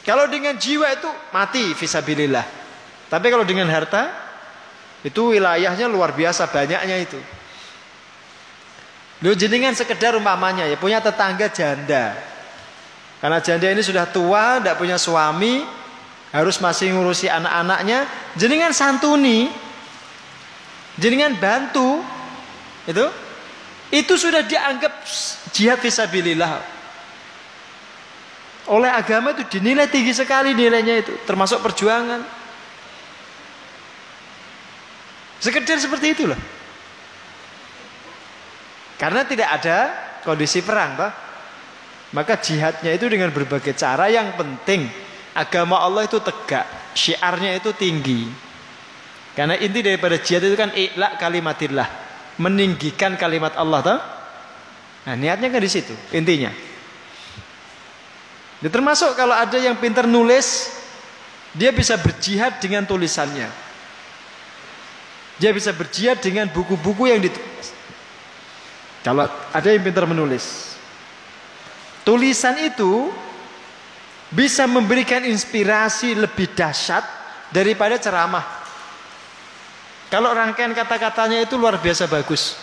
Kalau 0.02 0.26
dengan 0.26 0.58
jiwa 0.58 0.90
itu 0.90 1.10
mati 1.30 1.74
visabilillah. 1.78 2.46
Tapi 3.06 3.26
kalau 3.30 3.46
dengan 3.46 3.70
harta 3.70 4.10
itu 5.06 5.34
wilayahnya 5.34 5.86
luar 5.86 6.10
biasa 6.14 6.50
banyaknya 6.50 6.96
itu. 6.98 7.18
Lu 9.22 9.30
jenengan 9.38 9.70
sekedar 9.78 10.18
umpamanya 10.18 10.66
ya 10.66 10.74
punya 10.74 10.98
tetangga 10.98 11.46
janda. 11.54 12.18
Karena 13.22 13.38
janda 13.38 13.70
ini 13.70 13.78
sudah 13.86 14.10
tua, 14.10 14.58
tidak 14.58 14.82
punya 14.82 14.98
suami, 14.98 15.62
harus 16.34 16.58
masih 16.58 16.90
ngurusi 16.90 17.30
anak-anaknya, 17.30 18.10
jenengan 18.34 18.74
santuni, 18.74 19.46
jenengan 20.98 21.38
bantu, 21.38 22.02
itu, 22.90 23.06
itu 23.94 24.14
sudah 24.18 24.42
dianggap 24.42 25.06
jihad 25.54 25.78
visabilillah 25.78 26.71
oleh 28.70 28.90
agama 28.90 29.34
itu 29.34 29.58
dinilai 29.58 29.90
tinggi 29.90 30.14
sekali 30.14 30.54
nilainya 30.54 31.02
itu 31.02 31.12
termasuk 31.26 31.58
perjuangan. 31.58 32.22
Sekedar 35.42 35.82
seperti 35.82 36.14
itulah. 36.14 36.38
Karena 38.94 39.26
tidak 39.26 39.48
ada 39.50 39.78
kondisi 40.22 40.62
perang 40.62 40.94
toh. 40.94 41.10
Maka 42.14 42.38
jihadnya 42.38 42.94
itu 42.94 43.10
dengan 43.10 43.34
berbagai 43.34 43.74
cara. 43.74 44.06
Yang 44.06 44.38
penting 44.38 44.86
agama 45.34 45.82
Allah 45.82 46.06
itu 46.06 46.22
tegak 46.22 46.94
syiarnya 46.94 47.58
itu 47.58 47.74
tinggi. 47.74 48.30
Karena 49.34 49.58
inti 49.58 49.82
daripada 49.82 50.22
jihad 50.22 50.46
itu 50.46 50.54
kan 50.54 50.70
ikhla 50.70 51.18
kalimatillah 51.18 51.88
meninggikan 52.38 53.18
kalimat 53.18 53.58
Allah 53.58 53.80
toh. 53.82 53.98
Nah 55.10 55.14
niatnya 55.18 55.50
kan 55.50 55.58
di 55.58 55.66
situ 55.66 55.98
intinya 56.14 56.54
Ya, 58.62 58.70
termasuk 58.70 59.18
kalau 59.18 59.34
ada 59.34 59.58
yang 59.58 59.74
pintar 59.74 60.06
nulis, 60.06 60.70
dia 61.52 61.74
bisa 61.74 61.98
berjihad 61.98 62.62
dengan 62.62 62.86
tulisannya. 62.86 63.50
Dia 65.42 65.50
bisa 65.50 65.74
berjihad 65.74 66.22
dengan 66.22 66.46
buku-buku 66.46 67.10
yang 67.10 67.18
ditulis. 67.18 67.74
Kalau 69.02 69.26
ada 69.50 69.68
yang 69.68 69.82
pintar 69.82 70.06
menulis. 70.06 70.78
Tulisan 72.06 72.54
itu 72.62 73.10
bisa 74.30 74.70
memberikan 74.70 75.26
inspirasi 75.26 76.14
lebih 76.14 76.54
dahsyat 76.54 77.02
daripada 77.50 77.98
ceramah. 77.98 78.62
Kalau 80.06 80.30
rangkaian 80.30 80.70
kata-katanya 80.70 81.42
itu 81.42 81.58
luar 81.58 81.82
biasa 81.82 82.06
bagus. 82.06 82.54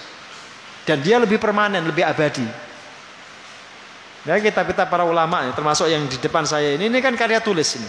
Dan 0.87 1.03
dia 1.03 1.19
lebih 1.19 1.37
permanen, 1.37 1.83
lebih 1.83 2.07
abadi. 2.07 2.68
Ya 4.27 4.35
kitab-kitab 4.35 4.91
para 4.91 5.07
ulama 5.07 5.47
termasuk 5.55 5.87
yang 5.87 6.03
di 6.11 6.19
depan 6.19 6.43
saya 6.43 6.75
ini 6.75 6.91
ini 6.91 6.99
kan 6.99 7.15
karya 7.15 7.39
tulis 7.39 7.79
ini. 7.79 7.87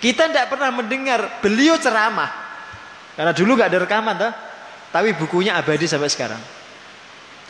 Kita 0.00 0.28
tidak 0.32 0.48
pernah 0.48 0.72
mendengar 0.72 1.40
beliau 1.44 1.76
ceramah. 1.76 2.28
Karena 3.16 3.32
dulu 3.36 3.56
nggak 3.56 3.68
ada 3.68 3.80
rekaman 3.84 4.14
tuh, 4.16 4.32
tapi 4.92 5.12
bukunya 5.12 5.56
abadi 5.60 5.84
sampai 5.84 6.08
sekarang. 6.08 6.40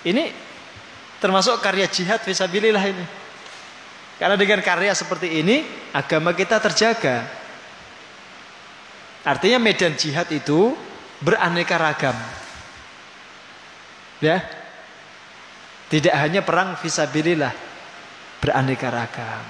Ini 0.02 0.34
termasuk 1.22 1.62
karya 1.62 1.86
jihad 1.86 2.18
visabilillah 2.26 2.84
ini. 2.90 3.06
Karena 4.18 4.34
dengan 4.34 4.60
karya 4.60 4.92
seperti 4.92 5.40
ini 5.40 5.62
agama 5.94 6.34
kita 6.34 6.58
terjaga. 6.58 7.22
Artinya 9.22 9.62
medan 9.62 9.94
jihad 9.94 10.26
itu 10.34 10.74
beraneka 11.22 11.76
ragam. 11.78 12.16
Ya, 14.20 14.44
tidak 15.90 16.14
hanya 16.14 16.46
perang 16.46 16.78
visabilillah, 16.78 17.50
beraneka 18.38 18.88
ragam. 18.94 19.44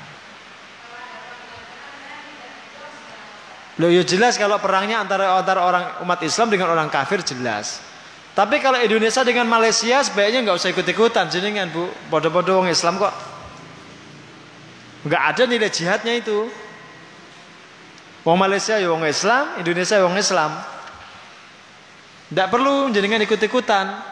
Loh 3.81 3.89
ya 3.89 4.05
jelas 4.05 4.37
kalau 4.41 4.61
perangnya 4.61 5.01
antara 5.05 5.37
antara 5.37 5.65
orang 5.65 5.85
umat 6.05 6.21
Islam 6.25 6.49
dengan 6.49 6.73
orang 6.73 6.89
kafir 6.89 7.21
jelas. 7.25 7.81
Tapi 8.33 8.61
kalau 8.61 8.81
Indonesia 8.81 9.21
dengan 9.21 9.49
Malaysia 9.49 10.01
sebaiknya 10.01 10.45
nggak 10.45 10.57
usah 10.57 10.73
ikut-ikutan 10.73 11.29
jenengan 11.29 11.69
bu. 11.69 11.89
Bodoh-bodoh 12.13 12.61
orang 12.61 12.73
Islam 12.73 12.97
kok. 12.97 13.13
Nggak 15.05 15.23
ada 15.33 15.43
nilai 15.49 15.71
jihadnya 15.73 16.13
itu. 16.17 16.49
Wong 18.21 18.37
Malaysia 18.37 18.77
ya 18.77 18.93
wong 18.93 19.09
Islam, 19.09 19.57
Indonesia 19.61 19.97
ya 19.97 20.05
wong 20.05 20.17
Islam. 20.21 20.53
Tidak 22.29 22.49
perlu 22.53 22.93
jenengan 22.93 23.25
ikut-ikutan. 23.25 24.10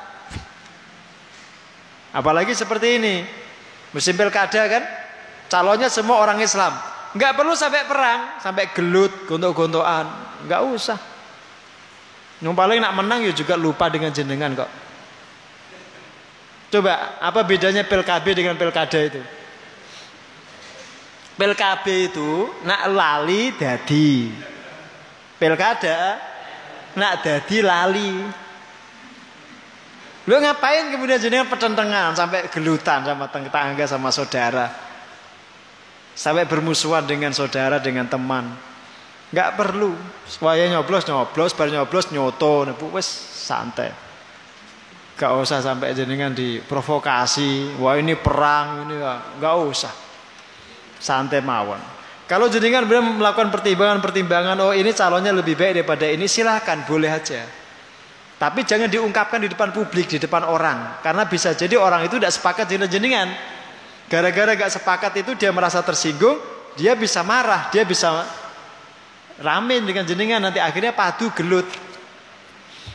Apalagi 2.18 2.50
seperti 2.50 2.98
ini. 2.98 3.22
Musim 3.94 4.18
pilkada 4.18 4.66
kan, 4.66 4.82
calonnya 5.46 5.86
semua 5.86 6.18
orang 6.18 6.42
Islam. 6.42 6.74
Nggak 7.14 7.32
perlu 7.38 7.54
sampai 7.54 7.86
perang, 7.86 8.42
sampai 8.42 8.74
gelut, 8.74 9.24
gontok-gontokan. 9.30 10.06
Nggak 10.44 10.62
usah. 10.66 10.98
Yang 12.42 12.54
paling 12.58 12.78
nak 12.82 12.94
menang 12.98 13.22
ya 13.22 13.30
juga 13.30 13.54
lupa 13.54 13.86
dengan 13.86 14.10
jenengan 14.10 14.50
kok. 14.52 14.70
Coba, 16.68 17.16
apa 17.22 17.40
bedanya 17.46 17.86
PLKB 17.86 18.26
dengan 18.36 18.54
pilkada 18.58 19.00
itu? 19.00 19.22
PLKB 21.38 21.86
itu 22.12 22.50
nak 22.66 22.82
lali 22.92 23.54
dadi. 23.56 24.28
Pilkada 25.38 26.18
nak 26.98 27.22
dadi 27.22 27.56
lali. 27.62 28.12
Lu 30.28 30.36
ngapain 30.36 30.92
kemudian 30.92 31.16
jenengan 31.16 31.48
pertentangan 31.48 32.12
sampai 32.12 32.52
gelutan 32.52 33.00
sama 33.00 33.32
tetangga 33.32 33.88
sama 33.88 34.12
saudara? 34.12 34.68
Sampai 36.12 36.44
bermusuhan 36.44 37.08
dengan 37.08 37.32
saudara 37.32 37.80
dengan 37.80 38.04
teman. 38.04 38.52
Enggak 39.32 39.56
perlu. 39.56 39.96
Supaya 40.28 40.68
nyoblos 40.68 41.08
nyoblos, 41.08 41.56
bar 41.56 41.72
nyoblos 41.72 42.12
nyoto, 42.12 42.68
nebu 42.68 42.92
wes 42.92 43.08
santai. 43.48 43.88
Gak 45.16 45.32
usah 45.32 45.64
sampai 45.64 45.96
jenengan 45.96 46.36
diprovokasi. 46.36 47.80
Wah 47.80 47.96
ini 47.96 48.12
perang 48.12 48.84
ini 48.84 49.00
enggak 49.00 49.56
usah. 49.64 49.94
Santai 51.00 51.40
mawon. 51.40 51.80
Kalau 52.28 52.52
jenengan 52.52 52.84
benar 52.84 53.16
melakukan 53.16 53.48
pertimbangan-pertimbangan, 53.48 54.60
oh 54.60 54.76
ini 54.76 54.92
calonnya 54.92 55.32
lebih 55.32 55.56
baik 55.56 55.80
daripada 55.80 56.04
ini, 56.04 56.28
silahkan, 56.28 56.84
boleh 56.84 57.08
aja. 57.08 57.48
Tapi 58.38 58.62
jangan 58.62 58.86
diungkapkan 58.86 59.42
di 59.42 59.50
depan 59.50 59.74
publik, 59.74 60.06
di 60.06 60.22
depan 60.22 60.46
orang. 60.46 61.02
Karena 61.02 61.26
bisa 61.26 61.58
jadi 61.58 61.74
orang 61.74 62.06
itu 62.06 62.22
tidak 62.22 62.30
sepakat 62.30 62.70
dengan 62.70 62.86
jenengan. 62.86 63.26
Gara-gara 64.06 64.54
gak 64.54 64.78
sepakat 64.78 65.12
itu 65.20 65.34
dia 65.34 65.50
merasa 65.50 65.82
tersinggung, 65.82 66.38
dia 66.78 66.94
bisa 66.94 67.26
marah, 67.26 67.66
dia 67.74 67.82
bisa 67.82 68.24
ramen 69.42 69.82
dengan 69.82 70.06
jenengan, 70.06 70.38
nanti 70.38 70.62
akhirnya 70.62 70.94
padu 70.94 71.34
gelut. 71.34 71.66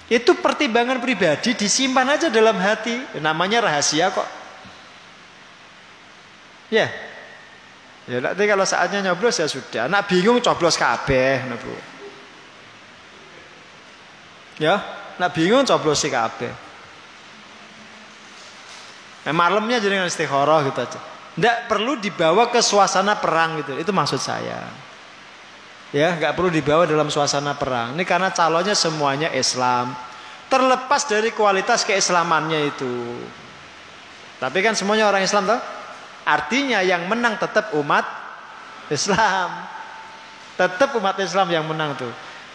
Itu 0.08 0.40
pertimbangan 0.40 1.04
pribadi 1.04 1.60
disimpan 1.60 2.16
aja 2.16 2.32
dalam 2.32 2.56
hati. 2.64 3.20
Namanya 3.20 3.68
rahasia 3.68 4.16
kok. 4.16 4.28
Ya. 6.72 6.88
Ya 8.04 8.20
nanti 8.20 8.44
kalau 8.48 8.64
saatnya 8.68 9.12
nyoblos 9.12 9.40
ya 9.44 9.48
sudah. 9.48 9.92
Anak 9.92 10.08
bingung 10.08 10.40
coblos 10.40 10.80
kabeh, 10.80 11.44
Ya, 14.62 15.03
Nak 15.22 15.30
bingung 15.36 15.66
coblos 15.68 16.02
si 16.02 16.10
kabeh. 16.10 16.54
Nah, 19.24 19.34
malamnya 19.34 19.80
jadi 19.80 20.04
istikharah 20.04 20.68
gitu 20.68 20.80
aja. 20.84 21.00
Tidak 21.34 21.58
perlu 21.72 21.98
dibawa 21.98 22.52
ke 22.52 22.60
suasana 22.60 23.18
perang 23.18 23.64
gitu. 23.64 23.80
Itu 23.80 23.96
maksud 23.96 24.20
saya. 24.20 24.68
Ya, 25.94 26.18
nggak 26.18 26.34
perlu 26.34 26.50
dibawa 26.50 26.90
dalam 26.90 27.08
suasana 27.08 27.54
perang. 27.54 27.94
Ini 27.94 28.04
karena 28.04 28.34
calonnya 28.34 28.74
semuanya 28.74 29.30
Islam. 29.32 29.94
Terlepas 30.50 31.06
dari 31.06 31.34
kualitas 31.34 31.86
keislamannya 31.86 32.60
itu. 32.74 32.94
Tapi 34.38 34.60
kan 34.60 34.76
semuanya 34.76 35.08
orang 35.08 35.24
Islam 35.24 35.48
toh? 35.48 35.62
Artinya 36.28 36.84
yang 36.84 37.08
menang 37.08 37.40
tetap 37.40 37.72
umat 37.78 38.04
Islam. 38.92 39.50
Tetap 40.60 40.94
umat 41.00 41.18
Islam 41.18 41.48
yang 41.50 41.66
menang 41.66 41.98
tuh. 41.98 42.12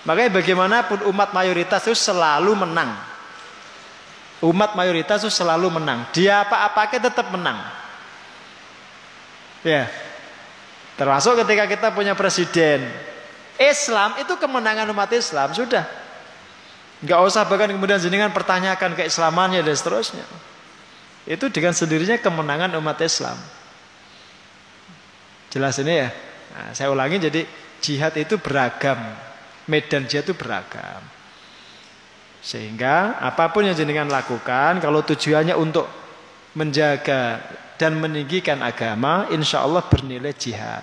Makanya 0.06 0.30
bagaimanapun 0.30 1.02
umat 1.10 1.34
mayoritas 1.34 1.82
itu 1.88 1.96
selalu 1.96 2.54
menang. 2.54 2.94
Umat 4.38 4.78
mayoritas 4.78 5.26
itu 5.26 5.32
selalu 5.34 5.66
menang. 5.74 6.06
Dia 6.14 6.46
apa-apanya 6.46 7.10
tetap 7.10 7.26
menang. 7.34 7.58
Ya. 9.66 9.90
Termasuk 10.94 11.42
ketika 11.42 11.66
kita 11.66 11.88
punya 11.90 12.14
presiden. 12.14 12.86
Islam 13.58 14.14
itu 14.22 14.38
kemenangan 14.38 14.86
umat 14.94 15.10
Islam. 15.10 15.50
Sudah. 15.50 15.82
Gak 17.02 17.20
usah 17.22 17.46
bahkan 17.46 17.70
kemudian 17.70 17.98
jenengan 17.98 18.30
pertanyakan 18.30 18.94
keislamannya 18.94 19.62
dan 19.62 19.74
seterusnya. 19.74 20.26
Itu 21.26 21.50
dengan 21.50 21.74
sendirinya 21.74 22.18
kemenangan 22.18 22.70
umat 22.78 22.98
Islam. 23.02 23.38
Jelas 25.50 25.78
ini 25.82 26.06
ya. 26.06 26.08
Nah, 26.54 26.70
saya 26.74 26.88
ulangi 26.90 27.18
jadi 27.18 27.42
jihad 27.82 28.14
itu 28.18 28.38
beragam 28.38 28.98
medan 29.68 30.08
jihad 30.08 30.26
itu 30.26 30.34
beragam. 30.34 31.04
Sehingga 32.40 33.20
apa 33.20 33.52
pun 33.52 33.68
yang 33.68 33.76
jenengan 33.76 34.08
lakukan 34.08 34.80
kalau 34.80 35.04
tujuannya 35.04 35.52
untuk 35.54 35.84
menjaga 36.56 37.44
dan 37.78 38.00
meninggikan 38.00 38.58
agama, 38.64 39.30
insya 39.30 39.62
Allah 39.62 39.84
bernilai 39.86 40.34
jihad. 40.34 40.82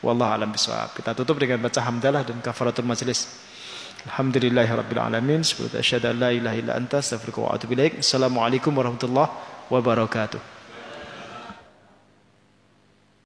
Wallahu 0.00 0.30
alam 0.30 0.48
bisawab. 0.52 0.96
Kita 0.96 1.12
tutup 1.12 1.36
dengan 1.40 1.60
baca 1.60 1.80
hamdalah 1.80 2.24
dan 2.24 2.40
kafaratul 2.40 2.86
majlis. 2.86 3.28
Alhamdulillahirabbil 4.04 5.00
alamin. 5.00 5.40
Subhanallahi 5.40 6.16
la 6.16 6.30
ilaha 6.32 6.56
illa 6.60 6.72
anta. 6.76 7.00
Assalamualaikum 7.00 8.72
warahmatullahi 8.72 9.32
wabarakatuh. 9.72 10.53